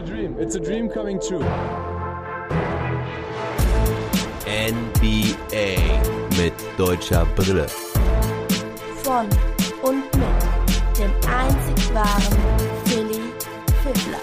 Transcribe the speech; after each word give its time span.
a 0.00 0.02
dream. 0.02 0.36
It's 0.38 0.54
a 0.54 0.60
dream 0.60 0.88
coming 0.88 1.20
true. 1.20 1.44
NBA 4.46 5.76
mit 6.38 6.54
deutscher 6.78 7.26
Brille. 7.36 7.66
Von 9.02 9.26
und 9.82 10.04
mit 10.16 10.98
dem 10.98 11.12
einzig 11.28 11.94
wahren 11.94 12.38
Philly 12.84 13.20
Fiddler. 13.82 14.20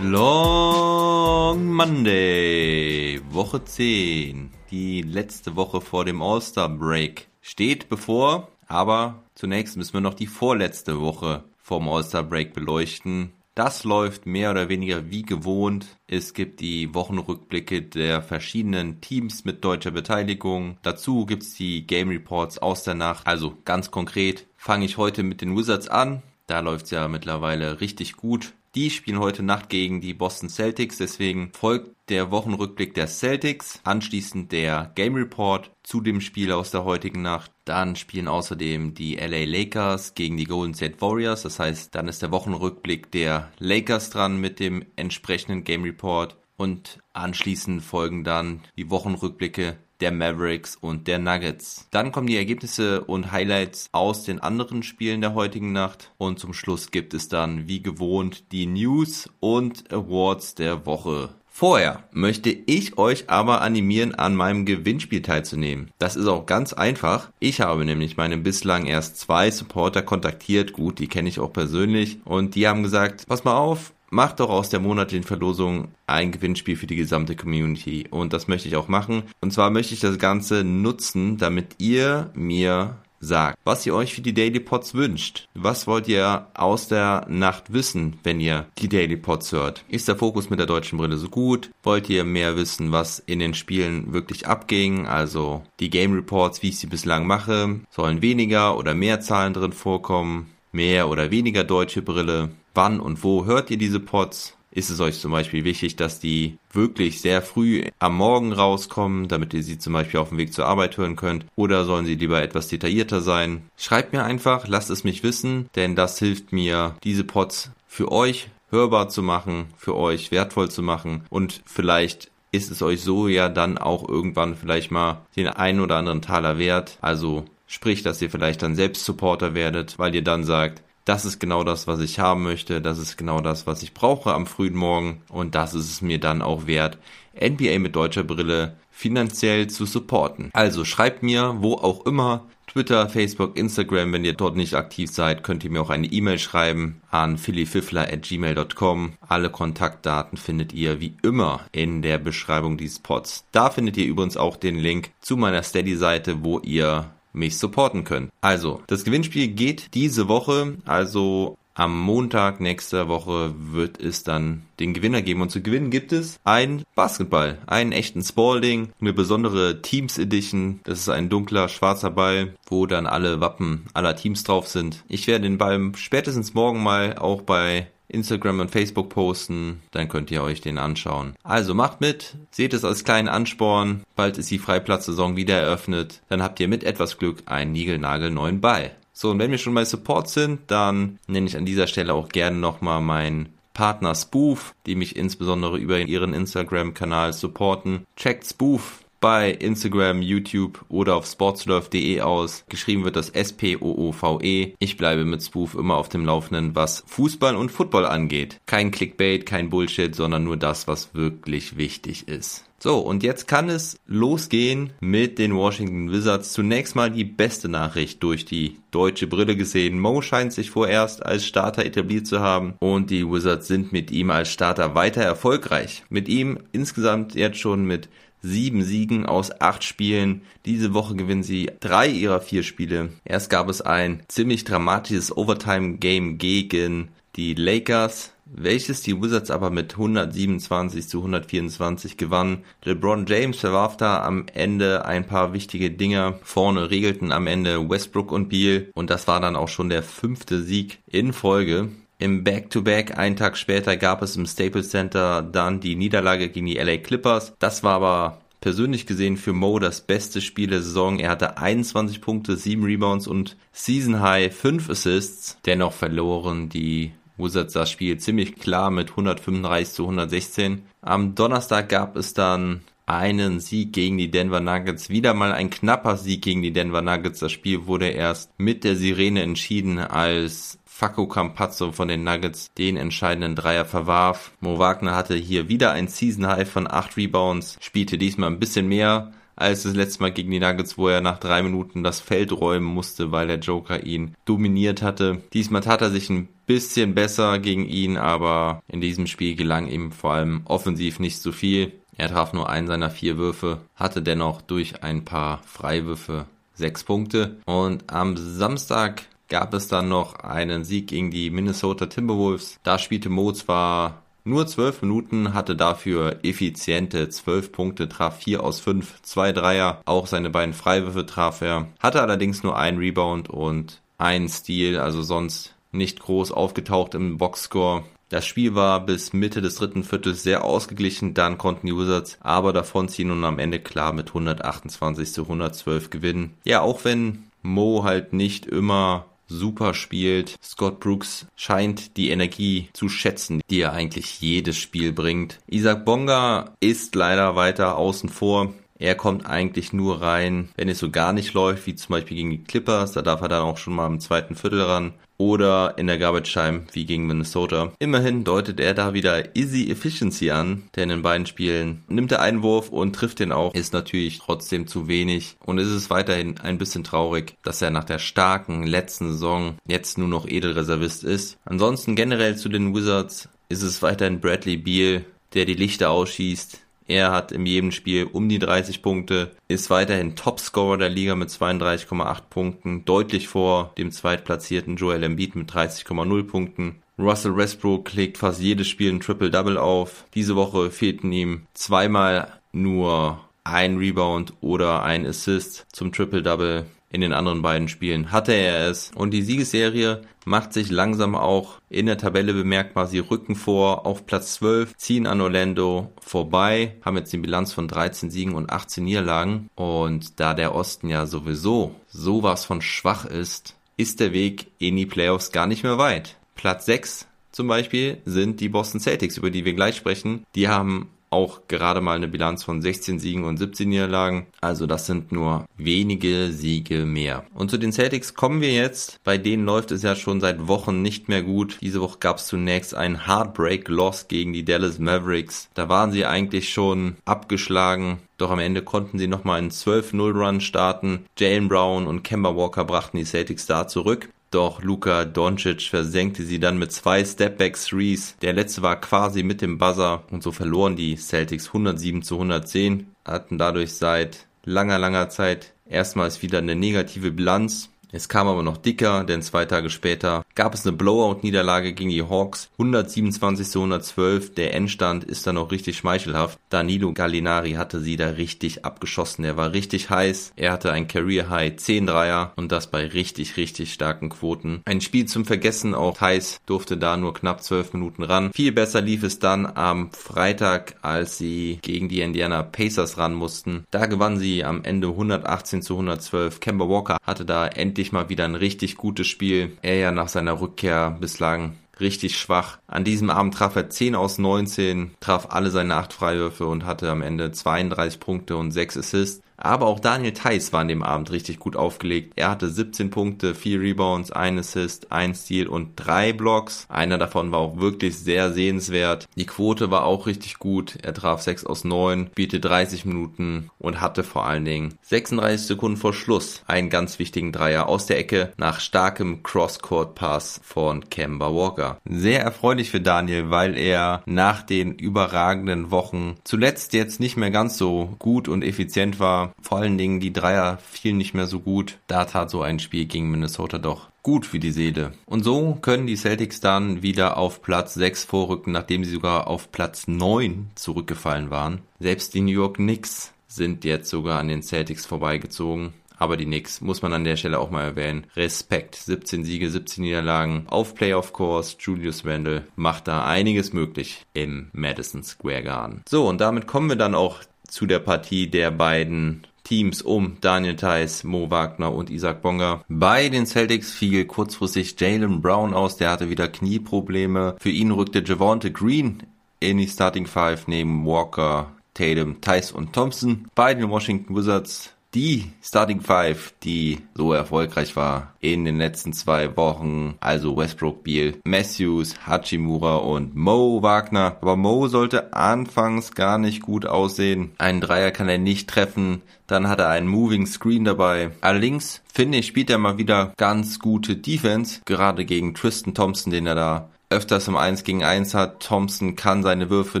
Long 0.00 1.64
Monday, 1.72 3.20
Woche 3.30 3.64
10, 3.64 4.50
die 4.70 5.02
letzte 5.02 5.56
Woche 5.56 5.80
vor 5.80 6.04
dem 6.04 6.22
All-Star 6.22 6.68
Break 6.68 7.28
steht 7.40 7.88
bevor, 7.88 8.48
aber 8.66 9.22
zunächst 9.34 9.76
müssen 9.76 9.94
wir 9.94 10.00
noch 10.00 10.14
die 10.14 10.26
vorletzte 10.26 11.00
Woche 11.00 11.44
vom 11.58 11.88
All-Star 11.88 12.22
Break 12.22 12.54
beleuchten. 12.54 13.32
Das 13.58 13.82
läuft 13.82 14.24
mehr 14.24 14.52
oder 14.52 14.68
weniger 14.68 15.10
wie 15.10 15.22
gewohnt. 15.22 15.98
Es 16.06 16.32
gibt 16.32 16.60
die 16.60 16.94
Wochenrückblicke 16.94 17.82
der 17.82 18.22
verschiedenen 18.22 19.00
Teams 19.00 19.44
mit 19.44 19.64
deutscher 19.64 19.90
Beteiligung. 19.90 20.78
Dazu 20.82 21.26
gibt's 21.26 21.54
die 21.56 21.84
Game 21.84 22.08
Reports 22.08 22.58
aus 22.58 22.84
der 22.84 22.94
Nacht. 22.94 23.26
Also 23.26 23.58
ganz 23.64 23.90
konkret 23.90 24.46
fange 24.56 24.84
ich 24.84 24.96
heute 24.96 25.24
mit 25.24 25.40
den 25.40 25.56
Wizards 25.56 25.88
an. 25.88 26.22
Da 26.46 26.60
läuft's 26.60 26.92
ja 26.92 27.08
mittlerweile 27.08 27.80
richtig 27.80 28.12
gut. 28.12 28.52
Die 28.76 28.90
spielen 28.90 29.18
heute 29.18 29.42
Nacht 29.42 29.70
gegen 29.70 30.00
die 30.00 30.14
Boston 30.14 30.48
Celtics, 30.48 30.98
deswegen 30.98 31.50
folgt 31.52 31.90
der 32.10 32.30
Wochenrückblick 32.30 32.94
der 32.94 33.06
Celtics, 33.06 33.80
anschließend 33.84 34.52
der 34.52 34.92
Game 34.94 35.14
Report 35.14 35.70
zu 35.82 36.00
dem 36.00 36.20
Spiel 36.20 36.52
aus 36.52 36.70
der 36.70 36.84
heutigen 36.84 37.22
Nacht. 37.22 37.50
Dann 37.64 37.96
spielen 37.96 38.28
außerdem 38.28 38.94
die 38.94 39.16
LA 39.16 39.44
Lakers 39.44 40.14
gegen 40.14 40.36
die 40.36 40.44
Golden 40.44 40.74
State 40.74 41.00
Warriors, 41.00 41.42
das 41.42 41.58
heißt, 41.58 41.94
dann 41.94 42.08
ist 42.08 42.22
der 42.22 42.30
Wochenrückblick 42.30 43.10
der 43.10 43.50
Lakers 43.58 44.10
dran 44.10 44.40
mit 44.40 44.60
dem 44.60 44.84
entsprechenden 44.96 45.64
Game 45.64 45.82
Report 45.82 46.36
und 46.56 46.98
anschließend 47.12 47.82
folgen 47.82 48.24
dann 48.24 48.62
die 48.76 48.90
Wochenrückblicke 48.90 49.78
der 50.00 50.12
Mavericks 50.12 50.76
und 50.76 51.08
der 51.08 51.18
Nuggets. 51.18 51.88
Dann 51.90 52.12
kommen 52.12 52.26
die 52.26 52.36
Ergebnisse 52.36 53.02
und 53.04 53.32
Highlights 53.32 53.88
aus 53.92 54.24
den 54.24 54.40
anderen 54.40 54.82
Spielen 54.82 55.20
der 55.20 55.34
heutigen 55.34 55.72
Nacht 55.72 56.12
und 56.18 56.38
zum 56.38 56.52
Schluss 56.52 56.90
gibt 56.90 57.14
es 57.14 57.28
dann 57.28 57.68
wie 57.68 57.82
gewohnt 57.82 58.52
die 58.52 58.66
News 58.66 59.28
und 59.40 59.92
Awards 59.92 60.54
der 60.54 60.86
Woche. 60.86 61.34
Vorher 61.58 62.04
möchte 62.12 62.50
ich 62.50 62.98
euch 62.98 63.28
aber 63.30 63.62
animieren, 63.62 64.14
an 64.14 64.36
meinem 64.36 64.64
Gewinnspiel 64.64 65.22
teilzunehmen. 65.22 65.90
Das 65.98 66.14
ist 66.14 66.28
auch 66.28 66.46
ganz 66.46 66.72
einfach. 66.72 67.32
Ich 67.40 67.60
habe 67.60 67.84
nämlich 67.84 68.16
meine 68.16 68.36
bislang 68.36 68.86
erst 68.86 69.18
zwei 69.18 69.50
Supporter 69.50 70.02
kontaktiert. 70.02 70.72
Gut, 70.72 71.00
die 71.00 71.08
kenne 71.08 71.28
ich 71.28 71.40
auch 71.40 71.52
persönlich. 71.52 72.18
Und 72.24 72.54
die 72.54 72.68
haben 72.68 72.84
gesagt, 72.84 73.26
pass 73.26 73.42
mal 73.42 73.56
auf, 73.56 73.92
macht 74.08 74.38
doch 74.38 74.50
aus 74.50 74.70
der 74.70 74.78
monatlichen 74.78 75.26
Verlosung 75.26 75.88
ein 76.06 76.30
Gewinnspiel 76.30 76.76
für 76.76 76.86
die 76.86 76.94
gesamte 76.94 77.34
Community. 77.34 78.06
Und 78.08 78.32
das 78.32 78.46
möchte 78.46 78.68
ich 78.68 78.76
auch 78.76 78.86
machen. 78.86 79.24
Und 79.40 79.52
zwar 79.52 79.70
möchte 79.70 79.94
ich 79.94 80.00
das 80.00 80.20
Ganze 80.20 80.62
nutzen, 80.62 81.38
damit 81.38 81.74
ihr 81.78 82.30
mir 82.34 82.98
sagt, 83.20 83.58
was 83.64 83.84
ihr 83.86 83.94
euch 83.94 84.14
für 84.14 84.20
die 84.20 84.34
Daily 84.34 84.60
Pods 84.60 84.94
wünscht. 84.94 85.48
Was 85.54 85.86
wollt 85.86 86.08
ihr 86.08 86.46
aus 86.54 86.88
der 86.88 87.26
Nacht 87.28 87.72
wissen, 87.72 88.18
wenn 88.22 88.40
ihr 88.40 88.66
die 88.78 88.88
Daily 88.88 89.16
Pods 89.16 89.52
hört? 89.52 89.84
Ist 89.88 90.08
der 90.08 90.16
Fokus 90.16 90.50
mit 90.50 90.58
der 90.58 90.66
deutschen 90.66 90.98
Brille 90.98 91.16
so 91.16 91.28
gut? 91.28 91.70
Wollt 91.82 92.08
ihr 92.08 92.24
mehr 92.24 92.56
wissen, 92.56 92.92
was 92.92 93.18
in 93.18 93.38
den 93.38 93.54
Spielen 93.54 94.12
wirklich 94.12 94.46
abging? 94.46 95.06
Also 95.06 95.62
die 95.80 95.90
Game 95.90 96.12
Reports, 96.12 96.62
wie 96.62 96.68
ich 96.68 96.78
sie 96.78 96.86
bislang 96.86 97.26
mache, 97.26 97.80
sollen 97.90 98.22
weniger 98.22 98.76
oder 98.76 98.94
mehr 98.94 99.20
Zahlen 99.20 99.54
drin 99.54 99.72
vorkommen? 99.72 100.50
Mehr 100.70 101.08
oder 101.08 101.30
weniger 101.30 101.64
deutsche 101.64 102.02
Brille? 102.02 102.50
wann 102.78 103.00
und 103.00 103.24
wo 103.24 103.44
hört 103.44 103.72
ihr 103.72 103.76
diese 103.76 103.98
Pods? 103.98 104.56
Ist 104.70 104.90
es 104.90 105.00
euch 105.00 105.18
zum 105.18 105.32
Beispiel 105.32 105.64
wichtig, 105.64 105.96
dass 105.96 106.20
die 106.20 106.58
wirklich 106.72 107.20
sehr 107.20 107.42
früh 107.42 107.84
am 107.98 108.16
Morgen 108.16 108.52
rauskommen, 108.52 109.28
damit 109.28 109.54
ihr 109.54 109.62
sie 109.62 109.78
zum 109.78 109.94
Beispiel 109.94 110.20
auf 110.20 110.28
dem 110.28 110.38
Weg 110.38 110.52
zur 110.52 110.66
Arbeit 110.66 110.96
hören 110.96 111.16
könnt? 111.16 111.46
Oder 111.56 111.84
sollen 111.84 112.06
sie 112.06 112.16
lieber 112.16 112.42
etwas 112.42 112.68
detaillierter 112.68 113.20
sein? 113.20 113.62
Schreibt 113.76 114.12
mir 114.12 114.24
einfach, 114.24 114.68
lasst 114.68 114.90
es 114.90 115.04
mich 115.04 115.22
wissen, 115.22 115.68
denn 115.74 115.96
das 115.96 116.18
hilft 116.18 116.52
mir, 116.52 116.96
diese 117.02 117.24
Pods 117.24 117.70
für 117.86 118.12
euch 118.12 118.50
hörbar 118.70 119.08
zu 119.08 119.22
machen, 119.22 119.66
für 119.76 119.96
euch 119.96 120.30
wertvoll 120.30 120.70
zu 120.70 120.82
machen 120.82 121.22
und 121.30 121.62
vielleicht 121.64 122.30
ist 122.52 122.70
es 122.70 122.82
euch 122.82 123.02
so 123.02 123.28
ja 123.28 123.48
dann 123.48 123.78
auch 123.78 124.08
irgendwann 124.08 124.56
vielleicht 124.56 124.90
mal 124.90 125.22
den 125.36 125.48
einen 125.48 125.80
oder 125.80 125.96
anderen 125.96 126.22
Taler 126.22 126.58
wert. 126.58 126.98
Also 127.00 127.44
sprich, 127.66 128.02
dass 128.02 128.22
ihr 128.22 128.30
vielleicht 128.30 128.62
dann 128.62 128.74
selbst 128.74 129.04
Supporter 129.04 129.54
werdet, 129.54 129.98
weil 129.98 130.14
ihr 130.14 130.24
dann 130.24 130.44
sagt, 130.44 130.82
das 131.08 131.24
ist 131.24 131.38
genau 131.38 131.64
das, 131.64 131.86
was 131.86 132.00
ich 132.00 132.18
haben 132.18 132.42
möchte, 132.42 132.82
das 132.82 132.98
ist 132.98 133.16
genau 133.16 133.40
das, 133.40 133.66
was 133.66 133.82
ich 133.82 133.94
brauche 133.94 134.34
am 134.34 134.46
frühen 134.46 134.74
Morgen 134.74 135.22
und 135.30 135.54
das 135.54 135.74
ist 135.74 135.90
es 135.90 136.02
mir 136.02 136.20
dann 136.20 136.42
auch 136.42 136.66
wert, 136.66 136.98
NBA 137.40 137.78
mit 137.78 137.96
deutscher 137.96 138.24
Brille 138.24 138.76
finanziell 138.90 139.68
zu 139.68 139.86
supporten. 139.86 140.50
Also 140.52 140.84
schreibt 140.84 141.22
mir, 141.22 141.56
wo 141.60 141.74
auch 141.74 142.04
immer, 142.04 142.44
Twitter, 142.66 143.08
Facebook, 143.08 143.56
Instagram, 143.56 144.12
wenn 144.12 144.24
ihr 144.24 144.34
dort 144.34 144.56
nicht 144.56 144.74
aktiv 144.74 145.10
seid, 145.10 145.42
könnt 145.42 145.64
ihr 145.64 145.70
mir 145.70 145.80
auch 145.80 145.88
eine 145.88 146.08
E-Mail 146.08 146.38
schreiben 146.38 147.00
an 147.10 147.38
phillyfiffler@gmail.com. 147.38 149.14
Alle 149.26 149.50
Kontaktdaten 149.50 150.36
findet 150.36 150.74
ihr 150.74 151.00
wie 151.00 151.16
immer 151.22 151.60
in 151.72 152.02
der 152.02 152.18
Beschreibung 152.18 152.76
dieses 152.76 152.98
Pods. 152.98 153.46
Da 153.52 153.70
findet 153.70 153.96
ihr 153.96 154.06
übrigens 154.06 154.36
auch 154.36 154.56
den 154.56 154.76
Link 154.76 155.12
zu 155.20 155.38
meiner 155.38 155.62
Steady-Seite, 155.62 156.44
wo 156.44 156.58
ihr 156.58 157.10
mich 157.32 157.58
supporten 157.58 158.04
können. 158.04 158.30
Also, 158.40 158.82
das 158.86 159.04
Gewinnspiel 159.04 159.48
geht 159.48 159.94
diese 159.94 160.28
Woche, 160.28 160.76
also 160.84 161.56
am 161.78 161.96
Montag 161.96 162.60
nächster 162.60 163.06
Woche 163.06 163.54
wird 163.56 164.00
es 164.00 164.24
dann 164.24 164.64
den 164.80 164.94
Gewinner 164.94 165.22
geben. 165.22 165.42
Und 165.42 165.50
zu 165.50 165.62
gewinnen 165.62 165.90
gibt 165.90 166.12
es 166.12 166.40
ein 166.42 166.82
Basketball, 166.96 167.58
einen 167.66 167.92
echten 167.92 168.20
Spalding, 168.20 168.88
eine 169.00 169.12
besondere 169.12 169.80
Teams 169.80 170.18
Edition. 170.18 170.80
Das 170.82 170.98
ist 170.98 171.08
ein 171.08 171.28
dunkler 171.28 171.68
schwarzer 171.68 172.10
Ball, 172.10 172.56
wo 172.66 172.86
dann 172.86 173.06
alle 173.06 173.40
Wappen 173.40 173.86
aller 173.94 174.16
Teams 174.16 174.42
drauf 174.42 174.66
sind. 174.66 175.04
Ich 175.06 175.28
werde 175.28 175.44
den 175.44 175.56
Ball 175.56 175.92
spätestens 175.94 176.52
morgen 176.52 176.82
mal 176.82 177.16
auch 177.16 177.42
bei 177.42 177.86
Instagram 178.08 178.60
und 178.60 178.70
Facebook 178.70 179.10
posten, 179.10 179.82
dann 179.90 180.08
könnt 180.08 180.30
ihr 180.30 180.42
euch 180.42 180.60
den 180.60 180.78
anschauen. 180.78 181.34
Also 181.42 181.74
macht 181.74 182.00
mit, 182.00 182.36
seht 182.50 182.74
es 182.74 182.84
als 182.84 183.04
kleinen 183.04 183.28
Ansporn, 183.28 184.02
bald 184.16 184.38
ist 184.38 184.50
die 184.50 184.58
Freiplatzsaison 184.58 185.36
wieder 185.36 185.56
eröffnet, 185.56 186.22
dann 186.28 186.42
habt 186.42 186.60
ihr 186.60 186.68
mit 186.68 186.84
etwas 186.84 187.18
Glück 187.18 187.42
einen 187.46 187.72
niegelnagelneuen 187.72 188.60
Ball. 188.60 188.92
So, 189.12 189.30
und 189.30 189.38
wenn 189.38 189.50
wir 189.50 189.58
schon 189.58 189.74
bei 189.74 189.84
Support 189.84 190.28
sind, 190.28 190.60
dann 190.68 191.18
nenne 191.26 191.46
ich 191.46 191.56
an 191.56 191.66
dieser 191.66 191.88
Stelle 191.88 192.14
auch 192.14 192.28
gerne 192.28 192.56
nochmal 192.56 193.00
meinen 193.00 193.48
Partner 193.74 194.14
Spoof, 194.14 194.74
die 194.86 194.94
mich 194.94 195.16
insbesondere 195.16 195.78
über 195.78 195.98
ihren 195.98 196.34
Instagram-Kanal 196.34 197.32
supporten. 197.32 198.06
Checkt 198.16 198.46
Spoof 198.46 199.04
bei 199.20 199.50
Instagram, 199.50 200.22
YouTube 200.22 200.84
oder 200.88 201.16
auf 201.16 201.26
sportslurf.de 201.26 202.20
aus. 202.20 202.64
Geschrieben 202.68 203.04
wird 203.04 203.16
das 203.16 203.30
S-P-O-O-V-E. 203.30 204.74
Ich 204.78 204.96
bleibe 204.96 205.24
mit 205.24 205.42
Spoof 205.42 205.74
immer 205.74 205.96
auf 205.96 206.08
dem 206.08 206.24
Laufenden, 206.24 206.74
was 206.74 207.04
Fußball 207.06 207.56
und 207.56 207.70
Football 207.70 208.06
angeht. 208.06 208.60
Kein 208.66 208.90
Clickbait, 208.90 209.46
kein 209.46 209.70
Bullshit, 209.70 210.14
sondern 210.14 210.44
nur 210.44 210.56
das, 210.56 210.86
was 210.88 211.14
wirklich 211.14 211.76
wichtig 211.76 212.28
ist. 212.28 212.64
So, 212.80 212.98
und 213.00 213.24
jetzt 213.24 213.48
kann 213.48 213.68
es 213.68 213.98
losgehen 214.06 214.90
mit 215.00 215.40
den 215.40 215.56
Washington 215.56 216.12
Wizards. 216.12 216.52
Zunächst 216.52 216.94
mal 216.94 217.10
die 217.10 217.24
beste 217.24 217.68
Nachricht 217.68 218.22
durch 218.22 218.44
die 218.44 218.76
deutsche 218.92 219.26
Brille 219.26 219.56
gesehen. 219.56 219.98
Mo 219.98 220.22
scheint 220.22 220.52
sich 220.52 220.70
vorerst 220.70 221.26
als 221.26 221.44
Starter 221.44 221.84
etabliert 221.84 222.28
zu 222.28 222.38
haben 222.38 222.74
und 222.78 223.10
die 223.10 223.28
Wizards 223.28 223.66
sind 223.66 223.90
mit 223.92 224.12
ihm 224.12 224.30
als 224.30 224.52
Starter 224.52 224.94
weiter 224.94 225.22
erfolgreich. 225.22 226.04
Mit 226.08 226.28
ihm 226.28 226.60
insgesamt 226.70 227.34
jetzt 227.34 227.58
schon 227.58 227.84
mit 227.84 228.08
sieben 228.42 228.82
Siegen 228.82 229.26
aus 229.26 229.60
acht 229.60 229.84
Spielen. 229.84 230.42
Diese 230.64 230.94
Woche 230.94 231.14
gewinnen 231.14 231.42
sie 231.42 231.70
drei 231.80 232.08
ihrer 232.08 232.40
vier 232.40 232.62
Spiele. 232.62 233.10
Erst 233.24 233.50
gab 233.50 233.68
es 233.68 233.80
ein 233.80 234.22
ziemlich 234.28 234.64
dramatisches 234.64 235.36
Overtime-Game 235.36 236.38
gegen 236.38 237.08
die 237.36 237.54
Lakers, 237.54 238.32
welches 238.46 239.02
die 239.02 239.20
Wizards 239.20 239.50
aber 239.50 239.70
mit 239.70 239.92
127 239.92 241.08
zu 241.08 241.18
124 241.18 242.16
gewannen. 242.16 242.64
LeBron 242.84 243.26
James 243.26 243.58
verwarf 243.58 243.96
da 243.96 244.22
am 244.24 244.46
Ende 244.52 245.04
ein 245.04 245.26
paar 245.26 245.52
wichtige 245.52 245.90
Dinger. 245.90 246.38
Vorne 246.42 246.90
regelten 246.90 247.30
am 247.30 247.46
Ende 247.46 247.88
Westbrook 247.88 248.32
und 248.32 248.48
Beal 248.48 248.88
und 248.94 249.10
das 249.10 249.28
war 249.28 249.40
dann 249.40 249.56
auch 249.56 249.68
schon 249.68 249.88
der 249.88 250.02
fünfte 250.02 250.62
Sieg 250.62 250.98
in 251.06 251.32
Folge. 251.32 251.90
Im 252.18 252.42
Back-to-Back, 252.42 253.10
-Back, 253.10 253.18
einen 253.18 253.36
Tag 253.36 253.56
später, 253.56 253.96
gab 253.96 254.22
es 254.22 254.36
im 254.36 254.46
Staples 254.46 254.90
Center 254.90 255.42
dann 255.42 255.80
die 255.80 255.94
Niederlage 255.94 256.48
gegen 256.48 256.66
die 256.66 256.78
LA 256.78 256.98
Clippers. 256.98 257.54
Das 257.58 257.84
war 257.84 257.94
aber 257.94 258.38
persönlich 258.60 259.06
gesehen 259.06 259.36
für 259.36 259.52
Mo 259.52 259.78
das 259.78 260.00
beste 260.00 260.40
Spiel 260.40 260.68
der 260.68 260.82
Saison. 260.82 261.18
Er 261.18 261.30
hatte 261.30 261.58
21 261.58 262.20
Punkte, 262.20 262.56
7 262.56 262.82
Rebounds 262.82 263.28
und 263.28 263.56
Season 263.72 264.20
High 264.20 264.54
5 264.54 264.90
Assists. 264.90 265.58
Dennoch 265.64 265.92
verloren 265.92 266.68
die 266.68 267.12
Wizards 267.36 267.72
das 267.72 267.90
Spiel 267.90 268.18
ziemlich 268.18 268.56
klar 268.56 268.90
mit 268.90 269.10
135 269.10 269.94
zu 269.94 270.02
116. 270.02 270.82
Am 271.00 271.34
Donnerstag 271.34 271.88
gab 271.88 272.16
es 272.16 272.34
dann 272.34 272.80
einen 273.06 273.60
Sieg 273.60 273.94
gegen 273.94 274.18
die 274.18 274.30
Denver 274.30 274.60
Nuggets. 274.60 275.08
Wieder 275.08 275.32
mal 275.32 275.52
ein 275.52 275.70
knapper 275.70 276.16
Sieg 276.16 276.42
gegen 276.42 276.60
die 276.60 276.72
Denver 276.72 277.00
Nuggets. 277.00 277.38
Das 277.38 277.52
Spiel 277.52 277.86
wurde 277.86 278.08
erst 278.08 278.50
mit 278.58 278.84
der 278.84 278.96
Sirene 278.96 279.42
entschieden, 279.42 279.98
als 279.98 280.77
Faco 280.98 281.28
Campazzo 281.28 281.92
von 281.92 282.08
den 282.08 282.24
Nuggets 282.24 282.72
den 282.76 282.96
entscheidenden 282.96 283.54
Dreier 283.54 283.84
verwarf. 283.84 284.50
Mo 284.58 284.80
Wagner 284.80 285.14
hatte 285.14 285.36
hier 285.36 285.68
wieder 285.68 285.92
ein 285.92 286.08
Season 286.08 286.48
High 286.48 286.68
von 286.68 286.90
8 286.90 287.16
Rebounds, 287.16 287.78
spielte 287.80 288.18
diesmal 288.18 288.50
ein 288.50 288.58
bisschen 288.58 288.88
mehr 288.88 289.30
als 289.54 289.84
das 289.84 289.94
letzte 289.94 290.22
Mal 290.22 290.32
gegen 290.32 290.50
die 290.50 290.58
Nuggets, 290.58 290.98
wo 290.98 291.06
er 291.06 291.20
nach 291.20 291.38
drei 291.38 291.62
Minuten 291.62 292.02
das 292.02 292.18
Feld 292.18 292.50
räumen 292.50 292.84
musste, 292.84 293.30
weil 293.30 293.46
der 293.46 293.60
Joker 293.60 294.04
ihn 294.04 294.34
dominiert 294.44 295.00
hatte. 295.00 295.40
Diesmal 295.52 295.82
tat 295.82 296.02
er 296.02 296.10
sich 296.10 296.30
ein 296.30 296.48
bisschen 296.66 297.14
besser 297.14 297.60
gegen 297.60 297.86
ihn, 297.86 298.16
aber 298.16 298.82
in 298.88 299.00
diesem 299.00 299.28
Spiel 299.28 299.54
gelang 299.54 299.86
ihm 299.86 300.10
vor 300.10 300.32
allem 300.32 300.62
offensiv 300.64 301.20
nicht 301.20 301.40
so 301.40 301.52
viel. 301.52 301.92
Er 302.16 302.28
traf 302.28 302.52
nur 302.52 302.68
einen 302.68 302.88
seiner 302.88 303.10
vier 303.10 303.36
Würfe, 303.38 303.82
hatte 303.94 304.20
dennoch 304.20 304.62
durch 304.62 305.04
ein 305.04 305.24
paar 305.24 305.62
Freiwürfe 305.64 306.46
sechs 306.74 307.04
Punkte. 307.04 307.58
Und 307.66 308.12
am 308.12 308.36
Samstag 308.36 309.26
gab 309.48 309.74
es 309.74 309.88
dann 309.88 310.08
noch 310.08 310.36
einen 310.36 310.84
Sieg 310.84 311.08
gegen 311.08 311.30
die 311.30 311.50
Minnesota 311.50 312.06
Timberwolves. 312.06 312.78
Da 312.82 312.98
spielte 312.98 313.28
Mo 313.28 313.52
zwar 313.52 314.22
nur 314.44 314.66
zwölf 314.66 315.02
Minuten, 315.02 315.52
hatte 315.52 315.76
dafür 315.76 316.38
effiziente 316.42 317.28
zwölf 317.28 317.70
Punkte, 317.70 318.08
traf 318.08 318.38
vier 318.38 318.62
aus 318.62 318.80
fünf, 318.80 319.20
zwei 319.22 319.52
Dreier, 319.52 320.00
auch 320.06 320.26
seine 320.26 320.50
beiden 320.50 320.74
Freiwürfe 320.74 321.26
traf 321.26 321.60
er, 321.60 321.88
hatte 322.00 322.22
allerdings 322.22 322.62
nur 322.62 322.76
einen 322.76 322.98
Rebound 322.98 323.50
und 323.50 324.00
einen 324.16 324.48
Steal, 324.48 324.98
also 324.98 325.22
sonst 325.22 325.74
nicht 325.92 326.20
groß 326.20 326.52
aufgetaucht 326.52 327.14
im 327.14 327.38
Boxscore. 327.38 328.04
Das 328.30 328.46
Spiel 328.46 328.74
war 328.74 329.04
bis 329.04 329.32
Mitte 329.32 329.62
des 329.62 329.76
dritten 329.76 330.04
Viertels 330.04 330.42
sehr 330.42 330.64
ausgeglichen, 330.64 331.32
dann 331.32 331.56
konnten 331.56 331.86
die 331.86 331.96
Wizards 331.96 332.38
aber 332.40 332.72
davonziehen 332.72 333.30
und 333.30 333.44
am 333.44 333.58
Ende 333.58 333.80
klar 333.80 334.12
mit 334.12 334.28
128 334.28 335.32
zu 335.32 335.42
112 335.42 336.10
gewinnen. 336.10 336.54
Ja, 336.64 336.82
auch 336.82 337.04
wenn 337.04 337.44
Mo 337.62 338.04
halt 338.04 338.32
nicht 338.34 338.66
immer 338.66 339.26
super 339.48 339.94
spielt. 339.94 340.58
Scott 340.62 341.00
Brooks 341.00 341.46
scheint 341.56 342.16
die 342.16 342.30
Energie 342.30 342.88
zu 342.92 343.08
schätzen, 343.08 343.60
die 343.70 343.80
er 343.80 343.92
eigentlich 343.92 344.40
jedes 344.40 344.76
Spiel 344.76 345.12
bringt. 345.12 345.58
Isaac 345.66 346.04
Bonga 346.04 346.76
ist 346.80 347.14
leider 347.14 347.56
weiter 347.56 347.96
außen 347.96 348.28
vor. 348.28 348.72
Er 348.98 349.14
kommt 349.14 349.46
eigentlich 349.46 349.92
nur 349.92 350.22
rein, 350.22 350.70
wenn 350.76 350.88
es 350.88 350.98
so 350.98 351.10
gar 351.10 351.32
nicht 351.32 351.54
läuft, 351.54 351.86
wie 351.86 351.94
zum 351.94 352.14
Beispiel 352.14 352.36
gegen 352.36 352.50
die 352.50 352.64
Clippers. 352.64 353.12
Da 353.12 353.22
darf 353.22 353.40
er 353.40 353.48
dann 353.48 353.62
auch 353.62 353.78
schon 353.78 353.94
mal 353.94 354.06
im 354.06 354.20
zweiten 354.20 354.56
Viertel 354.56 354.82
ran 354.82 355.14
oder 355.38 355.94
in 355.96 356.08
der 356.08 356.18
Garbage 356.18 356.52
Time 356.52 356.82
wie 356.92 357.06
gegen 357.06 357.26
Minnesota. 357.26 357.92
Immerhin 357.98 358.44
deutet 358.44 358.80
er 358.80 358.92
da 358.92 359.14
wieder 359.14 359.56
Easy 359.56 359.90
Efficiency 359.90 360.50
an, 360.50 360.84
denn 360.96 361.10
in 361.10 361.22
beiden 361.22 361.46
Spielen 361.46 362.04
nimmt 362.08 362.32
er 362.32 362.42
einen 362.42 362.62
Wurf 362.62 362.90
und 362.90 363.14
trifft 363.14 363.38
den 363.38 363.52
auch, 363.52 363.72
ist 363.74 363.92
natürlich 363.92 364.40
trotzdem 364.40 364.86
zu 364.86 365.08
wenig 365.08 365.56
und 365.64 365.78
ist 365.78 365.88
es 365.88 366.10
weiterhin 366.10 366.58
ein 366.58 366.78
bisschen 366.78 367.04
traurig, 367.04 367.56
dass 367.62 367.80
er 367.80 367.90
nach 367.90 368.04
der 368.04 368.18
starken 368.18 368.82
letzten 368.82 369.32
Saison 369.32 369.76
jetzt 369.86 370.18
nur 370.18 370.28
noch 370.28 370.46
Edelreservist 370.46 371.24
ist. 371.24 371.58
Ansonsten 371.64 372.16
generell 372.16 372.56
zu 372.56 372.68
den 372.68 372.94
Wizards 372.94 373.48
ist 373.68 373.82
es 373.82 374.02
weiterhin 374.02 374.40
Bradley 374.40 374.76
Beal, 374.76 375.24
der 375.54 375.64
die 375.64 375.74
Lichter 375.74 376.10
ausschießt, 376.10 376.80
er 377.08 377.32
hat 377.32 377.52
in 377.52 377.64
jedem 377.64 377.90
Spiel 377.90 378.24
um 378.24 378.48
die 378.48 378.58
30 378.58 379.02
Punkte, 379.02 379.56
ist 379.66 379.88
weiterhin 379.88 380.36
Topscorer 380.36 380.98
der 380.98 381.08
Liga 381.08 381.34
mit 381.34 381.48
32,8 381.48 382.42
Punkten, 382.50 383.04
deutlich 383.06 383.48
vor 383.48 383.92
dem 383.96 384.12
zweitplatzierten 384.12 384.96
Joel 384.96 385.24
Embiid 385.24 385.56
mit 385.56 385.72
30,0 385.72 386.42
Punkten. 386.44 387.02
Russell 387.18 387.56
Westbrook 387.56 388.12
legt 388.12 388.38
fast 388.38 388.60
jedes 388.60 388.88
Spiel 388.88 389.10
ein 389.10 389.20
Triple-Double 389.20 389.78
auf. 389.78 390.26
Diese 390.34 390.54
Woche 390.54 390.90
fehlten 390.90 391.32
ihm 391.32 391.66
zweimal 391.72 392.52
nur 392.72 393.40
ein 393.64 393.96
Rebound 393.96 394.52
oder 394.60 395.02
ein 395.02 395.26
Assist 395.26 395.86
zum 395.90 396.12
Triple-Double. 396.12 396.84
In 397.10 397.22
den 397.22 397.32
anderen 397.32 397.62
beiden 397.62 397.88
Spielen 397.88 398.32
hatte 398.32 398.52
er 398.52 398.88
es. 398.88 399.10
Und 399.14 399.30
die 399.30 399.42
Siegesserie 399.42 400.22
macht 400.44 400.72
sich 400.72 400.90
langsam 400.90 401.34
auch 401.34 401.80
in 401.88 402.06
der 402.06 402.18
Tabelle 402.18 402.52
bemerkbar. 402.52 403.06
Sie 403.06 403.18
rücken 403.18 403.54
vor 403.54 404.06
auf 404.06 404.26
Platz 404.26 404.54
12, 404.54 404.96
ziehen 404.96 405.26
an 405.26 405.40
Orlando 405.40 406.12
vorbei, 406.20 406.96
haben 407.02 407.16
jetzt 407.16 407.32
die 407.32 407.38
Bilanz 407.38 407.72
von 407.72 407.88
13 407.88 408.30
Siegen 408.30 408.54
und 408.54 408.70
18 408.70 409.04
Niederlagen. 409.04 409.70
Und 409.74 410.38
da 410.40 410.52
der 410.54 410.74
Osten 410.74 411.08
ja 411.08 411.26
sowieso 411.26 411.94
sowas 412.08 412.64
von 412.64 412.82
schwach 412.82 413.24
ist, 413.24 413.74
ist 413.96 414.20
der 414.20 414.32
Weg 414.32 414.68
in 414.78 414.96
die 414.96 415.06
Playoffs 415.06 415.50
gar 415.50 415.66
nicht 415.66 415.82
mehr 415.82 415.98
weit. 415.98 416.36
Platz 416.54 416.86
6 416.86 417.26
zum 417.52 417.68
Beispiel 417.68 418.18
sind 418.24 418.60
die 418.60 418.68
Boston 418.68 419.00
Celtics, 419.00 419.38
über 419.38 419.50
die 419.50 419.64
wir 419.64 419.72
gleich 419.74 419.96
sprechen. 419.96 420.44
Die 420.54 420.68
haben 420.68 421.08
auch 421.30 421.62
gerade 421.68 422.00
mal 422.00 422.16
eine 422.16 422.28
Bilanz 422.28 422.64
von 422.64 422.82
16 422.82 423.18
Siegen 423.18 423.44
und 423.44 423.56
17 423.56 423.88
Niederlagen. 423.88 424.46
Also 424.60 424.86
das 424.86 425.06
sind 425.06 425.32
nur 425.32 425.66
wenige 425.76 426.52
Siege 426.52 427.04
mehr. 427.04 427.44
Und 427.54 427.70
zu 427.70 427.78
den 427.78 427.92
Celtics 427.92 428.34
kommen 428.34 428.60
wir 428.60 428.72
jetzt. 428.72 429.20
Bei 429.24 429.38
denen 429.38 429.64
läuft 429.64 429.90
es 429.90 430.02
ja 430.02 430.16
schon 430.16 430.40
seit 430.40 430.68
Wochen 430.68 431.02
nicht 431.02 431.28
mehr 431.28 431.42
gut. 431.42 431.78
Diese 431.80 432.00
Woche 432.00 432.18
gab 432.18 432.38
es 432.38 432.46
zunächst 432.46 432.94
einen 432.94 433.26
Heartbreak-Loss 433.26 434.28
gegen 434.28 434.52
die 434.52 434.64
Dallas 434.64 434.98
Mavericks. 434.98 435.68
Da 435.74 435.88
waren 435.88 436.12
sie 436.12 436.26
eigentlich 436.26 436.72
schon 436.72 437.16
abgeschlagen. 437.24 438.18
Doch 438.38 438.50
am 438.50 438.60
Ende 438.60 438.82
konnten 438.82 439.18
sie 439.18 439.26
nochmal 439.26 439.58
einen 439.58 439.70
12-0-Run 439.70 440.60
starten. 440.60 441.26
Jalen 441.38 441.68
Brown 441.68 442.06
und 442.06 442.22
Kemba 442.22 442.54
Walker 442.56 442.84
brachten 442.84 443.16
die 443.16 443.24
Celtics 443.24 443.66
da 443.66 443.88
zurück. 443.88 444.28
Doch 444.50 444.82
Luka 444.82 445.26
Doncic 445.26 445.82
versenkte 445.82 446.42
sie 446.42 446.58
dann 446.58 446.78
mit 446.78 446.90
zwei 446.90 447.22
Stepback-Threes. 447.22 448.36
Der 448.40 448.54
letzte 448.54 448.80
war 448.80 449.00
quasi 449.00 449.42
mit 449.42 449.60
dem 449.60 449.76
Buzzer 449.76 450.24
und 450.30 450.42
so 450.42 450.52
verloren 450.52 450.96
die 450.96 451.16
Celtics 451.16 451.68
107 451.68 452.22
zu 452.22 452.36
110, 452.36 453.08
hatten 453.26 453.58
dadurch 453.58 453.92
seit 453.92 454.46
langer, 454.64 454.98
langer 454.98 455.28
Zeit 455.28 455.74
erstmals 455.86 456.42
wieder 456.42 456.58
eine 456.58 456.74
negative 456.74 457.30
Bilanz. 457.30 457.90
Es 458.10 458.30
kam 458.30 458.48
aber 458.48 458.62
noch 458.62 458.78
dicker, 458.78 459.24
denn 459.24 459.42
zwei 459.42 459.66
Tage 459.66 459.90
später 459.90 460.44
gab 460.58 460.74
es 460.74 460.84
eine 460.84 460.96
Blowout-Niederlage 460.96 461.92
gegen 461.92 462.10
die 462.10 462.24
Hawks. 462.24 462.68
127 462.78 463.68
zu 463.68 463.78
112. 463.78 464.54
Der 464.54 464.74
Endstand 464.74 465.22
ist 465.22 465.46
dann 465.46 465.56
auch 465.56 465.70
richtig 465.70 465.96
schmeichelhaft. 465.96 466.58
Danilo 466.68 467.12
Gallinari 467.12 467.74
hatte 467.74 468.00
sie 468.00 468.16
da 468.16 468.30
richtig 468.30 468.84
abgeschossen. 468.84 469.44
Er 469.44 469.56
war 469.56 469.72
richtig 469.72 470.10
heiß. 470.10 470.54
Er 470.56 470.72
hatte 470.72 470.90
ein 470.90 471.06
Career 471.06 471.48
High 471.48 471.76
10 471.76 472.08
Dreier 472.08 472.54
und 472.56 472.72
das 472.72 472.90
bei 472.90 473.06
richtig, 473.06 473.56
richtig 473.56 473.92
starken 473.92 474.30
Quoten. 474.30 474.82
Ein 474.84 475.00
Spiel 475.00 475.26
zum 475.26 475.44
Vergessen. 475.44 475.94
Auch 475.94 476.20
Heiß 476.20 476.58
durfte 476.66 476.96
da 476.96 477.16
nur 477.16 477.34
knapp 477.34 477.62
12 477.62 477.92
Minuten 477.92 478.24
ran. 478.24 478.50
Viel 478.52 478.72
besser 478.72 479.00
lief 479.00 479.22
es 479.22 479.38
dann 479.38 479.64
am 479.64 480.10
Freitag, 480.10 480.96
als 481.02 481.38
sie 481.38 481.78
gegen 481.82 482.08
die 482.08 482.20
Indiana 482.20 482.64
Pacers 482.64 483.16
ran 483.16 483.34
mussten. 483.34 483.84
Da 483.92 484.06
gewannen 484.06 484.38
sie 484.38 484.64
am 484.64 484.82
Ende 484.82 485.06
118 485.06 485.82
zu 485.82 485.94
112. 485.94 486.58
Kemba 486.58 486.88
Walker 486.88 487.18
hatte 487.22 487.44
da 487.44 487.68
endlich 487.68 488.10
mal 488.10 488.28
wieder 488.28 488.44
ein 488.44 488.56
richtig 488.56 488.96
gutes 488.96 489.28
Spiel. 489.28 489.78
Er 489.82 489.98
ja 489.98 490.10
nach 490.10 490.26
seiner 490.26 490.47
seiner 490.48 490.60
Rückkehr 490.60 491.16
bislang 491.20 491.76
richtig 492.00 492.38
schwach. 492.38 492.78
An 492.86 493.04
diesem 493.04 493.28
Abend 493.28 493.54
traf 493.54 493.76
er 493.76 493.90
10 493.90 494.14
aus 494.14 494.38
19, 494.38 495.10
traf 495.20 495.48
alle 495.50 495.70
seine 495.70 495.96
8 495.96 496.12
Freiwürfe 496.12 496.66
und 496.66 496.86
hatte 496.86 497.10
am 497.10 497.22
Ende 497.22 497.52
32 497.52 498.18
Punkte 498.18 498.56
und 498.56 498.70
6 498.70 498.96
Assists. 498.96 499.42
Aber 499.58 499.86
auch 499.86 499.98
Daniel 499.98 500.32
Theiss 500.32 500.72
war 500.72 500.80
an 500.80 500.88
dem 500.88 501.02
Abend 501.02 501.32
richtig 501.32 501.58
gut 501.58 501.76
aufgelegt. 501.76 502.34
Er 502.36 502.50
hatte 502.50 502.70
17 502.70 503.10
Punkte, 503.10 503.54
4 503.56 503.80
Rebounds, 503.80 504.30
1 504.30 504.60
Assist, 504.60 505.10
1 505.10 505.44
Steal 505.44 505.66
und 505.66 505.92
3 505.96 506.32
Blocks. 506.32 506.86
Einer 506.88 507.18
davon 507.18 507.50
war 507.50 507.58
auch 507.58 507.78
wirklich 507.78 508.16
sehr 508.16 508.52
sehenswert. 508.52 509.28
Die 509.36 509.46
Quote 509.46 509.90
war 509.90 510.04
auch 510.04 510.26
richtig 510.26 510.58
gut. 510.58 510.96
Er 511.02 511.12
traf 511.12 511.42
6 511.42 511.66
aus 511.66 511.84
9, 511.84 512.30
biete 512.34 512.60
30 512.60 513.04
Minuten 513.04 513.70
und 513.78 514.00
hatte 514.00 514.22
vor 514.22 514.46
allen 514.46 514.64
Dingen 514.64 514.94
36 515.02 515.66
Sekunden 515.66 515.96
vor 515.96 516.14
Schluss 516.14 516.62
einen 516.68 516.88
ganz 516.88 517.18
wichtigen 517.18 517.50
Dreier 517.50 517.88
aus 517.88 518.06
der 518.06 518.18
Ecke 518.18 518.52
nach 518.58 518.78
starkem 518.78 519.42
Cross-Court-Pass 519.42 520.60
von 520.62 521.10
Kemba 521.10 521.52
Walker. 521.52 521.98
Sehr 522.08 522.42
erfreulich 522.42 522.90
für 522.90 523.00
Daniel, 523.00 523.50
weil 523.50 523.76
er 523.76 524.22
nach 524.24 524.62
den 524.62 524.92
überragenden 524.92 525.90
Wochen 525.90 526.36
zuletzt 526.44 526.92
jetzt 526.92 527.18
nicht 527.18 527.36
mehr 527.36 527.50
ganz 527.50 527.76
so 527.76 528.14
gut 528.20 528.46
und 528.46 528.62
effizient 528.62 529.18
war 529.18 529.47
vor 529.60 529.78
allen 529.78 529.98
Dingen 529.98 530.20
die 530.20 530.32
Dreier 530.32 530.78
fielen 530.90 531.16
nicht 531.16 531.34
mehr 531.34 531.46
so 531.46 531.60
gut. 531.60 531.98
Da 532.06 532.24
tat 532.24 532.50
so 532.50 532.62
ein 532.62 532.78
Spiel 532.78 533.06
gegen 533.06 533.30
Minnesota 533.30 533.78
doch 533.78 534.08
gut 534.22 534.46
für 534.46 534.58
die 534.58 534.72
Seele. 534.72 535.12
Und 535.26 535.44
so 535.44 535.78
können 535.80 536.06
die 536.06 536.16
Celtics 536.16 536.60
dann 536.60 537.02
wieder 537.02 537.38
auf 537.38 537.62
Platz 537.62 537.94
6 537.94 538.24
vorrücken, 538.24 538.72
nachdem 538.72 539.04
sie 539.04 539.12
sogar 539.12 539.46
auf 539.46 539.72
Platz 539.72 540.06
9 540.06 540.70
zurückgefallen 540.74 541.50
waren. 541.50 541.80
Selbst 541.98 542.34
die 542.34 542.42
New 542.42 542.52
York 542.52 542.76
Knicks 542.76 543.32
sind 543.46 543.84
jetzt 543.84 544.10
sogar 544.10 544.38
an 544.38 544.48
den 544.48 544.62
Celtics 544.62 545.06
vorbeigezogen. 545.06 545.94
Aber 546.18 546.36
die 546.36 546.44
Knicks 546.44 546.80
muss 546.80 547.00
man 547.00 547.12
an 547.12 547.24
der 547.24 547.36
Stelle 547.36 547.60
auch 547.60 547.70
mal 547.70 547.84
erwähnen. 547.84 548.26
Respekt. 548.36 548.96
17 548.96 549.44
Siege, 549.44 549.70
17 549.70 550.02
Niederlagen 550.02 550.66
auf 550.68 550.94
Playoff 550.94 551.32
Course. 551.32 551.76
Julius 551.78 552.26
Randle 552.26 552.66
macht 552.74 553.06
da 553.08 553.24
einiges 553.24 553.72
möglich 553.72 554.26
im 554.34 554.68
Madison 554.72 555.22
Square 555.22 555.62
Garden. 555.62 556.02
So, 556.08 556.26
und 556.26 556.40
damit 556.40 556.66
kommen 556.66 556.88
wir 556.88 556.96
dann 556.96 557.14
auch 557.14 557.38
zu 557.68 557.86
der 557.86 558.00
Partie 558.00 558.48
der 558.48 558.70
beiden 558.70 559.44
Teams 559.64 560.00
um 560.00 560.38
Daniel 560.40 560.76
Theiss, 560.76 561.24
Mo 561.24 561.50
Wagner 561.50 561.92
und 561.92 562.08
Isaac 562.10 562.40
Bonga. 562.40 562.82
Bei 562.88 563.28
den 563.28 563.44
Celtics 563.44 563.92
fiel 563.92 564.24
kurzfristig 564.24 564.98
Jalen 564.98 565.42
Brown 565.42 565.74
aus, 565.74 565.98
der 565.98 566.10
hatte 566.10 566.30
wieder 566.30 566.48
Knieprobleme. 566.48 567.56
Für 567.60 567.70
ihn 567.70 567.90
rückte 567.90 568.22
Javante 568.24 568.72
Green 568.72 569.22
in 569.60 569.76
die 569.78 569.88
Starting 569.88 570.26
Five 570.26 570.68
neben 570.68 571.04
Walker, 571.04 571.72
Tatum, 571.92 572.40
Theiss 572.40 572.72
und 572.72 572.94
Thompson. 572.94 573.48
Bei 573.54 573.74
den 573.74 573.90
Washington 573.90 574.34
Wizards 574.34 574.94
die 575.14 575.52
Starting 575.62 576.00
Five, 576.00 576.52
die 576.62 576.98
so 577.14 577.32
erfolgreich 577.32 577.96
war 577.96 578.34
in 578.40 578.64
den 578.64 578.76
letzten 578.76 579.12
zwei 579.12 579.56
Wochen. 579.56 580.16
Also 580.20 580.56
Westbrook, 580.56 581.02
Beal, 581.02 581.34
Matthews, 581.44 582.14
Hachimura 582.26 582.96
und 582.96 583.34
Mo 583.34 583.82
Wagner. 583.82 584.36
Aber 584.40 584.56
Mo 584.56 584.88
sollte 584.88 585.32
anfangs 585.32 586.14
gar 586.14 586.38
nicht 586.38 586.62
gut 586.62 586.84
aussehen. 586.86 587.52
Einen 587.58 587.80
Dreier 587.80 588.10
kann 588.10 588.28
er 588.28 588.38
nicht 588.38 588.68
treffen. 588.68 589.22
Dann 589.46 589.68
hat 589.68 589.80
er 589.80 589.88
einen 589.88 590.08
Moving 590.08 590.46
Screen 590.46 590.84
dabei. 590.84 591.30
Allerdings 591.40 592.02
finde 592.12 592.38
ich, 592.38 592.46
spielt 592.46 592.68
er 592.68 592.78
mal 592.78 592.98
wieder 592.98 593.32
ganz 593.38 593.78
gute 593.78 594.16
Defense. 594.16 594.82
Gerade 594.84 595.24
gegen 595.24 595.54
Tristan 595.54 595.94
Thompson, 595.94 596.32
den 596.32 596.46
er 596.46 596.54
da 596.54 596.90
öfters 597.10 597.48
im 597.48 597.56
1 597.56 597.84
gegen 597.84 598.04
1 598.04 598.34
hat. 598.34 598.60
Thompson 598.60 599.16
kann 599.16 599.42
seine 599.42 599.70
Würfe 599.70 600.00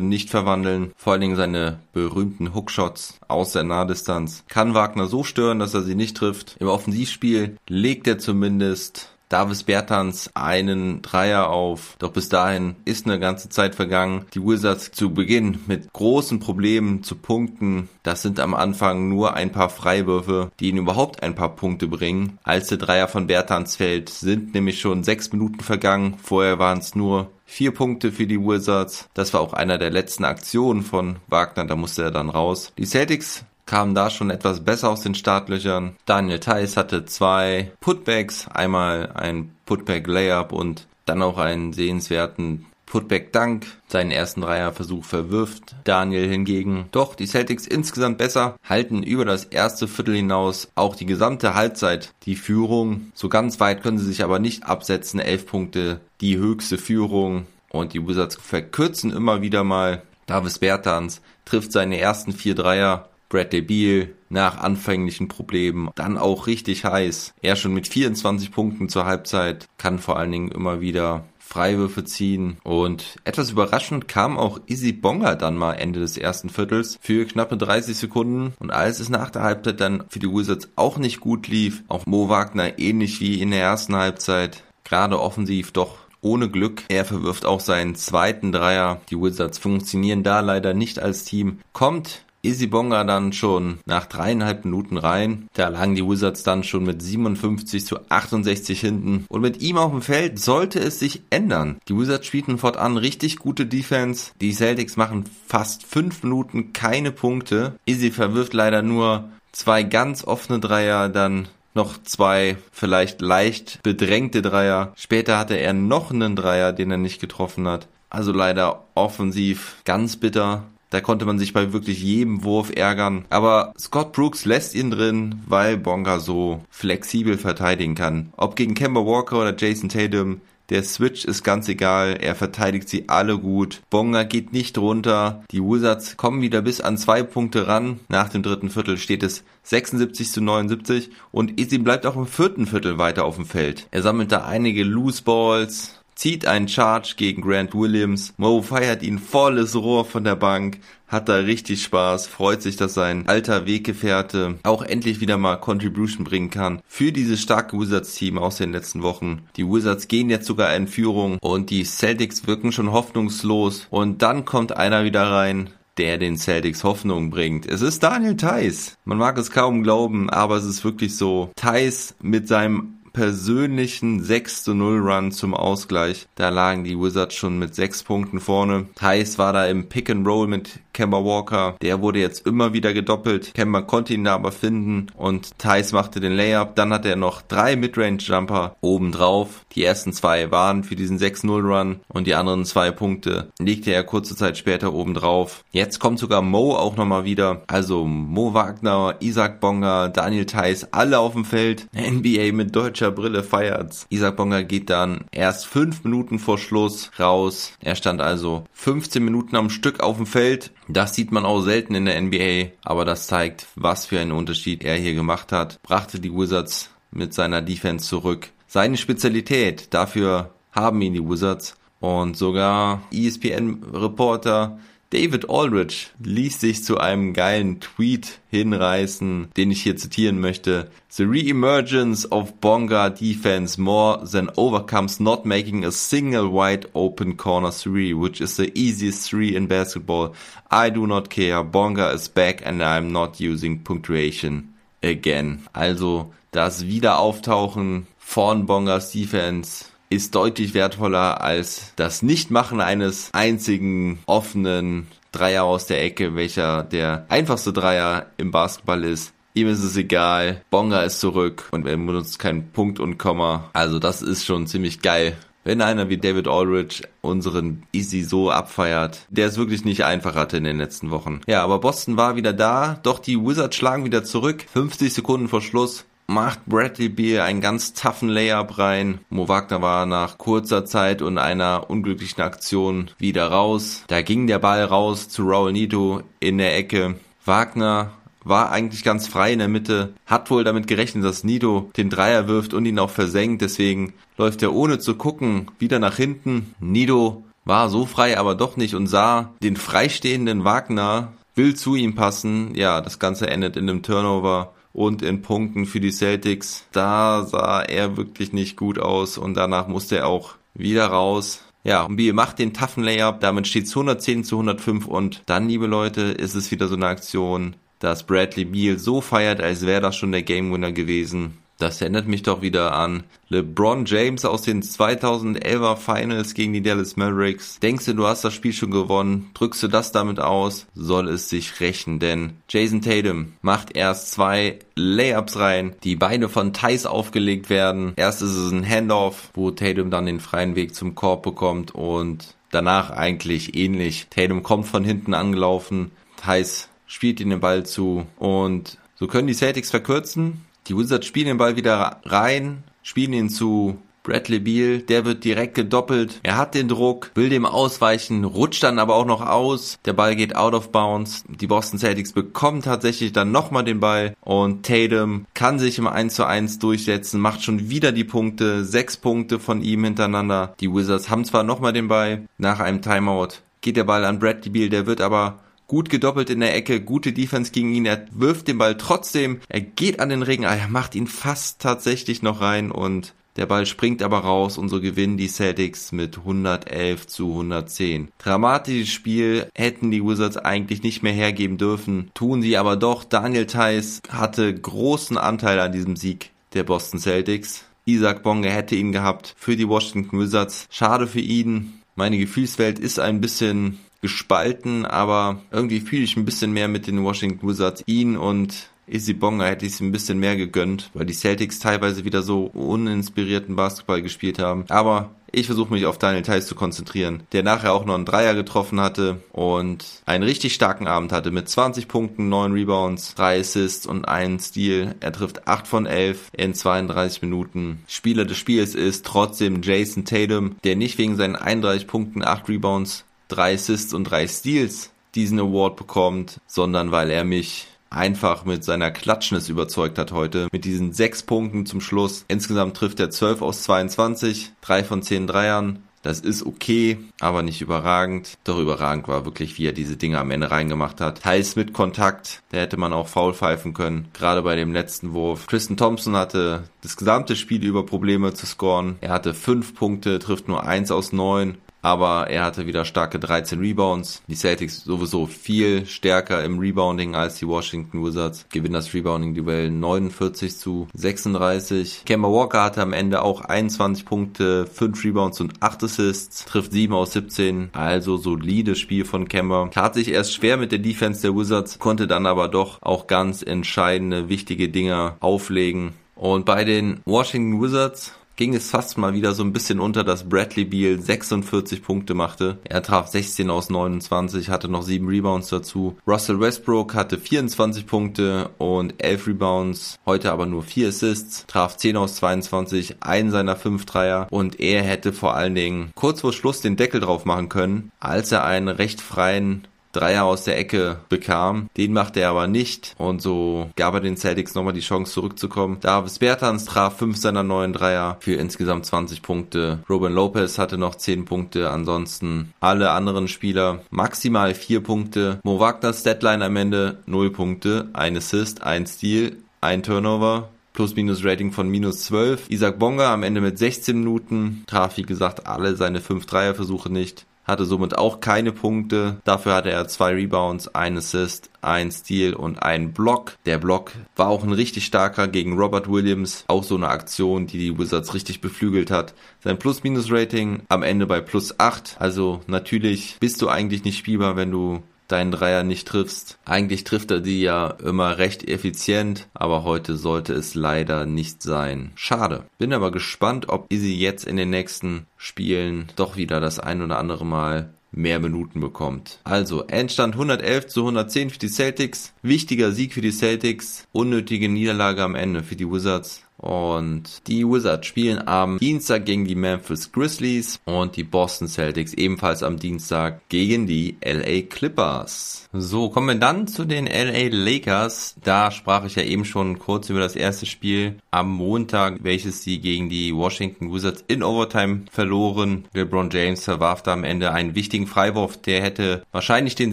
nicht 0.00 0.30
verwandeln, 0.30 0.92
vor 0.96 1.12
allen 1.12 1.22
Dingen 1.22 1.36
seine 1.36 1.80
berühmten 1.92 2.54
Hookshots 2.54 3.18
aus 3.28 3.52
der 3.52 3.64
Nahdistanz. 3.64 4.44
Kann 4.48 4.74
Wagner 4.74 5.06
so 5.06 5.24
stören, 5.24 5.58
dass 5.58 5.74
er 5.74 5.82
sie 5.82 5.94
nicht 5.94 6.16
trifft. 6.16 6.56
Im 6.60 6.68
Offensivspiel 6.68 7.56
legt 7.68 8.06
er 8.06 8.18
zumindest 8.18 9.10
Davis 9.28 9.62
Bertans 9.62 10.30
einen 10.34 11.02
Dreier 11.02 11.50
auf. 11.50 11.96
Doch 11.98 12.12
bis 12.12 12.28
dahin 12.28 12.76
ist 12.84 13.06
eine 13.06 13.18
ganze 13.18 13.48
Zeit 13.48 13.74
vergangen. 13.74 14.24
Die 14.34 14.42
Wizards 14.42 14.90
zu 14.90 15.12
Beginn 15.12 15.60
mit 15.66 15.92
großen 15.92 16.40
Problemen 16.40 17.02
zu 17.02 17.14
punkten. 17.14 17.88
Das 18.02 18.22
sind 18.22 18.40
am 18.40 18.54
Anfang 18.54 19.08
nur 19.08 19.34
ein 19.34 19.52
paar 19.52 19.70
Freiwürfe, 19.70 20.50
die 20.60 20.68
ihnen 20.68 20.78
überhaupt 20.78 21.22
ein 21.22 21.34
paar 21.34 21.56
Punkte 21.56 21.86
bringen. 21.86 22.38
Als 22.42 22.68
der 22.68 22.78
Dreier 22.78 23.08
von 23.08 23.26
Bertans 23.26 23.76
fällt, 23.76 24.08
sind 24.08 24.54
nämlich 24.54 24.80
schon 24.80 25.04
sechs 25.04 25.32
Minuten 25.32 25.60
vergangen. 25.60 26.16
Vorher 26.22 26.58
waren 26.58 26.78
es 26.78 26.94
nur 26.94 27.30
Vier 27.50 27.72
Punkte 27.72 28.12
für 28.12 28.26
die 28.26 28.38
Wizards. 28.38 29.08
Das 29.14 29.32
war 29.32 29.40
auch 29.40 29.54
einer 29.54 29.78
der 29.78 29.90
letzten 29.90 30.26
Aktionen 30.26 30.82
von 30.82 31.16
Wagner, 31.28 31.64
da 31.64 31.76
musste 31.76 32.02
er 32.02 32.10
dann 32.10 32.28
raus. 32.28 32.74
Die 32.76 32.84
Celtics 32.84 33.46
kamen 33.68 33.94
da 33.94 34.10
schon 34.10 34.30
etwas 34.30 34.64
besser 34.64 34.90
aus 34.90 35.02
den 35.02 35.14
Startlöchern. 35.14 35.94
Daniel 36.06 36.40
Theiss 36.40 36.76
hatte 36.76 37.04
zwei 37.04 37.70
Putbacks, 37.80 38.48
einmal 38.48 39.12
ein 39.14 39.52
Putback-Layup 39.66 40.52
und 40.52 40.88
dann 41.04 41.22
auch 41.22 41.38
einen 41.38 41.72
sehenswerten 41.72 42.66
Putback-Dunk. 42.86 43.66
Seinen 43.86 44.10
ersten 44.10 44.40
Dreierversuch 44.40 45.04
verwirft 45.04 45.76
Daniel 45.84 46.28
hingegen. 46.28 46.86
Doch 46.92 47.14
die 47.14 47.26
Celtics 47.26 47.66
insgesamt 47.66 48.16
besser, 48.16 48.56
halten 48.66 49.02
über 49.02 49.26
das 49.26 49.44
erste 49.44 49.86
Viertel 49.86 50.16
hinaus 50.16 50.68
auch 50.74 50.96
die 50.96 51.06
gesamte 51.06 51.54
Halbzeit 51.54 52.14
die 52.24 52.36
Führung. 52.36 53.12
So 53.14 53.28
ganz 53.28 53.60
weit 53.60 53.82
können 53.82 53.98
sie 53.98 54.06
sich 54.06 54.24
aber 54.24 54.38
nicht 54.38 54.64
absetzen. 54.64 55.20
Elf 55.20 55.46
Punkte, 55.46 56.00
die 56.22 56.38
höchste 56.38 56.78
Führung. 56.78 57.46
Und 57.70 57.92
die 57.92 58.06
Wizards 58.06 58.36
verkürzen 58.36 59.12
immer 59.12 59.42
wieder 59.42 59.62
mal. 59.62 60.02
Davis 60.26 60.58
Bertans 60.58 61.20
trifft 61.44 61.72
seine 61.72 61.98
ersten 61.98 62.32
vier 62.32 62.54
Dreier 62.54 63.08
Bradley 63.28 63.62
Beal 63.62 64.08
nach 64.30 64.58
anfänglichen 64.58 65.28
Problemen 65.28 65.90
dann 65.94 66.18
auch 66.18 66.46
richtig 66.46 66.84
heiß. 66.84 67.34
Er 67.42 67.56
schon 67.56 67.74
mit 67.74 67.88
24 67.88 68.52
Punkten 68.52 68.88
zur 68.88 69.06
Halbzeit 69.06 69.66
kann 69.78 69.98
vor 69.98 70.18
allen 70.18 70.32
Dingen 70.32 70.50
immer 70.50 70.80
wieder 70.80 71.24
Freiwürfe 71.38 72.04
ziehen 72.04 72.58
und 72.62 73.16
etwas 73.24 73.50
überraschend 73.50 74.06
kam 74.06 74.36
auch 74.36 74.60
Izzy 74.66 74.92
Bonga 74.92 75.34
dann 75.34 75.56
mal 75.56 75.74
Ende 75.74 75.98
des 75.98 76.18
ersten 76.18 76.50
Viertels 76.50 76.98
für 77.00 77.24
knappe 77.24 77.56
30 77.56 77.96
Sekunden 77.96 78.52
und 78.58 78.70
als 78.70 79.00
es 79.00 79.08
nach 79.08 79.30
der 79.30 79.44
Halbzeit 79.44 79.80
dann 79.80 80.04
für 80.10 80.18
die 80.18 80.30
Wizards 80.30 80.68
auch 80.76 80.98
nicht 80.98 81.20
gut 81.20 81.48
lief, 81.48 81.84
auch 81.88 82.04
Mo 82.04 82.28
Wagner 82.28 82.78
ähnlich 82.78 83.20
wie 83.20 83.40
in 83.40 83.50
der 83.50 83.62
ersten 83.62 83.96
Halbzeit, 83.96 84.62
gerade 84.84 85.18
offensiv 85.18 85.72
doch 85.72 85.96
ohne 86.20 86.50
Glück. 86.50 86.82
Er 86.88 87.04
verwirft 87.04 87.46
auch 87.46 87.60
seinen 87.60 87.94
zweiten 87.94 88.52
Dreier. 88.52 89.00
Die 89.08 89.20
Wizards 89.20 89.56
funktionieren 89.56 90.24
da 90.24 90.40
leider 90.40 90.74
nicht 90.74 90.98
als 90.98 91.24
Team. 91.24 91.60
Kommt 91.72 92.24
Isibonga 92.48 93.04
dann 93.04 93.32
schon 93.32 93.78
nach 93.86 94.06
dreieinhalb 94.06 94.64
Minuten 94.64 94.96
rein. 94.96 95.48
Da 95.54 95.68
lagen 95.68 95.94
die 95.94 96.06
Wizards 96.06 96.42
dann 96.42 96.64
schon 96.64 96.84
mit 96.84 97.02
57 97.02 97.84
zu 97.84 97.98
68 98.08 98.80
hinten. 98.80 99.24
Und 99.28 99.40
mit 99.40 99.60
ihm 99.60 99.76
auf 99.78 99.90
dem 99.90 100.02
Feld 100.02 100.38
sollte 100.38 100.78
es 100.78 100.98
sich 100.98 101.22
ändern. 101.30 101.78
Die 101.88 101.96
Wizards 101.96 102.26
spielten 102.26 102.58
fortan 102.58 102.96
richtig 102.96 103.38
gute 103.38 103.66
Defense. 103.66 104.32
Die 104.40 104.52
Celtics 104.52 104.96
machen 104.96 105.24
fast 105.46 105.84
fünf 105.84 106.22
Minuten 106.22 106.72
keine 106.72 107.12
Punkte. 107.12 107.74
Izzy 107.84 108.10
verwirft 108.10 108.54
leider 108.54 108.82
nur 108.82 109.28
zwei 109.52 109.82
ganz 109.82 110.24
offene 110.24 110.60
Dreier, 110.60 111.08
dann 111.08 111.48
noch 111.74 112.02
zwei 112.02 112.56
vielleicht 112.72 113.20
leicht 113.20 113.80
bedrängte 113.82 114.42
Dreier. 114.42 114.92
Später 114.96 115.38
hatte 115.38 115.54
er 115.54 115.72
noch 115.72 116.10
einen 116.10 116.34
Dreier, 116.34 116.72
den 116.72 116.90
er 116.90 116.96
nicht 116.96 117.20
getroffen 117.20 117.68
hat. 117.68 117.88
Also 118.10 118.32
leider 118.32 118.84
offensiv 118.94 119.76
ganz 119.84 120.16
bitter. 120.16 120.64
Da 120.90 121.00
konnte 121.00 121.26
man 121.26 121.38
sich 121.38 121.52
bei 121.52 121.72
wirklich 121.72 122.02
jedem 122.02 122.44
Wurf 122.44 122.70
ärgern. 122.74 123.24
Aber 123.30 123.74
Scott 123.78 124.12
Brooks 124.12 124.44
lässt 124.44 124.74
ihn 124.74 124.90
drin, 124.90 125.42
weil 125.46 125.76
Bonga 125.76 126.18
so 126.18 126.62
flexibel 126.70 127.36
verteidigen 127.38 127.94
kann. 127.94 128.32
Ob 128.36 128.56
gegen 128.56 128.74
Kemba 128.74 129.04
Walker 129.04 129.40
oder 129.40 129.54
Jason 129.56 129.88
Tatum, 129.88 130.40
der 130.70 130.82
Switch 130.82 131.24
ist 131.24 131.44
ganz 131.44 131.66
egal, 131.70 132.18
er 132.20 132.34
verteidigt 132.34 132.90
sie 132.90 133.08
alle 133.08 133.38
gut. 133.38 133.80
Bonga 133.88 134.24
geht 134.24 134.52
nicht 134.52 134.76
runter. 134.76 135.42
Die 135.50 135.62
Wizards 135.62 136.18
kommen 136.18 136.42
wieder 136.42 136.60
bis 136.60 136.82
an 136.82 136.98
zwei 136.98 137.22
Punkte 137.22 137.66
ran. 137.66 138.00
Nach 138.08 138.28
dem 138.28 138.42
dritten 138.42 138.68
Viertel 138.68 138.98
steht 138.98 139.22
es 139.22 139.44
76 139.62 140.30
zu 140.30 140.42
79 140.42 141.10
und 141.32 141.58
Izzy 141.58 141.78
bleibt 141.78 142.04
auch 142.04 142.16
im 142.16 142.26
vierten 142.26 142.66
Viertel 142.66 142.98
weiter 142.98 143.24
auf 143.24 143.36
dem 143.36 143.46
Feld. 143.46 143.86
Er 143.90 144.02
sammelt 144.02 144.30
da 144.30 144.44
einige 144.44 144.84
Loose 144.84 145.22
Balls, 145.22 145.97
zieht 146.18 146.46
einen 146.46 146.66
Charge 146.66 147.14
gegen 147.16 147.42
Grant 147.42 147.74
Williams. 147.74 148.34
Mo 148.38 148.60
feiert 148.60 149.04
ihn 149.04 149.20
volles 149.20 149.76
Rohr 149.76 150.04
von 150.04 150.24
der 150.24 150.34
Bank, 150.34 150.80
hat 151.06 151.28
da 151.28 151.36
richtig 151.36 151.84
Spaß, 151.84 152.26
freut 152.26 152.60
sich, 152.60 152.76
dass 152.76 152.94
sein 152.94 153.28
alter 153.28 153.66
Weggefährte 153.66 154.58
auch 154.64 154.82
endlich 154.82 155.20
wieder 155.20 155.38
mal 155.38 155.56
Contribution 155.56 156.24
bringen 156.24 156.50
kann 156.50 156.82
für 156.88 157.12
dieses 157.12 157.40
starke 157.40 157.78
Wizards-Team 157.78 158.36
aus 158.36 158.56
den 158.56 158.72
letzten 158.72 159.02
Wochen. 159.02 159.42
Die 159.56 159.64
Wizards 159.64 160.08
gehen 160.08 160.28
jetzt 160.28 160.46
sogar 160.46 160.74
in 160.74 160.88
Führung 160.88 161.38
und 161.40 161.70
die 161.70 161.84
Celtics 161.84 162.48
wirken 162.48 162.72
schon 162.72 162.90
hoffnungslos 162.90 163.86
und 163.90 164.20
dann 164.20 164.44
kommt 164.44 164.76
einer 164.76 165.04
wieder 165.04 165.30
rein, 165.30 165.70
der 165.98 166.18
den 166.18 166.36
Celtics 166.36 166.84
Hoffnung 166.84 167.30
bringt. 167.30 167.66
Es 167.66 167.80
ist 167.82 168.02
Daniel 168.02 168.36
Theiss. 168.36 168.96
Man 169.04 169.18
mag 169.18 169.36
es 169.38 169.50
kaum 169.50 169.82
glauben, 169.82 170.30
aber 170.30 170.56
es 170.56 170.64
ist 170.64 170.84
wirklich 170.84 171.16
so. 171.16 171.50
Theiss 171.56 172.14
mit 172.20 172.48
seinem 172.48 172.97
persönlichen 173.18 174.22
6 174.22 174.62
zu 174.62 174.74
0 174.74 175.00
Run 175.00 175.32
zum 175.32 175.52
Ausgleich. 175.52 176.28
Da 176.36 176.50
lagen 176.50 176.84
die 176.84 176.96
Wizards 176.96 177.34
schon 177.34 177.58
mit 177.58 177.74
6 177.74 178.04
Punkten 178.04 178.38
vorne. 178.38 178.86
Thais 178.94 179.38
war 179.38 179.52
da 179.52 179.66
im 179.66 179.88
Pick 179.88 180.08
and 180.08 180.24
Roll 180.24 180.46
mit 180.46 180.78
Kemba 180.98 181.24
Walker. 181.24 181.76
Der 181.80 182.02
wurde 182.02 182.18
jetzt 182.18 182.44
immer 182.44 182.72
wieder 182.72 182.92
gedoppelt. 182.92 183.54
Kemba 183.54 183.82
konnte 183.82 184.14
ihn 184.14 184.24
da 184.24 184.34
aber 184.34 184.50
finden 184.50 185.06
und 185.16 185.56
Thais 185.56 185.92
machte 185.92 186.18
den 186.18 186.32
Layup. 186.32 186.74
Dann 186.74 186.92
hat 186.92 187.06
er 187.06 187.14
noch 187.14 187.40
drei 187.40 187.76
Midrange 187.76 188.18
Jumper 188.18 188.74
obendrauf. 188.80 189.64
Die 189.76 189.84
ersten 189.84 190.12
zwei 190.12 190.50
waren 190.50 190.82
für 190.82 190.96
diesen 190.96 191.20
6-0 191.20 191.48
Run 191.60 192.00
und 192.08 192.26
die 192.26 192.34
anderen 192.34 192.64
zwei 192.64 192.90
Punkte 192.90 193.52
legte 193.60 193.92
er 193.92 194.02
kurze 194.02 194.34
Zeit 194.34 194.58
später 194.58 194.92
obendrauf. 194.92 195.62
Jetzt 195.70 196.00
kommt 196.00 196.18
sogar 196.18 196.42
Mo 196.42 196.74
auch 196.74 196.96
nochmal 196.96 197.24
wieder. 197.24 197.62
Also 197.68 198.04
Mo 198.04 198.54
Wagner, 198.54 199.14
Isaac 199.20 199.60
Bonga, 199.60 200.08
Daniel 200.08 200.46
Thais, 200.46 200.88
alle 200.90 201.20
auf 201.20 201.34
dem 201.34 201.44
Feld. 201.44 201.86
NBA 201.94 202.50
mit 202.52 202.74
deutscher 202.74 203.12
Brille 203.12 203.44
feiert's. 203.44 204.04
Isaac 204.08 204.34
Bonga 204.34 204.62
geht 204.62 204.90
dann 204.90 205.26
erst 205.30 205.66
fünf 205.66 206.02
Minuten 206.02 206.40
vor 206.40 206.58
Schluss 206.58 207.12
raus. 207.20 207.74
Er 207.80 207.94
stand 207.94 208.20
also 208.20 208.64
15 208.72 209.24
Minuten 209.24 209.54
am 209.54 209.70
Stück 209.70 210.00
auf 210.00 210.16
dem 210.16 210.26
Feld. 210.26 210.72
Das 210.88 211.14
sieht 211.14 211.32
man 211.32 211.44
auch 211.44 211.60
selten 211.60 211.94
in 211.94 212.06
der 212.06 212.20
NBA, 212.20 212.72
aber 212.82 213.04
das 213.04 213.26
zeigt, 213.26 213.66
was 213.76 214.06
für 214.06 214.18
einen 214.18 214.32
Unterschied 214.32 214.84
er 214.84 214.96
hier 214.96 215.14
gemacht 215.14 215.52
hat. 215.52 215.80
Brachte 215.82 216.18
die 216.18 216.32
Wizards 216.32 216.90
mit 217.10 217.34
seiner 217.34 217.60
Defense 217.60 218.08
zurück. 218.08 218.48
Seine 218.66 218.96
Spezialität, 218.96 219.92
dafür 219.92 220.54
haben 220.72 221.00
ihn 221.02 221.14
die 221.14 221.28
Wizards. 221.28 221.76
Und 222.00 222.36
sogar 222.36 223.02
ESPN-Reporter 223.12 224.78
David 225.10 225.48
Aldrich 225.48 226.10
ließ 226.22 226.60
sich 226.60 226.84
zu 226.84 226.98
einem 226.98 227.32
geilen 227.32 227.80
Tweet 227.80 228.40
hinreißen, 228.50 229.48
den 229.56 229.70
ich 229.70 229.82
hier 229.82 229.96
zitieren 229.96 230.38
möchte. 230.38 230.90
The 231.08 231.24
re-emergence 231.24 232.30
of 232.30 232.52
Bonga 232.60 233.08
defense 233.08 233.80
more 233.80 234.22
than 234.30 234.50
overcomes 234.56 235.18
not 235.18 235.46
making 235.46 235.84
a 235.86 235.90
single 235.90 236.52
wide 236.52 236.88
open 236.92 237.38
corner 237.38 237.72
three, 237.72 238.12
which 238.12 238.42
is 238.42 238.56
the 238.56 238.70
easiest 238.74 239.26
three 239.30 239.56
in 239.56 239.66
basketball. 239.66 240.34
I 240.70 240.90
do 240.90 241.06
not 241.06 241.30
care. 241.30 241.64
Bonga 241.64 242.12
is 242.12 242.28
back 242.28 242.60
and 242.66 242.82
I'm 242.82 243.10
not 243.10 243.40
using 243.40 243.82
punctuation 243.82 244.74
again. 245.02 245.62
Also 245.72 246.34
das 246.50 246.84
Wiederauftauchen 246.86 248.06
von 248.18 248.66
Bongas 248.66 249.12
Defense 249.12 249.86
ist 250.10 250.34
deutlich 250.34 250.74
wertvoller 250.74 251.42
als 251.42 251.92
das 251.96 252.22
Nichtmachen 252.22 252.80
eines 252.80 253.30
einzigen 253.32 254.18
offenen 254.26 255.06
Dreier 255.32 255.64
aus 255.64 255.86
der 255.86 256.02
Ecke, 256.02 256.34
welcher 256.34 256.82
der 256.82 257.26
einfachste 257.28 257.72
Dreier 257.72 258.26
im 258.38 258.50
Basketball 258.50 259.04
ist. 259.04 259.32
Ihm 259.54 259.68
ist 259.68 259.82
es 259.82 259.96
egal, 259.96 260.62
Bonga 260.70 261.02
ist 261.02 261.20
zurück 261.20 261.68
und 261.72 261.86
er 261.86 261.96
benutzt 261.96 262.38
keinen 262.38 262.70
Punkt 262.70 263.00
und 263.00 263.18
Komma. 263.18 263.70
Also 263.72 263.98
das 263.98 264.22
ist 264.22 264.44
schon 264.44 264.66
ziemlich 264.66 265.02
geil, 265.02 265.36
wenn 265.64 265.82
einer 265.82 266.08
wie 266.08 266.16
David 266.16 266.48
Aldridge 266.48 267.02
unseren 267.20 267.82
Easy 267.92 268.22
so 268.22 268.50
abfeiert, 268.50 269.26
der 269.28 269.48
es 269.48 269.58
wirklich 269.58 269.84
nicht 269.84 270.04
einfach 270.04 270.34
hatte 270.34 270.56
in 270.56 270.64
den 270.64 270.78
letzten 270.78 271.10
Wochen. 271.10 271.40
Ja, 271.46 271.62
aber 271.64 271.80
Boston 271.80 272.16
war 272.16 272.36
wieder 272.36 272.52
da, 272.52 272.98
doch 273.02 273.18
die 273.18 273.38
Wizards 273.38 273.76
schlagen 273.76 274.04
wieder 274.04 274.24
zurück. 274.24 274.64
50 274.72 275.12
Sekunden 275.12 275.48
vor 275.48 275.60
Schluss 275.60 276.06
macht 276.28 276.66
Bradley 276.66 277.08
Beal 277.08 277.40
einen 277.40 277.62
ganz 277.62 277.94
toughen 277.94 278.28
Layup 278.28 278.78
rein. 278.78 279.20
Mo 279.30 279.48
Wagner 279.48 279.82
war 279.82 280.06
nach 280.06 280.38
kurzer 280.38 280.84
Zeit 280.84 281.22
und 281.22 281.38
einer 281.38 281.88
unglücklichen 281.88 282.42
Aktion 282.42 283.10
wieder 283.18 283.48
raus. 283.48 284.04
Da 284.08 284.20
ging 284.20 284.46
der 284.46 284.58
Ball 284.58 284.84
raus 284.84 285.28
zu 285.28 285.48
Raul 285.48 285.72
Nito 285.72 286.22
in 286.38 286.58
der 286.58 286.76
Ecke. 286.76 287.16
Wagner 287.46 288.12
war 288.44 288.70
eigentlich 288.70 289.04
ganz 289.04 289.26
frei 289.26 289.54
in 289.54 289.58
der 289.58 289.68
Mitte, 289.68 290.12
hat 290.26 290.50
wohl 290.50 290.64
damit 290.64 290.86
gerechnet, 290.86 291.24
dass 291.24 291.44
Nido 291.44 291.90
den 291.96 292.10
Dreier 292.10 292.46
wirft 292.46 292.74
und 292.74 292.84
ihn 292.86 292.98
auch 292.98 293.10
versenkt, 293.10 293.62
deswegen 293.62 294.14
läuft 294.36 294.62
er 294.62 294.74
ohne 294.74 294.98
zu 294.98 295.16
gucken 295.16 295.70
wieder 295.78 295.98
nach 295.98 296.16
hinten. 296.16 296.74
Nido 296.78 297.44
war 297.64 297.88
so 297.88 298.06
frei, 298.06 298.38
aber 298.38 298.54
doch 298.54 298.76
nicht 298.76 298.94
und 298.94 299.06
sah 299.06 299.52
den 299.62 299.76
freistehenden 299.76 300.64
Wagner, 300.64 301.32
will 301.54 301.74
zu 301.74 301.96
ihm 301.96 302.14
passen. 302.14 302.74
Ja, 302.74 303.00
das 303.00 303.18
Ganze 303.18 303.48
endet 303.48 303.76
in 303.76 303.88
einem 303.88 304.02
Turnover 304.02 304.72
und 304.98 305.22
in 305.22 305.42
Punkten 305.42 305.86
für 305.86 306.00
die 306.00 306.10
Celtics. 306.10 306.84
Da 306.90 307.44
sah 307.44 307.82
er 307.82 308.16
wirklich 308.16 308.52
nicht 308.52 308.76
gut 308.76 308.98
aus 308.98 309.38
und 309.38 309.54
danach 309.54 309.86
musste 309.86 310.16
er 310.18 310.26
auch 310.26 310.56
wieder 310.74 311.06
raus. 311.06 311.62
Ja, 311.84 312.02
und 312.02 312.16
Biel 312.16 312.32
macht 312.32 312.58
den 312.58 312.74
toughen 312.74 313.04
Layup, 313.04 313.38
damit 313.38 313.68
steht 313.68 313.84
es 313.84 313.92
110 313.92 314.42
zu 314.42 314.56
105 314.56 315.06
und 315.06 315.42
dann, 315.46 315.68
liebe 315.68 315.86
Leute, 315.86 316.22
ist 316.22 316.56
es 316.56 316.72
wieder 316.72 316.88
so 316.88 316.96
eine 316.96 317.06
Aktion, 317.06 317.76
dass 318.00 318.24
Bradley 318.24 318.64
Beal 318.64 318.98
so 318.98 319.20
feiert, 319.20 319.60
als 319.60 319.86
wäre 319.86 320.00
das 320.00 320.16
schon 320.16 320.32
der 320.32 320.42
Game 320.42 320.72
Winner 320.72 320.90
gewesen. 320.90 321.58
Das 321.78 322.00
erinnert 322.00 322.26
mich 322.26 322.42
doch 322.42 322.60
wieder 322.60 322.92
an 322.92 323.22
LeBron 323.50 324.04
James 324.04 324.44
aus 324.44 324.62
den 324.62 324.82
2011er 324.82 325.94
Finals 325.96 326.54
gegen 326.54 326.72
die 326.72 326.82
Dallas 326.82 327.16
Mavericks. 327.16 327.78
Denkst 327.78 328.04
du, 328.06 328.14
du 328.14 328.26
hast 328.26 328.42
das 328.42 328.52
Spiel 328.52 328.72
schon 328.72 328.90
gewonnen? 328.90 329.50
Drückst 329.54 329.84
du 329.84 329.88
das 329.88 330.10
damit 330.10 330.40
aus? 330.40 330.86
Soll 330.96 331.28
es 331.28 331.48
sich 331.48 331.78
rächen, 331.78 332.18
denn 332.18 332.54
Jason 332.68 333.00
Tatum 333.00 333.52
macht 333.62 333.96
erst 333.96 334.32
zwei 334.32 334.80
Layups 334.96 335.56
rein, 335.56 335.94
die 336.02 336.16
beide 336.16 336.48
von 336.48 336.72
Thais 336.72 337.06
aufgelegt 337.06 337.70
werden. 337.70 338.12
Erst 338.16 338.42
ist 338.42 338.56
es 338.56 338.72
ein 338.72 338.86
Handoff, 338.86 339.50
wo 339.54 339.70
Tatum 339.70 340.10
dann 340.10 340.26
den 340.26 340.40
freien 340.40 340.74
Weg 340.74 340.96
zum 340.96 341.14
Korb 341.14 341.44
bekommt 341.44 341.94
und 341.94 342.56
danach 342.72 343.10
eigentlich 343.10 343.76
ähnlich. 343.76 344.26
Tatum 344.30 344.64
kommt 344.64 344.88
von 344.88 345.04
hinten 345.04 345.32
angelaufen, 345.32 346.10
Thais 346.36 346.88
spielt 347.06 347.38
ihn 347.38 347.50
den 347.50 347.60
Ball 347.60 347.86
zu 347.86 348.26
und 348.36 348.98
so 349.14 349.28
können 349.28 349.46
die 349.46 349.54
Celtics 349.54 349.90
verkürzen. 349.90 350.64
Die 350.88 350.96
Wizards 350.96 351.26
spielen 351.26 351.46
den 351.46 351.58
Ball 351.58 351.76
wieder 351.76 352.20
rein, 352.24 352.82
spielen 353.02 353.32
ihn 353.34 353.50
zu 353.50 353.98
Bradley 354.22 354.58
Beal, 354.58 354.98
der 354.98 355.24
wird 355.24 355.44
direkt 355.44 355.74
gedoppelt. 355.74 356.40
Er 356.42 356.58
hat 356.58 356.74
den 356.74 356.88
Druck, 356.88 357.30
will 357.34 357.48
dem 357.48 357.64
ausweichen, 357.64 358.44
rutscht 358.44 358.82
dann 358.82 358.98
aber 358.98 359.14
auch 359.14 359.24
noch 359.24 359.40
aus. 359.40 359.98
Der 360.04 360.12
Ball 360.12 360.36
geht 360.36 360.54
out 360.54 360.74
of 360.74 360.92
bounds. 360.92 361.44
Die 361.48 361.66
Boston 361.66 361.98
Celtics 361.98 362.32
bekommen 362.32 362.82
tatsächlich 362.82 363.32
dann 363.32 363.52
nochmal 363.52 363.84
den 363.84 364.00
Ball 364.00 364.34
und 364.42 364.84
Tatum 364.84 365.46
kann 365.54 365.78
sich 365.78 365.98
im 365.98 366.06
1 366.06 366.34
zu 366.34 366.44
1 366.44 366.78
durchsetzen, 366.78 367.40
macht 367.40 367.62
schon 367.62 367.88
wieder 367.88 368.12
die 368.12 368.24
Punkte, 368.24 368.84
sechs 368.84 369.16
Punkte 369.16 369.58
von 369.58 369.80
ihm 369.82 370.04
hintereinander. 370.04 370.74
Die 370.80 370.92
Wizards 370.92 371.30
haben 371.30 371.44
zwar 371.44 371.62
nochmal 371.62 371.92
den 371.94 372.08
Ball, 372.08 372.46
nach 372.58 372.80
einem 372.80 373.00
Timeout 373.00 373.60
geht 373.80 373.96
der 373.96 374.04
Ball 374.04 374.24
an 374.24 374.38
Bradley 374.38 374.70
Beal, 374.70 374.88
der 374.88 375.06
wird 375.06 375.20
aber 375.20 375.60
gut 375.88 376.10
gedoppelt 376.10 376.50
in 376.50 376.60
der 376.60 376.76
Ecke, 376.76 377.00
gute 377.00 377.32
Defense 377.32 377.72
gegen 377.72 377.92
ihn, 377.92 378.06
er 378.06 378.26
wirft 378.30 378.68
den 378.68 378.78
Ball 378.78 378.96
trotzdem, 378.96 379.60
er 379.68 379.80
geht 379.80 380.20
an 380.20 380.28
den 380.28 380.42
Ring, 380.42 380.62
er 380.62 380.88
macht 380.88 381.16
ihn 381.16 381.26
fast 381.26 381.80
tatsächlich 381.80 382.42
noch 382.42 382.60
rein 382.60 382.92
und 382.92 383.34
der 383.56 383.66
Ball 383.66 383.86
springt 383.86 384.22
aber 384.22 384.38
raus 384.38 384.78
und 384.78 384.88
so 384.88 385.00
gewinnen 385.00 385.36
die 385.36 385.48
Celtics 385.48 386.12
mit 386.12 386.38
111 386.38 387.26
zu 387.26 387.50
110. 387.50 388.28
Dramatisches 388.38 389.08
Spiel 389.08 389.66
hätten 389.74 390.12
die 390.12 390.24
Wizards 390.24 390.56
eigentlich 390.56 391.02
nicht 391.02 391.24
mehr 391.24 391.32
hergeben 391.32 391.76
dürfen, 391.76 392.30
tun 392.34 392.62
sie 392.62 392.76
aber 392.76 392.96
doch. 392.96 393.24
Daniel 393.24 393.66
Theiss 393.66 394.20
hatte 394.28 394.72
großen 394.72 395.36
Anteil 395.36 395.80
an 395.80 395.90
diesem 395.90 396.14
Sieg 396.14 396.50
der 396.74 396.84
Boston 396.84 397.18
Celtics. 397.18 397.84
Isaac 398.04 398.44
Bonge 398.44 398.70
hätte 398.70 398.94
ihn 398.94 399.10
gehabt 399.10 399.56
für 399.58 399.74
die 399.74 399.88
Washington 399.88 400.38
Wizards. 400.38 400.86
Schade 400.88 401.26
für 401.26 401.40
ihn. 401.40 401.94
Meine 402.14 402.38
Gefühlswelt 402.38 403.00
ist 403.00 403.18
ein 403.18 403.40
bisschen 403.40 403.98
gespalten, 404.20 405.04
aber 405.04 405.60
irgendwie 405.70 406.00
fühle 406.00 406.24
ich 406.24 406.36
ein 406.36 406.44
bisschen 406.44 406.72
mehr 406.72 406.88
mit 406.88 407.06
den 407.06 407.22
Washington 407.22 407.68
Wizards. 407.68 408.02
Ihn 408.06 408.36
und 408.36 408.90
Izzy 409.06 409.32
Bonga 409.32 409.64
hätte 409.64 409.86
ich 409.86 409.92
es 409.92 410.00
ein 410.00 410.12
bisschen 410.12 410.38
mehr 410.38 410.56
gegönnt, 410.56 411.10
weil 411.14 411.26
die 411.26 411.34
Celtics 411.34 411.78
teilweise 411.78 412.24
wieder 412.24 412.42
so 412.42 412.64
uninspirierten 412.64 413.76
Basketball 413.76 414.22
gespielt 414.22 414.58
haben. 414.58 414.84
Aber 414.88 415.30
ich 415.50 415.66
versuche 415.66 415.92
mich 415.92 416.04
auf 416.04 416.18
Daniel 416.18 416.42
Theiss 416.42 416.66
zu 416.66 416.74
konzentrieren, 416.74 417.42
der 417.52 417.62
nachher 417.62 417.94
auch 417.94 418.04
noch 418.04 418.14
einen 418.14 418.26
Dreier 418.26 418.54
getroffen 418.54 419.00
hatte 419.00 419.40
und 419.52 420.04
einen 420.26 420.44
richtig 420.44 420.74
starken 420.74 421.06
Abend 421.06 421.32
hatte 421.32 421.50
mit 421.50 421.68
20 421.68 422.06
Punkten, 422.06 422.50
9 422.50 422.72
Rebounds, 422.72 423.34
3 423.34 423.60
Assists 423.60 424.06
und 424.06 424.28
1 424.28 424.68
Steal. 424.68 425.14
Er 425.20 425.32
trifft 425.32 425.66
8 425.66 425.86
von 425.86 426.06
11 426.06 426.50
in 426.52 426.74
32 426.74 427.40
Minuten. 427.40 428.02
Spieler 428.06 428.44
des 428.44 428.58
Spiels 428.58 428.94
ist 428.94 429.24
trotzdem 429.24 429.80
Jason 429.82 430.26
Tatum, 430.26 430.76
der 430.84 430.96
nicht 430.96 431.16
wegen 431.16 431.36
seinen 431.36 431.56
31 431.56 432.06
Punkten, 432.06 432.44
8 432.44 432.68
Rebounds 432.68 433.24
drei 433.48 433.74
Assists 433.74 434.14
und 434.14 434.24
drei 434.24 434.46
Steals 434.46 435.10
diesen 435.34 435.58
Award 435.58 435.96
bekommt, 435.96 436.60
sondern 436.66 437.10
weil 437.10 437.30
er 437.30 437.44
mich 437.44 437.86
einfach 438.10 438.64
mit 438.64 438.84
seiner 438.84 439.10
Klatschnis 439.10 439.68
überzeugt 439.68 440.18
hat 440.18 440.32
heute. 440.32 440.68
Mit 440.72 440.84
diesen 440.84 441.12
sechs 441.12 441.42
Punkten 441.42 441.86
zum 441.86 442.00
Schluss. 442.00 442.44
Insgesamt 442.48 442.96
trifft 442.96 443.20
er 443.20 443.30
12 443.30 443.62
aus 443.62 443.82
22, 443.82 444.72
drei 444.80 445.04
von 445.04 445.22
zehn 445.22 445.46
Dreiern. 445.46 446.02
Das 446.22 446.40
ist 446.40 446.66
okay, 446.66 447.18
aber 447.40 447.62
nicht 447.62 447.80
überragend. 447.80 448.58
Doch 448.64 448.78
überragend 448.78 449.28
war 449.28 449.44
wirklich, 449.44 449.78
wie 449.78 449.86
er 449.86 449.92
diese 449.92 450.16
Dinge 450.16 450.38
am 450.38 450.50
Ende 450.50 450.70
reingemacht 450.70 451.20
hat. 451.20 451.42
Teils 451.42 451.76
mit 451.76 451.92
Kontakt, 451.92 452.60
da 452.70 452.78
hätte 452.78 452.96
man 452.96 453.12
auch 453.12 453.28
faul 453.28 453.54
pfeifen 453.54 453.94
können. 453.94 454.28
Gerade 454.32 454.62
bei 454.62 454.74
dem 454.74 454.92
letzten 454.92 455.32
Wurf. 455.32 455.66
Tristan 455.66 455.96
Thompson 455.96 456.34
hatte 456.34 456.84
das 457.02 457.16
gesamte 457.16 457.54
Spiel 457.54 457.84
über 457.84 458.04
Probleme 458.04 458.52
zu 458.52 458.66
scoren. 458.66 459.16
Er 459.20 459.30
hatte 459.30 459.54
fünf 459.54 459.94
Punkte, 459.94 460.40
trifft 460.40 460.66
nur 460.66 460.84
eins 460.84 461.12
aus 461.12 461.32
neun 461.32 461.78
aber 462.08 462.48
er 462.48 462.64
hatte 462.64 462.86
wieder 462.86 463.04
starke 463.04 463.38
13 463.38 463.80
Rebounds. 463.80 464.42
Die 464.48 464.54
Celtics 464.54 465.04
sowieso 465.04 465.44
viel 465.44 466.06
stärker 466.06 466.64
im 466.64 466.78
Rebounding 466.78 467.34
als 467.34 467.56
die 467.56 467.68
Washington 467.68 468.24
Wizards. 468.24 468.64
Gewinnen 468.70 468.94
das 468.94 469.12
Rebounding-Duell 469.12 469.90
49 469.90 470.78
zu 470.78 471.06
36. 471.12 472.22
Kemba 472.24 472.48
Walker 472.48 472.82
hatte 472.82 473.02
am 473.02 473.12
Ende 473.12 473.42
auch 473.42 473.60
21 473.60 474.24
Punkte, 474.24 474.86
5 474.86 475.22
Rebounds 475.22 475.60
und 475.60 475.82
8 475.82 476.04
Assists, 476.04 476.64
trifft 476.64 476.92
7 476.92 477.12
aus 477.12 477.34
17. 477.34 477.90
Also 477.92 478.38
solides 478.38 478.98
Spiel 478.98 479.26
von 479.26 479.46
Kemba. 479.46 479.90
Tat 479.92 480.14
sich 480.14 480.30
erst 480.30 480.54
schwer 480.54 480.78
mit 480.78 480.92
der 480.92 481.00
Defense 481.00 481.42
der 481.42 481.54
Wizards, 481.54 481.98
konnte 481.98 482.26
dann 482.26 482.46
aber 482.46 482.68
doch 482.68 483.02
auch 483.02 483.26
ganz 483.26 483.62
entscheidende, 483.62 484.48
wichtige 484.48 484.88
Dinge 484.88 485.34
auflegen. 485.40 486.14
Und 486.38 486.64
bei 486.64 486.84
den 486.84 487.20
Washington 487.26 487.82
Wizards 487.82 488.32
ging 488.58 488.74
es 488.74 488.90
fast 488.90 489.16
mal 489.16 489.34
wieder 489.34 489.54
so 489.54 489.62
ein 489.62 489.72
bisschen 489.72 490.00
unter, 490.00 490.24
dass 490.24 490.48
Bradley 490.48 490.84
Beal 490.84 491.20
46 491.20 492.02
Punkte 492.02 492.34
machte. 492.34 492.78
Er 492.82 493.04
traf 493.04 493.28
16 493.28 493.70
aus 493.70 493.88
29, 493.88 494.68
hatte 494.68 494.88
noch 494.88 495.02
7 495.02 495.28
Rebounds 495.28 495.68
dazu. 495.68 496.18
Russell 496.26 496.58
Westbrook 496.58 497.14
hatte 497.14 497.38
24 497.38 498.04
Punkte 498.04 498.70
und 498.78 499.14
11 499.22 499.46
Rebounds, 499.46 500.18
heute 500.26 500.50
aber 500.50 500.66
nur 500.66 500.82
4 500.82 501.08
Assists, 501.08 501.66
traf 501.68 501.96
10 501.96 502.16
aus 502.16 502.34
22, 502.34 503.18
einen 503.20 503.52
seiner 503.52 503.76
5 503.76 504.04
Dreier 504.06 504.48
und 504.50 504.80
er 504.80 505.04
hätte 505.04 505.32
vor 505.32 505.54
allen 505.54 505.76
Dingen 505.76 506.10
kurz 506.16 506.40
vor 506.40 506.52
Schluss 506.52 506.80
den 506.80 506.96
Deckel 506.96 507.20
drauf 507.20 507.44
machen 507.44 507.68
können, 507.68 508.10
als 508.18 508.50
er 508.50 508.64
einen 508.64 508.88
recht 508.88 509.20
freien 509.20 509.86
Dreier 510.12 510.44
aus 510.44 510.64
der 510.64 510.78
Ecke 510.78 511.18
bekam. 511.28 511.88
Den 511.96 512.12
machte 512.12 512.40
er 512.40 512.50
aber 512.50 512.66
nicht 512.66 513.14
und 513.18 513.42
so 513.42 513.90
gab 513.96 514.14
er 514.14 514.20
den 514.20 514.36
Celtics 514.36 514.74
nochmal 514.74 514.92
die 514.92 515.00
Chance 515.00 515.32
zurückzukommen. 515.32 515.98
Davis 516.00 516.38
Bertans 516.38 516.84
traf 516.84 517.18
fünf 517.18 517.36
seiner 517.36 517.62
neuen 517.62 517.92
Dreier 517.92 518.36
für 518.40 518.54
insgesamt 518.54 519.06
20 519.06 519.42
Punkte. 519.42 520.00
Robin 520.08 520.32
Lopez 520.32 520.78
hatte 520.78 520.98
noch 520.98 521.14
10 521.14 521.44
Punkte. 521.44 521.90
Ansonsten 521.90 522.72
alle 522.80 523.10
anderen 523.10 523.48
Spieler 523.48 524.00
maximal 524.10 524.74
4 524.74 525.02
Punkte. 525.02 525.60
Mo 525.62 525.80
Wagners 525.80 526.22
Deadline 526.22 526.62
am 526.62 526.76
Ende 526.76 527.18
0 527.26 527.50
Punkte, 527.50 528.08
ein 528.12 528.36
Assist, 528.36 528.82
ein 528.82 529.06
Steal, 529.06 529.56
ein 529.80 530.02
Turnover, 530.02 530.68
Plus-Minus-Rating 530.98 531.70
von 531.70 531.88
minus 531.88 532.24
12. 532.24 532.70
Isaac 532.70 532.98
Bonga 532.98 533.32
am 533.32 533.44
Ende 533.44 533.60
mit 533.60 533.78
16 533.78 534.18
Minuten 534.18 534.82
traf, 534.88 535.16
wie 535.16 535.22
gesagt, 535.22 535.68
alle 535.68 535.94
seine 535.94 536.20
5 536.20 536.44
Dreierversuche 536.46 537.08
nicht 537.08 537.46
hatte 537.68 537.84
somit 537.84 538.16
auch 538.16 538.40
keine 538.40 538.72
Punkte. 538.72 539.36
Dafür 539.44 539.74
hatte 539.74 539.90
er 539.90 540.08
zwei 540.08 540.32
Rebounds, 540.32 540.94
ein 540.94 541.18
Assist, 541.18 541.70
ein 541.82 542.10
Steal 542.10 542.54
und 542.54 542.82
ein 542.82 543.12
Block. 543.12 543.56
Der 543.66 543.78
Block 543.78 544.12
war 544.34 544.48
auch 544.48 544.64
ein 544.64 544.72
richtig 544.72 545.04
starker 545.04 545.46
gegen 545.46 545.78
Robert 545.78 546.10
Williams. 546.10 546.64
Auch 546.66 546.82
so 546.82 546.96
eine 546.96 547.08
Aktion, 547.08 547.66
die 547.66 547.78
die 547.78 547.98
Wizards 547.98 548.34
richtig 548.34 548.60
beflügelt 548.60 549.10
hat. 549.10 549.34
Sein 549.62 549.78
Plus-Minus-Rating 549.78 550.82
am 550.88 551.02
Ende 551.02 551.26
bei 551.26 551.40
plus 551.40 551.78
8. 551.78 552.16
Also 552.18 552.60
natürlich 552.66 553.36
bist 553.38 553.60
du 553.62 553.68
eigentlich 553.68 554.04
nicht 554.04 554.18
spielbar, 554.18 554.56
wenn 554.56 554.70
du 554.70 555.02
deinen 555.28 555.52
Dreier 555.52 555.84
nicht 555.84 556.08
triffst. 556.08 556.58
Eigentlich 556.64 557.04
trifft 557.04 557.30
er 557.30 557.40
die 557.40 557.60
ja 557.60 557.88
immer 558.02 558.38
recht 558.38 558.68
effizient, 558.68 559.46
aber 559.54 559.84
heute 559.84 560.16
sollte 560.16 560.54
es 560.54 560.74
leider 560.74 561.26
nicht 561.26 561.62
sein. 561.62 562.12
Schade. 562.16 562.64
Bin 562.78 562.92
aber 562.92 563.12
gespannt, 563.12 563.68
ob 563.68 563.86
Izzy 563.92 564.14
jetzt 564.14 564.44
in 564.44 564.56
den 564.56 564.70
nächsten 564.70 565.26
Spielen 565.36 566.08
doch 566.16 566.36
wieder 566.36 566.60
das 566.60 566.78
ein 566.78 567.02
oder 567.02 567.18
andere 567.18 567.46
Mal 567.46 567.92
mehr 568.10 568.40
Minuten 568.40 568.80
bekommt. 568.80 569.38
Also 569.44 569.84
Endstand 569.84 570.34
111 570.34 570.86
zu 570.86 571.00
110 571.00 571.50
für 571.50 571.58
die 571.58 571.68
Celtics. 571.68 572.32
Wichtiger 572.42 572.92
Sieg 572.92 573.12
für 573.12 573.20
die 573.20 573.32
Celtics. 573.32 574.06
Unnötige 574.12 574.68
Niederlage 574.68 575.22
am 575.22 575.34
Ende 575.34 575.62
für 575.62 575.76
die 575.76 575.90
Wizards. 575.90 576.42
Und 576.58 577.46
die 577.46 577.64
Wizards 577.64 578.06
spielen 578.08 578.46
am 578.46 578.78
Dienstag 578.78 579.24
gegen 579.24 579.44
die 579.44 579.54
Memphis 579.54 580.10
Grizzlies 580.10 580.80
und 580.84 581.16
die 581.16 581.22
Boston 581.22 581.68
Celtics 581.68 582.14
ebenfalls 582.14 582.64
am 582.64 582.78
Dienstag 582.78 583.48
gegen 583.48 583.86
die 583.86 584.16
LA 584.24 584.62
Clippers. 584.68 585.68
So, 585.72 586.10
kommen 586.10 586.28
wir 586.28 586.34
dann 586.34 586.66
zu 586.66 586.84
den 586.84 587.06
LA 587.06 587.48
Lakers. 587.50 588.34
Da 588.42 588.72
sprach 588.72 589.04
ich 589.04 589.14
ja 589.14 589.22
eben 589.22 589.44
schon 589.44 589.78
kurz 589.78 590.10
über 590.10 590.18
das 590.18 590.34
erste 590.34 590.66
Spiel 590.66 591.18
am 591.30 591.48
Montag, 591.48 592.24
welches 592.24 592.64
sie 592.64 592.80
gegen 592.80 593.08
die 593.08 593.34
Washington 593.34 593.92
Wizards 593.92 594.24
in 594.26 594.42
Overtime 594.42 595.04
verloren. 595.12 595.84
LeBron 595.94 596.30
James 596.30 596.64
verwarf 596.64 597.02
da 597.02 597.12
am 597.12 597.22
Ende 597.22 597.52
einen 597.52 597.76
wichtigen 597.76 598.08
Freiwurf, 598.08 598.60
der 598.60 598.82
hätte 598.82 599.22
wahrscheinlich 599.30 599.76
den 599.76 599.92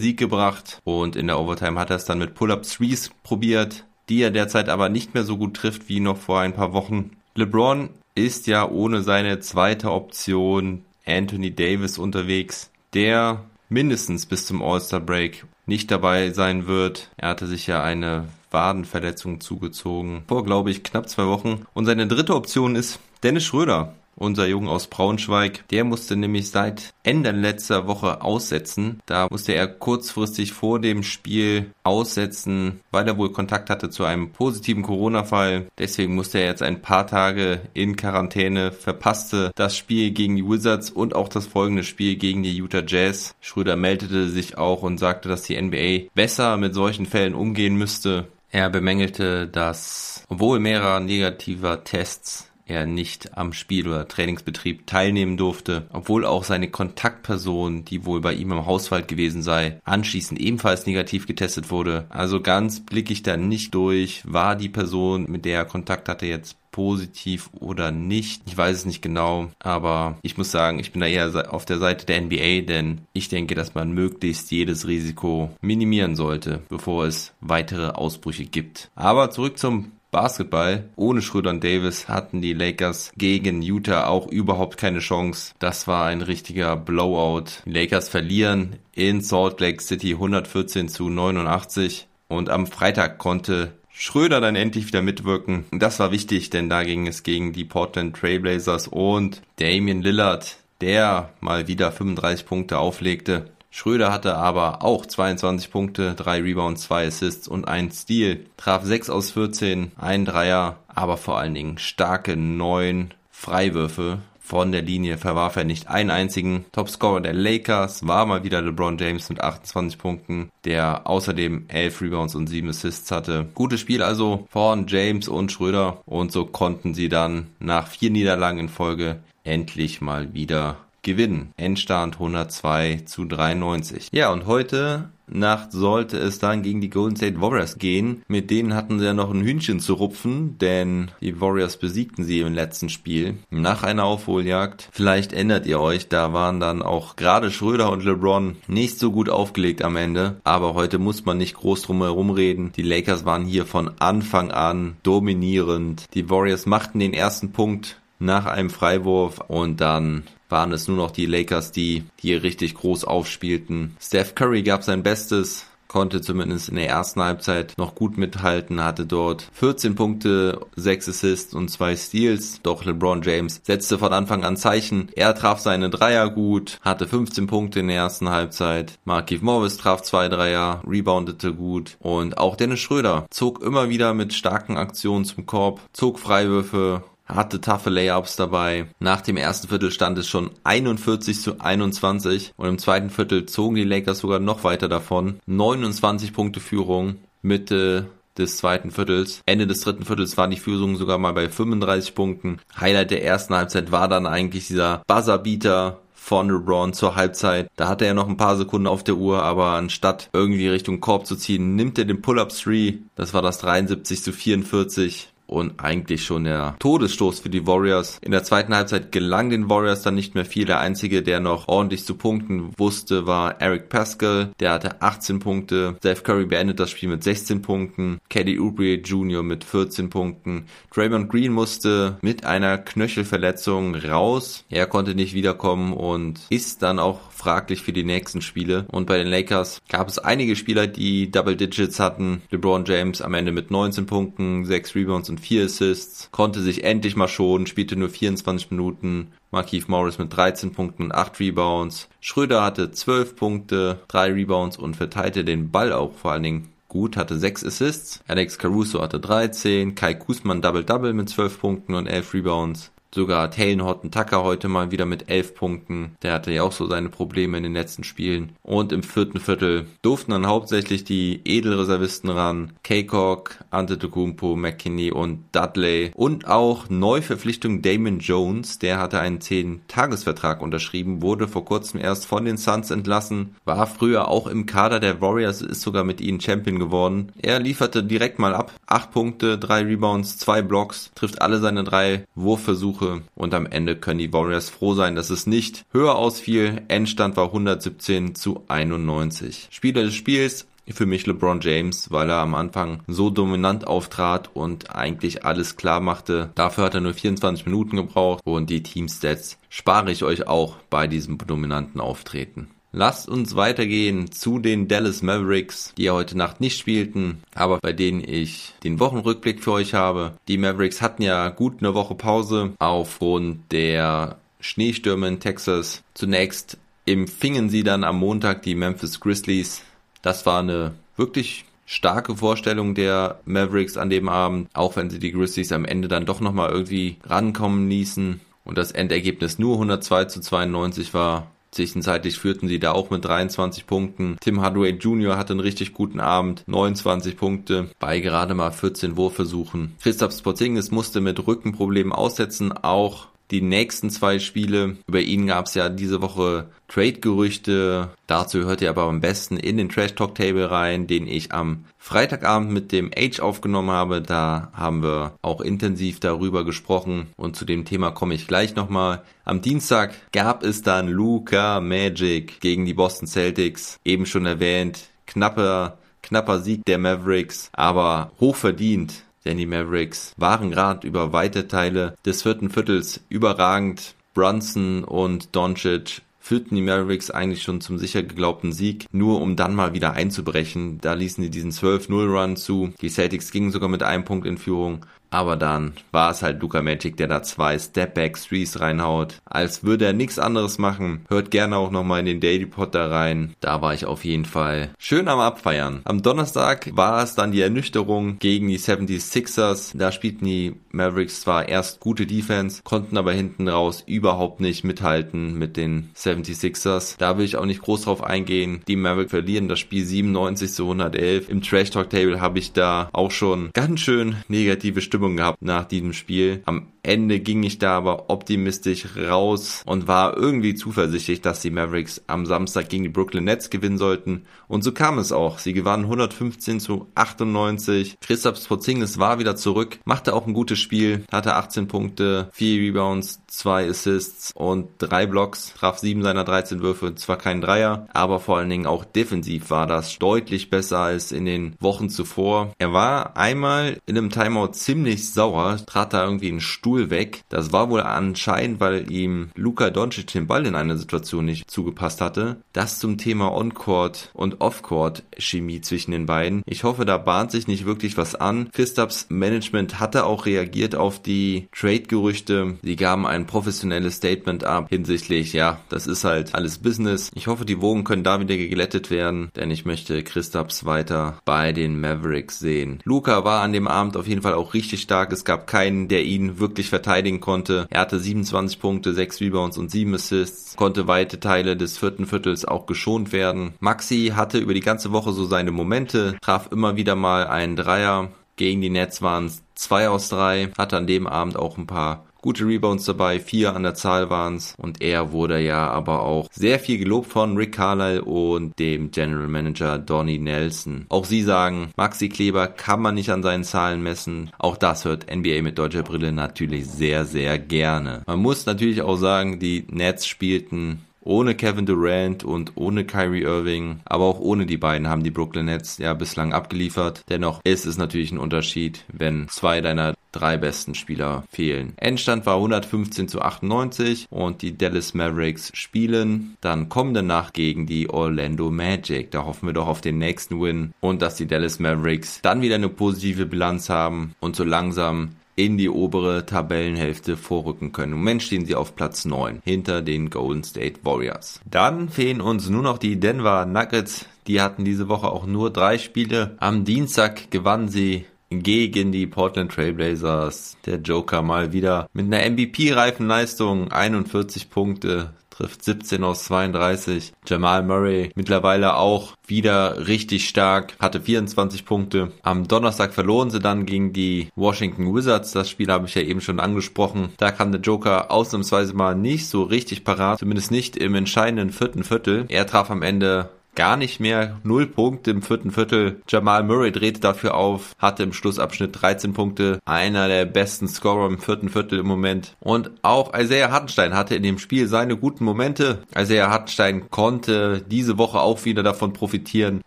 Sieg 0.00 0.18
gebracht 0.18 0.80
und 0.82 1.14
in 1.14 1.28
der 1.28 1.38
Overtime 1.38 1.78
hat 1.78 1.90
er 1.90 1.96
es 1.96 2.06
dann 2.06 2.18
mit 2.18 2.34
Pull-Up 2.34 2.64
Threes 2.64 3.10
probiert 3.22 3.84
die 4.08 4.22
er 4.22 4.30
derzeit 4.30 4.68
aber 4.68 4.88
nicht 4.88 5.14
mehr 5.14 5.24
so 5.24 5.36
gut 5.36 5.54
trifft 5.54 5.88
wie 5.88 6.00
noch 6.00 6.16
vor 6.16 6.40
ein 6.40 6.54
paar 6.54 6.72
Wochen. 6.72 7.10
LeBron 7.34 7.90
ist 8.14 8.46
ja 8.46 8.68
ohne 8.68 9.02
seine 9.02 9.40
zweite 9.40 9.92
Option 9.92 10.84
Anthony 11.04 11.54
Davis 11.54 11.98
unterwegs, 11.98 12.70
der 12.94 13.44
mindestens 13.68 14.26
bis 14.26 14.46
zum 14.46 14.62
All-Star 14.62 15.00
Break 15.00 15.44
nicht 15.66 15.90
dabei 15.90 16.30
sein 16.30 16.66
wird. 16.66 17.10
Er 17.16 17.30
hatte 17.30 17.46
sich 17.46 17.66
ja 17.66 17.82
eine 17.82 18.26
Wadenverletzung 18.50 19.40
zugezogen 19.40 20.22
vor, 20.28 20.44
glaube 20.44 20.70
ich, 20.70 20.82
knapp 20.82 21.08
zwei 21.08 21.26
Wochen. 21.26 21.66
Und 21.74 21.84
seine 21.84 22.06
dritte 22.06 22.34
Option 22.34 22.76
ist 22.76 23.00
Dennis 23.22 23.44
Schröder 23.44 23.94
unser 24.16 24.46
Jungen 24.46 24.68
aus 24.68 24.88
Braunschweig. 24.88 25.64
Der 25.70 25.84
musste 25.84 26.16
nämlich 26.16 26.50
seit 26.50 26.94
Ende 27.02 27.30
letzter 27.30 27.86
Woche 27.86 28.22
aussetzen. 28.22 29.00
Da 29.06 29.28
musste 29.30 29.52
er 29.52 29.68
kurzfristig 29.68 30.52
vor 30.52 30.80
dem 30.80 31.02
Spiel 31.02 31.70
aussetzen, 31.84 32.80
weil 32.90 33.06
er 33.06 33.18
wohl 33.18 33.32
Kontakt 33.32 33.70
hatte 33.70 33.90
zu 33.90 34.04
einem 34.04 34.30
positiven 34.32 34.82
Corona-Fall. 34.82 35.66
Deswegen 35.78 36.14
musste 36.14 36.38
er 36.38 36.46
jetzt 36.46 36.62
ein 36.62 36.82
paar 36.82 37.06
Tage 37.06 37.60
in 37.74 37.96
Quarantäne, 37.96 38.72
verpasste 38.72 39.52
das 39.54 39.76
Spiel 39.76 40.10
gegen 40.10 40.36
die 40.36 40.48
Wizards 40.48 40.90
und 40.90 41.14
auch 41.14 41.28
das 41.28 41.46
folgende 41.46 41.84
Spiel 41.84 42.16
gegen 42.16 42.42
die 42.42 42.56
Utah 42.56 42.82
Jazz. 42.86 43.34
Schröder 43.40 43.76
meldete 43.76 44.28
sich 44.28 44.58
auch 44.58 44.82
und 44.82 44.98
sagte, 44.98 45.28
dass 45.28 45.42
die 45.42 45.60
NBA 45.60 46.08
besser 46.14 46.56
mit 46.56 46.74
solchen 46.74 47.06
Fällen 47.06 47.34
umgehen 47.34 47.76
müsste. 47.76 48.26
Er 48.50 48.70
bemängelte, 48.70 49.48
dass 49.48 50.24
obwohl 50.28 50.60
mehrerer 50.60 51.00
negativer 51.00 51.84
Tests 51.84 52.45
er 52.66 52.84
nicht 52.84 53.36
am 53.36 53.52
Spiel 53.52 53.88
oder 53.88 54.08
Trainingsbetrieb 54.08 54.86
teilnehmen 54.86 55.36
durfte, 55.36 55.86
obwohl 55.92 56.26
auch 56.26 56.44
seine 56.44 56.68
Kontaktperson, 56.68 57.84
die 57.84 58.04
wohl 58.04 58.20
bei 58.20 58.34
ihm 58.34 58.52
im 58.52 58.66
Hauswald 58.66 59.08
gewesen 59.08 59.42
sei, 59.42 59.80
anschließend 59.84 60.40
ebenfalls 60.40 60.86
negativ 60.86 61.26
getestet 61.26 61.70
wurde. 61.70 62.06
Also 62.08 62.40
ganz 62.40 62.80
blicke 62.80 63.12
ich 63.12 63.22
da 63.22 63.36
nicht 63.36 63.74
durch, 63.74 64.22
war 64.24 64.56
die 64.56 64.68
Person, 64.68 65.26
mit 65.30 65.44
der 65.44 65.58
er 65.58 65.64
Kontakt 65.64 66.08
hatte, 66.08 66.26
jetzt 66.26 66.56
positiv 66.76 67.48
oder 67.58 67.90
nicht. 67.90 68.42
Ich 68.44 68.54
weiß 68.54 68.76
es 68.76 68.84
nicht 68.84 69.00
genau, 69.00 69.48
aber 69.60 70.18
ich 70.20 70.36
muss 70.36 70.50
sagen, 70.50 70.78
ich 70.78 70.92
bin 70.92 71.00
da 71.00 71.06
eher 71.06 71.54
auf 71.54 71.64
der 71.64 71.78
Seite 71.78 72.04
der 72.04 72.20
NBA, 72.20 72.66
denn 72.66 73.00
ich 73.14 73.30
denke, 73.30 73.54
dass 73.54 73.74
man 73.74 73.92
möglichst 73.92 74.50
jedes 74.50 74.86
Risiko 74.86 75.56
minimieren 75.62 76.16
sollte, 76.16 76.60
bevor 76.68 77.06
es 77.06 77.32
weitere 77.40 77.92
Ausbrüche 77.92 78.44
gibt. 78.44 78.90
Aber 78.94 79.30
zurück 79.30 79.56
zum 79.56 79.92
Basketball. 80.16 80.88
Ohne 80.96 81.20
Schröder 81.20 81.50
und 81.50 81.62
Davis 81.62 82.08
hatten 82.08 82.40
die 82.40 82.54
Lakers 82.54 83.12
gegen 83.18 83.60
Utah 83.60 84.06
auch 84.06 84.26
überhaupt 84.26 84.78
keine 84.78 85.00
Chance. 85.00 85.52
Das 85.58 85.86
war 85.86 86.06
ein 86.06 86.22
richtiger 86.22 86.74
Blowout. 86.74 87.44
Die 87.66 87.70
Lakers 87.70 88.08
verlieren 88.08 88.76
in 88.94 89.20
Salt 89.20 89.60
Lake 89.60 89.82
City 89.82 90.12
114 90.12 90.88
zu 90.88 91.10
89 91.10 92.08
und 92.28 92.48
am 92.48 92.66
Freitag 92.66 93.18
konnte 93.18 93.74
Schröder 93.90 94.40
dann 94.40 94.56
endlich 94.56 94.86
wieder 94.86 95.02
mitwirken. 95.02 95.66
Das 95.70 95.98
war 96.00 96.12
wichtig, 96.12 96.48
denn 96.48 96.70
da 96.70 96.82
ging 96.82 97.06
es 97.06 97.22
gegen 97.22 97.52
die 97.52 97.66
Portland 97.66 98.16
Trailblazers 98.16 98.88
und 98.88 99.42
Damian 99.56 100.00
Lillard, 100.00 100.56
der 100.80 101.28
mal 101.40 101.68
wieder 101.68 101.92
35 101.92 102.46
Punkte 102.46 102.78
auflegte. 102.78 103.50
Schröder 103.70 104.12
hatte 104.12 104.36
aber 104.36 104.82
auch 104.82 105.04
22 105.06 105.70
Punkte, 105.70 106.14
3 106.14 106.42
Rebounds, 106.42 106.84
2 106.84 107.06
Assists 107.06 107.48
und 107.48 107.68
1 107.68 108.02
Steal. 108.02 108.38
Traf 108.56 108.84
6 108.84 109.10
aus 109.10 109.32
14, 109.32 109.92
ein 109.98 110.24
Dreier, 110.24 110.78
aber 110.88 111.16
vor 111.16 111.38
allen 111.38 111.54
Dingen 111.54 111.78
starke 111.78 112.36
9 112.36 113.12
Freiwürfe. 113.30 114.18
Von 114.40 114.70
der 114.70 114.82
Linie 114.82 115.18
verwarf 115.18 115.56
er 115.56 115.64
nicht 115.64 115.88
einen 115.88 116.10
einzigen. 116.10 116.66
Topscorer 116.70 117.20
der 117.20 117.34
Lakers 117.34 118.06
war 118.06 118.26
mal 118.26 118.44
wieder 118.44 118.62
LeBron 118.62 118.96
James 118.96 119.28
mit 119.28 119.40
28 119.40 119.98
Punkten, 119.98 120.50
der 120.64 121.08
außerdem 121.08 121.64
11 121.66 122.00
Rebounds 122.00 122.36
und 122.36 122.46
7 122.46 122.68
Assists 122.68 123.10
hatte. 123.10 123.48
Gutes 123.54 123.80
Spiel 123.80 124.04
also 124.04 124.46
von 124.48 124.86
James 124.86 125.26
und 125.26 125.50
Schröder 125.50 126.00
und 126.06 126.30
so 126.30 126.46
konnten 126.46 126.94
sie 126.94 127.08
dann 127.08 127.48
nach 127.58 127.88
vier 127.88 128.10
Niederlagen 128.10 128.60
in 128.60 128.68
Folge 128.68 129.18
endlich 129.42 130.00
mal 130.00 130.32
wieder 130.32 130.76
gewinnen. 131.06 131.52
Endstand 131.56 132.16
102 132.16 133.02
zu 133.06 133.24
93. 133.24 134.10
Ja, 134.12 134.30
und 134.30 134.44
heute 134.46 135.08
Nacht 135.28 135.72
sollte 135.72 136.18
es 136.18 136.38
dann 136.38 136.62
gegen 136.62 136.80
die 136.80 136.90
Golden 136.90 137.16
State 137.16 137.40
Warriors 137.40 137.78
gehen. 137.78 138.22
Mit 138.28 138.50
denen 138.50 138.74
hatten 138.74 138.98
sie 138.98 139.06
ja 139.06 139.14
noch 139.14 139.32
ein 139.32 139.42
Hühnchen 139.42 139.80
zu 139.80 139.94
rupfen, 139.94 140.56
denn 140.58 141.10
die 141.20 141.40
Warriors 141.40 141.78
besiegten 141.78 142.24
sie 142.24 142.40
im 142.40 142.54
letzten 142.54 142.88
Spiel 142.88 143.34
nach 143.50 143.82
einer 143.82 144.04
Aufholjagd. 144.04 144.88
Vielleicht 144.92 145.32
ändert 145.32 145.66
ihr 145.66 145.80
euch, 145.80 146.08
da 146.08 146.32
waren 146.32 146.60
dann 146.60 146.82
auch 146.82 147.16
gerade 147.16 147.50
Schröder 147.50 147.90
und 147.90 148.04
LeBron 148.04 148.56
nicht 148.68 148.98
so 148.98 149.10
gut 149.10 149.28
aufgelegt 149.28 149.82
am 149.82 149.96
Ende. 149.96 150.40
Aber 150.44 150.74
heute 150.74 150.98
muss 150.98 151.24
man 151.24 151.38
nicht 151.38 151.56
groß 151.56 151.82
drum 151.82 152.02
herum 152.02 152.30
reden. 152.30 152.72
Die 152.76 152.82
Lakers 152.82 153.24
waren 153.24 153.44
hier 153.44 153.66
von 153.66 153.90
Anfang 153.98 154.52
an 154.52 154.96
dominierend. 155.02 156.06
Die 156.14 156.30
Warriors 156.30 156.66
machten 156.66 157.00
den 157.00 157.14
ersten 157.14 157.52
Punkt 157.52 158.00
nach 158.18 158.46
einem 158.46 158.70
Freiwurf 158.70 159.40
und 159.48 159.80
dann 159.80 160.22
waren 160.48 160.72
es 160.72 160.88
nur 160.88 160.96
noch 160.96 161.10
die 161.10 161.26
Lakers, 161.26 161.72
die 161.72 162.04
hier 162.18 162.42
richtig 162.42 162.74
groß 162.74 163.04
aufspielten. 163.04 163.96
Steph 164.00 164.34
Curry 164.34 164.62
gab 164.62 164.82
sein 164.84 165.02
Bestes, 165.02 165.66
konnte 165.88 166.20
zumindest 166.20 166.68
in 166.68 166.76
der 166.76 166.88
ersten 166.88 167.22
Halbzeit 167.22 167.74
noch 167.78 167.94
gut 167.94 168.18
mithalten, 168.18 168.82
hatte 168.82 169.06
dort 169.06 169.48
14 169.54 169.94
Punkte, 169.94 170.60
6 170.76 171.08
Assists 171.08 171.54
und 171.54 171.70
2 171.70 171.96
Steals. 171.96 172.60
Doch 172.62 172.84
LeBron 172.84 173.22
James 173.22 173.60
setzte 173.62 173.98
von 173.98 174.12
Anfang 174.12 174.44
an 174.44 174.56
Zeichen. 174.56 175.08
Er 175.14 175.34
traf 175.34 175.60
seine 175.60 175.90
Dreier 175.90 176.30
gut, 176.30 176.78
hatte 176.82 177.06
15 177.08 177.46
Punkte 177.46 177.80
in 177.80 177.88
der 177.88 177.96
ersten 177.96 178.28
Halbzeit. 178.28 178.98
Markif 179.04 179.42
Morris 179.42 179.76
traf 179.78 180.02
zwei 180.02 180.28
Dreier, 180.28 180.82
reboundete 180.86 181.54
gut 181.54 181.96
und 182.00 182.38
auch 182.38 182.56
Dennis 182.56 182.80
Schröder 182.80 183.26
zog 183.30 183.62
immer 183.62 183.88
wieder 183.88 184.14
mit 184.14 184.34
starken 184.34 184.76
Aktionen 184.76 185.24
zum 185.24 185.46
Korb, 185.46 185.80
zog 185.92 186.18
Freiwürfe 186.18 187.04
hatte 187.26 187.60
taffe 187.60 187.90
Layups 187.90 188.36
dabei. 188.36 188.86
Nach 188.98 189.20
dem 189.20 189.36
ersten 189.36 189.68
Viertel 189.68 189.90
stand 189.90 190.18
es 190.18 190.28
schon 190.28 190.50
41 190.64 191.40
zu 191.40 191.60
21 191.60 192.54
und 192.56 192.68
im 192.68 192.78
zweiten 192.78 193.10
Viertel 193.10 193.46
zogen 193.46 193.76
die 193.76 193.84
Lakers 193.84 194.18
sogar 194.18 194.38
noch 194.38 194.64
weiter 194.64 194.88
davon. 194.88 195.40
29 195.46 196.32
Punkte 196.32 196.60
Führung, 196.60 197.16
Mitte 197.42 198.06
des 198.38 198.58
zweiten 198.58 198.90
Viertels. 198.90 199.42
Ende 199.46 199.66
des 199.66 199.80
dritten 199.80 200.04
Viertels 200.04 200.36
war 200.36 200.48
die 200.48 200.56
Führung 200.56 200.96
sogar 200.96 201.18
mal 201.18 201.32
bei 201.32 201.48
35 201.48 202.14
Punkten. 202.14 202.58
Highlight 202.78 203.10
der 203.10 203.24
ersten 203.24 203.54
Halbzeit 203.54 203.92
war 203.92 204.08
dann 204.08 204.26
eigentlich 204.26 204.66
dieser 204.66 205.02
Buzzerbeater 205.06 206.00
von 206.14 206.50
LeBron 206.50 206.92
zur 206.92 207.14
Halbzeit. 207.14 207.70
Da 207.76 207.88
hatte 207.88 208.04
er 208.04 208.14
noch 208.14 208.28
ein 208.28 208.36
paar 208.36 208.56
Sekunden 208.56 208.88
auf 208.88 209.04
der 209.04 209.16
Uhr, 209.16 209.42
aber 209.42 209.72
anstatt 209.72 210.28
irgendwie 210.32 210.66
Richtung 210.68 211.00
Korb 211.00 211.24
zu 211.24 211.36
ziehen, 211.36 211.76
nimmt 211.76 211.98
er 211.98 212.04
den 212.04 212.20
Pull-Up 212.20 212.48
3. 212.48 212.98
Das 213.14 213.32
war 213.32 213.42
das 213.42 213.58
73 213.58 214.22
zu 214.22 214.32
44 214.32 215.28
und 215.46 215.80
eigentlich 215.80 216.24
schon 216.24 216.44
der 216.44 216.76
Todesstoß 216.78 217.40
für 217.40 217.48
die 217.48 217.66
Warriors. 217.66 218.18
In 218.22 218.32
der 218.32 218.44
zweiten 218.44 218.74
Halbzeit 218.74 219.12
gelang 219.12 219.50
den 219.50 219.68
Warriors 219.68 220.02
dann 220.02 220.14
nicht 220.14 220.34
mehr 220.34 220.44
viel. 220.44 220.66
Der 220.66 220.80
einzige, 220.80 221.22
der 221.22 221.40
noch 221.40 221.68
ordentlich 221.68 222.04
zu 222.04 222.14
punkten 222.14 222.72
wusste, 222.76 223.26
war 223.26 223.60
Eric 223.60 223.88
Pascal. 223.88 224.50
Der 224.60 224.72
hatte 224.72 225.02
18 225.02 225.38
Punkte. 225.38 225.96
Steph 225.98 226.22
Curry 226.22 226.46
beendet 226.46 226.80
das 226.80 226.90
Spiel 226.90 227.08
mit 227.08 227.22
16 227.22 227.62
Punkten. 227.62 228.18
Kelly 228.28 228.58
Oubre 228.58 228.94
Jr. 228.94 229.42
mit 229.42 229.64
14 229.64 230.10
Punkten. 230.10 230.66
Draymond 230.94 231.28
Green 231.28 231.52
musste 231.52 232.18
mit 232.22 232.44
einer 232.44 232.78
Knöchelverletzung 232.78 233.94
raus. 233.94 234.64
Er 234.70 234.86
konnte 234.86 235.14
nicht 235.14 235.34
wiederkommen 235.34 235.92
und 235.92 236.40
ist 236.50 236.82
dann 236.82 236.98
auch 236.98 237.30
fraglich 237.30 237.82
für 237.82 237.92
die 237.92 238.04
nächsten 238.04 238.40
Spiele. 238.40 238.86
Und 238.90 239.06
bei 239.06 239.18
den 239.18 239.28
Lakers 239.28 239.80
gab 239.88 240.08
es 240.08 240.18
einige 240.18 240.56
Spieler, 240.56 240.86
die 240.86 241.30
Double 241.30 241.56
Digits 241.56 242.00
hatten. 242.00 242.42
LeBron 242.50 242.84
James 242.84 243.22
am 243.22 243.34
Ende 243.34 243.52
mit 243.52 243.70
19 243.70 244.06
Punkten, 244.06 244.64
6 244.64 244.94
Rebounds 244.94 245.28
und 245.28 245.35
Würfen, 245.36 245.38
4 245.38 245.64
Assists, 245.66 246.30
konnte 246.32 246.60
sich 246.60 246.84
endlich 246.84 247.16
mal 247.16 247.28
schonen, 247.28 247.66
spielte 247.66 247.96
nur 247.96 248.08
24 248.08 248.70
Minuten. 248.70 249.32
Markeith 249.50 249.88
Morris 249.88 250.18
mit 250.18 250.34
13 250.34 250.72
Punkten 250.72 251.04
und 251.04 251.14
8 251.14 251.38
Rebounds. 251.40 252.08
Schröder 252.20 252.62
hatte 252.62 252.90
12 252.90 253.36
Punkte, 253.36 254.00
3 254.08 254.32
Rebounds 254.32 254.76
und 254.76 254.96
verteilte 254.96 255.44
den 255.44 255.70
Ball 255.70 255.92
auch 255.92 256.14
vor 256.14 256.32
allen 256.32 256.42
Dingen 256.42 256.68
gut, 256.88 257.16
hatte 257.16 257.38
6 257.38 257.64
Assists. 257.64 258.22
Alex 258.26 258.58
Caruso 258.58 259.02
hatte 259.02 259.20
13, 259.20 259.94
Kai 259.94 260.14
Kusman 260.14 260.62
Double-Double 260.62 261.12
mit 261.12 261.28
12 261.28 261.60
Punkten 261.60 261.94
und 261.94 262.06
11 262.06 262.34
Rebounds. 262.34 262.92
Sogar 263.14 263.50
Taylor 263.50 263.86
Horton 263.86 264.10
Tucker 264.10 264.42
heute 264.42 264.68
mal 264.68 264.90
wieder 264.90 265.06
mit 265.06 265.30
elf 265.30 265.54
Punkten. 265.54 266.16
Der 266.22 266.34
hatte 266.34 266.52
ja 266.52 266.62
auch 266.62 266.72
so 266.72 266.86
seine 266.86 267.08
Probleme 267.08 267.56
in 267.56 267.62
den 267.62 267.72
letzten 267.72 268.04
Spielen. 268.04 268.52
Und 268.62 268.92
im 268.92 269.02
vierten 269.02 269.40
Viertel 269.40 269.86
durften 270.02 270.32
dann 270.32 270.46
hauptsächlich 270.46 271.04
die 271.04 271.40
Edelreservisten 271.44 272.28
ran. 272.28 272.72
Kaycock, 272.82 273.56
Antetokounmpo, 273.70 274.56
McKinney 274.56 275.12
und 275.12 275.44
Dudley. 275.52 276.10
Und 276.14 276.46
auch 276.46 276.90
Neuverpflichtung 276.90 277.80
Damon 277.80 278.18
Jones. 278.18 278.78
Der 278.78 278.98
hatte 278.98 279.18
einen 279.20 279.38
10-Tagesvertrag 279.38 280.60
unterschrieben, 280.60 281.22
wurde 281.22 281.48
vor 281.48 281.64
kurzem 281.64 282.00
erst 282.00 282.26
von 282.26 282.44
den 282.44 282.58
Suns 282.58 282.90
entlassen. 282.90 283.56
War 283.64 283.86
früher 283.86 284.28
auch 284.28 284.46
im 284.46 284.66
Kader 284.66 285.00
der 285.00 285.20
Warriors, 285.20 285.62
ist 285.62 285.80
sogar 285.80 286.04
mit 286.04 286.20
ihnen 286.20 286.40
Champion 286.40 286.78
geworden. 286.78 287.32
Er 287.40 287.60
lieferte 287.60 288.04
direkt 288.04 288.38
mal 288.38 288.54
ab. 288.54 288.72
Acht 288.86 289.12
Punkte, 289.12 289.58
drei 289.58 289.82
Rebounds, 289.82 290.36
zwei 290.38 290.60
Blocks, 290.60 291.10
trifft 291.14 291.40
alle 291.40 291.60
seine 291.60 291.84
drei 291.84 292.26
Wurfversuche 292.34 292.95
Versuche 292.96 293.22
und 293.34 293.54
am 293.54 293.66
Ende 293.66 293.96
können 293.96 294.18
die 294.18 294.32
Warriors 294.32 294.70
froh 294.70 294.94
sein, 294.94 295.14
dass 295.14 295.30
es 295.30 295.46
nicht 295.46 295.84
höher 295.92 296.16
ausfiel. 296.16 296.82
Endstand 296.88 297.36
war 297.36 297.46
117 297.46 298.34
zu 298.34 298.64
91. 298.68 299.68
Spieler 299.70 300.02
des 300.02 300.14
Spiels 300.14 300.66
für 300.88 301.06
mich 301.06 301.26
LeBron 301.26 301.60
James, 301.60 302.12
weil 302.12 302.30
er 302.30 302.36
am 302.36 302.54
Anfang 302.54 303.02
so 303.08 303.28
dominant 303.28 303.86
auftrat 303.86 304.50
und 304.54 304.94
eigentlich 304.94 305.44
alles 305.44 305.76
klar 305.76 306.00
machte. 306.00 306.50
Dafür 306.54 306.84
hat 306.84 306.94
er 306.94 307.00
nur 307.00 307.14
24 307.14 307.66
Minuten 307.66 307.96
gebraucht 307.96 308.40
und 308.44 308.70
die 308.70 308.84
Teamstats 308.84 309.58
spare 309.68 310.12
ich 310.12 310.22
euch 310.22 310.46
auch 310.46 310.76
bei 310.88 311.08
diesem 311.08 311.38
dominanten 311.38 312.00
Auftreten. 312.00 312.68
Lasst 312.98 313.28
uns 313.28 313.54
weitergehen 313.56 314.32
zu 314.32 314.58
den 314.58 314.88
Dallas 314.88 315.20
Mavericks, 315.20 315.92
die 315.98 316.04
ja 316.04 316.14
heute 316.14 316.38
Nacht 316.38 316.62
nicht 316.62 316.78
spielten, 316.78 317.42
aber 317.54 317.78
bei 317.78 317.92
denen 317.92 318.26
ich 318.26 318.72
den 318.84 318.98
Wochenrückblick 318.98 319.62
für 319.62 319.72
euch 319.72 319.92
habe. 319.92 320.32
Die 320.48 320.56
Mavericks 320.56 321.02
hatten 321.02 321.20
ja 321.20 321.50
gut 321.50 321.80
eine 321.80 321.92
Woche 321.92 322.14
Pause 322.14 322.72
aufgrund 322.78 323.70
der 323.70 324.38
Schneestürme 324.60 325.28
in 325.28 325.40
Texas. 325.40 326.02
Zunächst 326.14 326.78
empfingen 327.04 327.68
sie 327.68 327.82
dann 327.82 328.02
am 328.02 328.18
Montag 328.18 328.62
die 328.62 328.74
Memphis 328.74 329.20
Grizzlies. 329.20 329.82
Das 330.22 330.46
war 330.46 330.60
eine 330.60 330.94
wirklich 331.18 331.66
starke 331.84 332.34
Vorstellung 332.34 332.94
der 332.94 333.40
Mavericks 333.44 333.98
an 333.98 334.08
dem 334.08 334.30
Abend, 334.30 334.70
auch 334.72 334.96
wenn 334.96 335.10
sie 335.10 335.18
die 335.18 335.32
Grizzlies 335.32 335.70
am 335.70 335.84
Ende 335.84 336.08
dann 336.08 336.24
doch 336.24 336.40
nochmal 336.40 336.70
irgendwie 336.70 337.18
rankommen 337.24 337.90
ließen 337.90 338.40
und 338.64 338.78
das 338.78 338.90
Endergebnis 338.90 339.58
nur 339.58 339.74
102 339.74 340.24
zu 340.24 340.40
92 340.40 341.12
war. 341.12 341.50
Zwischenzeitlich 341.76 342.38
führten 342.38 342.68
sie 342.68 342.78
da 342.78 342.92
auch 342.92 343.10
mit 343.10 343.22
23 343.26 343.86
Punkten. 343.86 344.38
Tim 344.40 344.62
Hardaway 344.62 344.92
Jr. 344.92 345.36
hatte 345.36 345.52
einen 345.52 345.60
richtig 345.60 345.92
guten 345.92 346.20
Abend, 346.20 346.64
29 346.66 347.36
Punkte 347.36 347.90
bei 347.98 348.20
gerade 348.20 348.54
mal 348.54 348.70
14 348.70 349.18
Wurfversuchen. 349.18 349.94
Christoph 350.00 350.32
Sporzingis 350.32 350.90
musste 350.90 351.20
mit 351.20 351.46
Rückenproblemen 351.46 352.14
aussetzen, 352.14 352.72
auch 352.72 353.28
die 353.50 353.62
nächsten 353.62 354.10
zwei 354.10 354.38
Spiele. 354.38 354.96
Über 355.06 355.20
ihn 355.20 355.46
gab 355.46 355.66
es 355.66 355.74
ja 355.74 355.88
diese 355.88 356.22
Woche 356.22 356.68
Trade-Gerüchte. 356.88 358.10
Dazu 358.26 358.60
hört 358.60 358.80
ihr 358.80 358.90
aber 358.90 359.02
am 359.02 359.20
besten 359.20 359.56
in 359.56 359.76
den 359.76 359.88
Trash 359.88 360.14
Talk 360.14 360.34
Table 360.34 360.70
rein, 360.70 361.06
den 361.06 361.26
ich 361.26 361.52
am 361.52 361.84
Freitagabend 361.98 362.70
mit 362.70 362.92
dem 362.92 363.10
Age 363.16 363.40
aufgenommen 363.40 363.90
habe. 363.90 364.22
Da 364.22 364.70
haben 364.72 365.02
wir 365.02 365.32
auch 365.42 365.60
intensiv 365.60 366.20
darüber 366.20 366.64
gesprochen 366.64 367.28
und 367.36 367.56
zu 367.56 367.64
dem 367.64 367.84
Thema 367.84 368.10
komme 368.10 368.34
ich 368.34 368.46
gleich 368.46 368.74
nochmal. 368.74 369.22
Am 369.44 369.62
Dienstag 369.62 370.14
gab 370.32 370.62
es 370.62 370.82
dann 370.82 371.08
Luca 371.08 371.80
Magic 371.80 372.60
gegen 372.60 372.84
die 372.84 372.94
Boston 372.94 373.26
Celtics. 373.26 373.98
Eben 374.04 374.26
schon 374.26 374.46
erwähnt, 374.46 375.08
knapper, 375.26 375.98
knapper 376.22 376.60
Sieg 376.60 376.84
der 376.84 376.98
Mavericks, 376.98 377.70
aber 377.72 378.32
hochverdient 378.40 379.25
denn 379.46 379.56
die 379.56 379.66
Mavericks 379.66 380.32
waren 380.36 380.70
gerade 380.70 381.06
über 381.06 381.32
weite 381.32 381.68
Teile 381.68 382.14
des 382.26 382.42
vierten 382.42 382.70
Viertels 382.70 383.20
überragend. 383.28 384.14
Brunson 384.34 385.02
und 385.02 385.56
Doncic 385.56 386.20
führten 386.46 386.76
die 386.76 386.82
Mavericks 386.82 387.32
eigentlich 387.32 387.64
schon 387.64 387.80
zum 387.80 387.98
sicher 387.98 388.22
geglaubten 388.22 388.70
Sieg, 388.70 389.06
nur 389.10 389.40
um 389.40 389.56
dann 389.56 389.74
mal 389.74 389.94
wieder 389.94 390.12
einzubrechen. 390.12 391.00
Da 391.00 391.14
ließen 391.14 391.42
sie 391.42 391.50
diesen 391.50 391.72
12-0-Run 391.72 392.56
zu. 392.56 392.92
Die 393.00 393.08
Celtics 393.08 393.50
gingen 393.50 393.72
sogar 393.72 393.88
mit 393.88 394.04
einem 394.04 394.24
Punkt 394.24 394.46
in 394.46 394.56
Führung 394.56 395.04
aber 395.30 395.56
dann 395.56 395.92
war 396.12 396.30
es 396.30 396.42
halt 396.42 396.60
Luca 396.60 396.82
Magic, 396.82 397.16
der 397.16 397.28
da 397.28 397.42
zwei 397.42 397.78
Stepback 397.78 398.38
Threes 398.40 398.80
reinhaut. 398.80 399.36
Als 399.44 399.84
würde 399.84 400.06
er 400.06 400.12
nichts 400.12 400.38
anderes 400.38 400.78
machen. 400.78 401.24
Hört 401.28 401.50
gerne 401.50 401.76
auch 401.76 401.90
nochmal 401.90 402.20
in 402.20 402.26
den 402.26 402.40
Daily 402.40 402.66
Pod 402.66 402.94
da 402.94 403.08
rein. 403.08 403.54
Da 403.60 403.82
war 403.82 403.94
ich 403.94 404.06
auf 404.06 404.24
jeden 404.24 404.44
Fall 404.44 404.90
schön 404.98 405.28
am 405.28 405.40
Abfeiern. 405.40 406.00
Am 406.04 406.22
Donnerstag 406.22 406.90
war 406.96 407.22
es 407.22 407.34
dann 407.34 407.52
die 407.52 407.60
Ernüchterung 407.60 408.38
gegen 408.38 408.68
die 408.68 408.78
76ers. 408.78 409.96
Da 409.96 410.12
spielten 410.12 410.44
die 410.44 410.76
Mavericks 410.92 411.42
zwar 411.42 411.68
erst 411.68 412.00
gute 412.00 412.26
Defense, 412.26 412.80
konnten 412.82 413.18
aber 413.18 413.32
hinten 413.32 413.68
raus 413.68 414.02
überhaupt 414.06 414.60
nicht 414.60 414.84
mithalten 414.84 415.58
mit 415.58 415.76
den 415.76 416.10
76ers. 416.16 417.16
Da 417.18 417.36
will 417.36 417.44
ich 417.44 417.56
auch 417.56 417.66
nicht 417.66 417.82
groß 417.82 418.02
drauf 418.02 418.24
eingehen. 418.24 418.82
Die 418.88 418.96
Mavericks 418.96 419.30
verlieren 419.30 419.68
das 419.68 419.80
Spiel 419.80 420.04
97 420.04 420.72
zu 420.72 420.84
111. 420.84 421.48
Im 421.48 421.62
Trash 421.62 421.90
Talk 421.90 422.10
Table 422.10 422.40
habe 422.40 422.58
ich 422.58 422.72
da 422.72 423.10
auch 423.12 423.30
schon 423.30 423.70
ganz 423.74 424.00
schön 424.00 424.36
negative 424.48 425.00
Stimmung 425.00 425.15
Stimmung 425.16 425.36
gehabt 425.36 425.62
nach 425.62 425.86
diesem 425.86 426.12
Spiel. 426.12 426.62
Am 426.66 426.92
Ende 427.06 427.40
ging 427.40 427.62
ich 427.62 427.78
da 427.78 427.96
aber 427.96 428.28
optimistisch 428.30 429.06
raus 429.16 429.82
und 429.86 430.08
war 430.08 430.36
irgendwie 430.36 430.74
zuversichtlich, 430.74 431.40
dass 431.40 431.60
die 431.60 431.70
Mavericks 431.70 432.22
am 432.26 432.46
Samstag 432.46 432.88
gegen 432.88 433.04
die 433.04 433.08
Brooklyn 433.08 433.44
Nets 433.44 433.70
gewinnen 433.70 433.98
sollten. 433.98 434.42
Und 434.68 434.82
so 434.82 434.92
kam 434.92 435.18
es 435.18 435.30
auch. 435.32 435.58
Sie 435.58 435.72
gewannen 435.72 436.04
115 436.04 436.80
zu 436.80 437.06
98. 437.14 438.18
Christoph 438.20 438.66
Porzingis 438.66 439.18
war 439.18 439.38
wieder 439.38 439.54
zurück, 439.54 439.98
machte 440.04 440.34
auch 440.34 440.46
ein 440.46 440.54
gutes 440.54 440.78
Spiel, 440.78 441.24
hatte 441.30 441.54
18 441.54 441.86
Punkte, 441.86 442.48
4 442.52 442.80
Rebounds, 442.80 443.40
2 443.46 443.88
Assists 443.88 444.52
und 444.54 444.88
3 444.98 445.26
Blocks, 445.26 445.74
traf 445.78 445.98
7 445.98 446.22
seiner 446.22 446.44
13 446.44 446.80
Würfe, 446.82 447.14
zwar 447.14 447.38
kein 447.38 447.60
Dreier, 447.60 448.08
aber 448.12 448.40
vor 448.40 448.58
allen 448.58 448.70
Dingen 448.70 448.86
auch 448.86 449.04
defensiv 449.04 449.70
war 449.70 449.86
das 449.86 450.18
deutlich 450.18 450.70
besser 450.70 450.98
als 450.98 451.30
in 451.30 451.44
den 451.44 451.76
Wochen 451.80 452.08
zuvor. 452.08 452.72
Er 452.78 452.92
war 452.92 453.36
einmal 453.36 453.98
in 454.06 454.18
einem 454.18 454.30
Timeout 454.30 454.72
ziemlich 454.72 455.32
sauer, 455.32 455.78
trat 455.86 456.12
da 456.12 456.24
irgendwie 456.24 456.48
einen 456.48 456.60
Stuhl 456.60 456.95
Stuhl 456.96 457.10
weg. 457.10 457.44
Das 457.50 457.72
war 457.72 457.90
wohl 457.90 458.00
anscheinend, 458.00 458.80
weil 458.80 459.10
ihm 459.10 459.50
Luka 459.54 459.90
Doncic 459.90 460.28
den 460.28 460.46
Ball 460.46 460.64
in 460.66 460.74
einer 460.74 460.96
Situation 460.96 461.44
nicht 461.44 461.70
zugepasst 461.70 462.22
hatte. 462.22 462.56
Das 462.72 462.98
zum 462.98 463.18
Thema 463.18 463.52
On-Court 463.52 464.30
und 464.32 464.60
Off-Court 464.62 465.22
Chemie 465.36 465.82
zwischen 465.82 466.12
den 466.12 466.24
beiden. 466.24 466.62
Ich 466.64 466.84
hoffe, 466.84 467.04
da 467.04 467.18
bahnt 467.18 467.50
sich 467.50 467.68
nicht 467.68 467.84
wirklich 467.84 468.16
was 468.16 468.34
an. 468.34 468.70
Fistaps 468.72 469.26
Management 469.28 470.00
hatte 470.00 470.24
auch 470.24 470.46
reagiert 470.46 470.94
auf 470.94 471.20
die 471.20 471.68
Trade-Gerüchte. 471.72 472.78
Sie 472.82 472.96
gaben 472.96 473.26
ein 473.26 473.46
professionelles 473.46 474.16
Statement 474.16 474.64
ab 474.64 474.86
hinsichtlich, 474.88 475.52
ja, 475.52 475.80
das 475.90 476.06
ist 476.06 476.24
halt 476.24 476.54
alles 476.54 476.78
Business. 476.78 477.30
Ich 477.34 477.46
hoffe, 477.46 477.66
die 477.66 477.82
Wogen 477.82 478.04
können 478.04 478.24
da 478.24 478.40
wieder 478.40 478.56
geglättet 478.56 479.10
werden, 479.10 479.50
denn 479.54 479.70
ich 479.70 479.84
möchte 479.84 480.22
Christaps 480.22 480.86
weiter 480.86 481.40
bei 481.44 481.72
den 481.72 482.00
Mavericks 482.00 482.58
sehen. 482.58 483.00
Luca 483.04 483.44
war 483.44 483.62
an 483.62 483.74
dem 483.74 483.86
Abend 483.86 484.16
auf 484.16 484.26
jeden 484.26 484.42
Fall 484.42 484.54
auch 484.54 484.72
richtig 484.72 485.02
stark. 485.02 485.32
Es 485.32 485.44
gab 485.44 485.66
keinen, 485.66 486.08
der 486.08 486.24
ihn 486.24 486.58
wirklich 486.58 486.85
wirklich 486.86 486.90
verteidigen 486.90 487.40
konnte. 487.40 487.86
Er 487.90 488.00
hatte 488.00 488.18
27 488.18 488.78
Punkte, 488.78 489.12
6 489.12 489.40
Rebounds 489.40 489.78
und 489.78 489.90
7 489.90 490.14
Assists, 490.14 490.76
konnte 490.76 491.06
weite 491.06 491.40
Teile 491.40 491.76
des 491.76 491.98
vierten 491.98 492.26
Viertels 492.26 492.64
auch 492.64 492.86
geschont 492.86 493.32
werden. 493.32 493.74
Maxi 493.80 494.32
hatte 494.34 494.58
über 494.58 494.74
die 494.74 494.80
ganze 494.80 495.12
Woche 495.12 495.32
so 495.32 495.44
seine 495.44 495.72
Momente, 495.72 496.36
traf 496.40 496.70
immer 496.70 496.96
wieder 496.96 497.16
mal 497.16 497.46
einen 497.46 497.76
Dreier. 497.76 498.30
Gegen 498.56 498.80
die 498.80 498.90
Nets 498.90 499.20
waren 499.20 499.46
es 499.46 499.62
2 499.74 500.08
aus 500.08 500.28
3, 500.30 500.70
hatte 500.78 500.96
an 500.96 501.06
dem 501.06 501.26
Abend 501.26 501.56
auch 501.56 501.76
ein 501.76 501.86
paar 501.86 502.25
gute 502.46 502.64
Rebounds 502.64 503.04
dabei, 503.06 503.40
vier 503.40 503.74
an 503.74 503.82
der 503.82 503.94
Zahl 503.94 504.30
waren's 504.30 504.76
und 504.78 505.02
er 505.02 505.32
wurde 505.32 505.58
ja 505.58 505.90
aber 505.90 506.22
auch 506.22 506.48
sehr 506.52 506.78
viel 506.78 506.96
gelobt 506.96 507.28
von 507.28 507.56
Rick 507.56 507.72
Carlisle 507.72 508.22
und 508.22 508.78
dem 508.78 509.10
General 509.10 509.48
Manager 509.48 509.98
Donnie 509.98 510.38
Nelson. 510.38 511.06
Auch 511.08 511.24
sie 511.24 511.42
sagen, 511.42 511.90
Maxi 511.96 512.28
Kleber 512.28 512.68
kann 512.68 513.02
man 513.02 513.16
nicht 513.16 513.30
an 513.30 513.42
seinen 513.42 513.64
Zahlen 513.64 514.00
messen. 514.00 514.52
Auch 514.58 514.76
das 514.76 515.04
hört 515.04 515.26
NBA 515.28 515.60
mit 515.62 515.76
deutscher 515.76 516.04
Brille 516.04 516.30
natürlich 516.30 516.86
sehr, 516.86 517.24
sehr 517.24 517.58
gerne. 517.58 518.22
Man 518.28 518.38
muss 518.38 518.64
natürlich 518.64 519.02
auch 519.02 519.16
sagen, 519.16 519.58
die 519.58 519.84
Nets 519.90 520.24
spielten 520.24 521.00
ohne 521.26 521.54
Kevin 521.54 521.86
Durant 521.86 522.44
und 522.44 522.72
ohne 522.76 523.04
Kyrie 523.04 523.42
Irving, 523.42 524.00
aber 524.04 524.24
auch 524.24 524.40
ohne 524.40 524.66
die 524.66 524.76
beiden 524.76 525.08
haben 525.08 525.24
die 525.24 525.30
Brooklyn 525.30 525.66
Nets 525.66 525.98
ja 525.98 526.14
bislang 526.14 526.52
abgeliefert. 526.52 527.24
Dennoch 527.28 527.60
ist 527.64 527.86
es 527.86 527.98
natürlich 527.98 528.32
ein 528.32 528.38
Unterschied, 528.38 529.04
wenn 529.12 529.48
zwei 529.48 529.80
deiner 529.80 530.14
drei 530.32 530.56
besten 530.56 530.94
Spieler 530.94 531.44
fehlen. 531.50 531.94
Endstand 531.96 532.46
war 532.46 532.56
115 532.56 533.28
zu 533.28 533.40
98 533.40 534.26
und 534.30 534.62
die 534.62 534.76
Dallas 534.76 535.14
Mavericks 535.14 535.70
spielen 535.74 536.56
dann 536.60 536.88
kommende 536.88 537.22
Nacht 537.22 537.54
gegen 537.54 537.86
die 537.86 538.10
Orlando 538.10 538.70
Magic. 538.70 539.30
Da 539.30 539.44
hoffen 539.44 539.66
wir 539.66 539.72
doch 539.72 539.86
auf 539.86 540.00
den 540.00 540.18
nächsten 540.18 540.60
Win 540.60 540.92
und 541.00 541.22
dass 541.22 541.36
die 541.36 541.46
Dallas 541.46 541.78
Mavericks 541.78 542.40
dann 542.42 542.60
wieder 542.60 542.74
eine 542.74 542.88
positive 542.88 543.46
Bilanz 543.46 543.88
haben 543.88 544.34
und 544.40 544.56
so 544.56 544.64
langsam 544.64 545.30
in 545.56 545.78
die 545.78 545.88
obere 545.88 546.44
Tabellenhälfte 546.44 547.36
vorrücken 547.36 547.90
können. 547.90 548.12
Im 548.12 548.18
Moment 548.18 548.42
stehen 548.42 548.66
sie 548.66 548.74
auf 548.74 548.94
Platz 548.94 549.24
9 549.24 549.62
hinter 549.64 550.02
den 550.02 550.28
Golden 550.28 550.62
State 550.62 551.00
Warriors. 551.02 551.60
Dann 551.68 552.10
fehlen 552.10 552.42
uns 552.42 552.68
nur 552.68 552.82
noch 552.82 552.98
die 552.98 553.18
Denver 553.18 553.64
Nuggets. 553.64 554.26
Die 554.46 554.60
hatten 554.60 554.84
diese 554.84 555.08
Woche 555.08 555.28
auch 555.28 555.46
nur 555.46 555.72
drei 555.72 555.96
Spiele. 555.98 556.56
Am 556.60 556.84
Dienstag 556.84 557.50
gewannen 557.50 557.88
sie 557.88 558.26
gegen 558.50 559.12
die 559.12 559.26
Portland 559.26 559.72
Trailblazers. 559.72 560.76
Der 560.84 560.98
Joker 560.98 561.42
mal 561.42 561.72
wieder 561.72 562.08
mit 562.12 562.26
einer 562.26 562.48
MVP-reifen 562.48 563.26
Leistung 563.26 563.90
41 563.90 564.70
Punkte, 564.70 565.32
trifft 565.56 565.84
17 565.84 566.22
aus 566.22 566.44
32. 566.44 567.32
Jamal 567.46 567.82
Murray 567.82 568.30
mittlerweile 568.34 568.96
auch 568.96 569.32
wieder 569.46 570.06
richtig 570.06 570.48
stark, 570.48 570.94
hatte 570.98 571.20
24 571.20 571.84
Punkte. 571.84 572.32
Am 572.42 572.68
Donnerstag 572.68 573.14
verloren 573.14 573.50
sie 573.50 573.60
dann 573.60 573.86
gegen 573.86 574.12
die 574.12 574.48
Washington 574.56 575.14
Wizards. 575.14 575.52
Das 575.52 575.70
Spiel 575.70 575.90
habe 575.90 576.06
ich 576.06 576.14
ja 576.14 576.22
eben 576.22 576.40
schon 576.40 576.60
angesprochen. 576.60 577.30
Da 577.38 577.50
kam 577.50 577.72
der 577.72 577.80
Joker 577.80 578.30
ausnahmsweise 578.30 578.94
mal 578.94 579.14
nicht 579.14 579.46
so 579.46 579.62
richtig 579.62 580.04
parat, 580.04 580.38
zumindest 580.38 580.70
nicht 580.70 580.96
im 580.96 581.14
entscheidenden 581.14 581.70
vierten 581.70 582.04
Viertel. 582.04 582.44
Er 582.48 582.66
traf 582.66 582.90
am 582.90 583.02
Ende 583.02 583.48
gar 583.76 583.96
nicht 583.96 584.18
mehr. 584.18 584.58
Null 584.64 584.86
Punkte 584.86 585.30
im 585.30 585.42
vierten 585.42 585.70
Viertel. 585.70 586.20
Jamal 586.28 586.64
Murray 586.64 586.90
drehte 586.90 587.20
dafür 587.20 587.54
auf, 587.54 587.94
hatte 587.98 588.22
im 588.22 588.32
Schlussabschnitt 588.32 589.00
13 589.00 589.32
Punkte. 589.32 589.78
Einer 589.84 590.28
der 590.28 590.46
besten 590.46 590.88
Scorer 590.88 591.28
im 591.28 591.38
vierten 591.38 591.68
Viertel 591.68 592.00
im 592.00 592.06
Moment. 592.06 592.56
Und 592.60 592.90
auch 593.02 593.32
Isaiah 593.38 593.70
Hartenstein 593.70 594.14
hatte 594.14 594.34
in 594.34 594.42
dem 594.42 594.58
Spiel 594.58 594.88
seine 594.88 595.16
guten 595.16 595.44
Momente. 595.44 596.02
Isaiah 596.18 596.50
Hartenstein 596.50 597.08
konnte 597.10 597.84
diese 597.88 598.18
Woche 598.18 598.40
auch 598.40 598.64
wieder 598.64 598.82
davon 598.82 599.12
profitieren, 599.12 599.82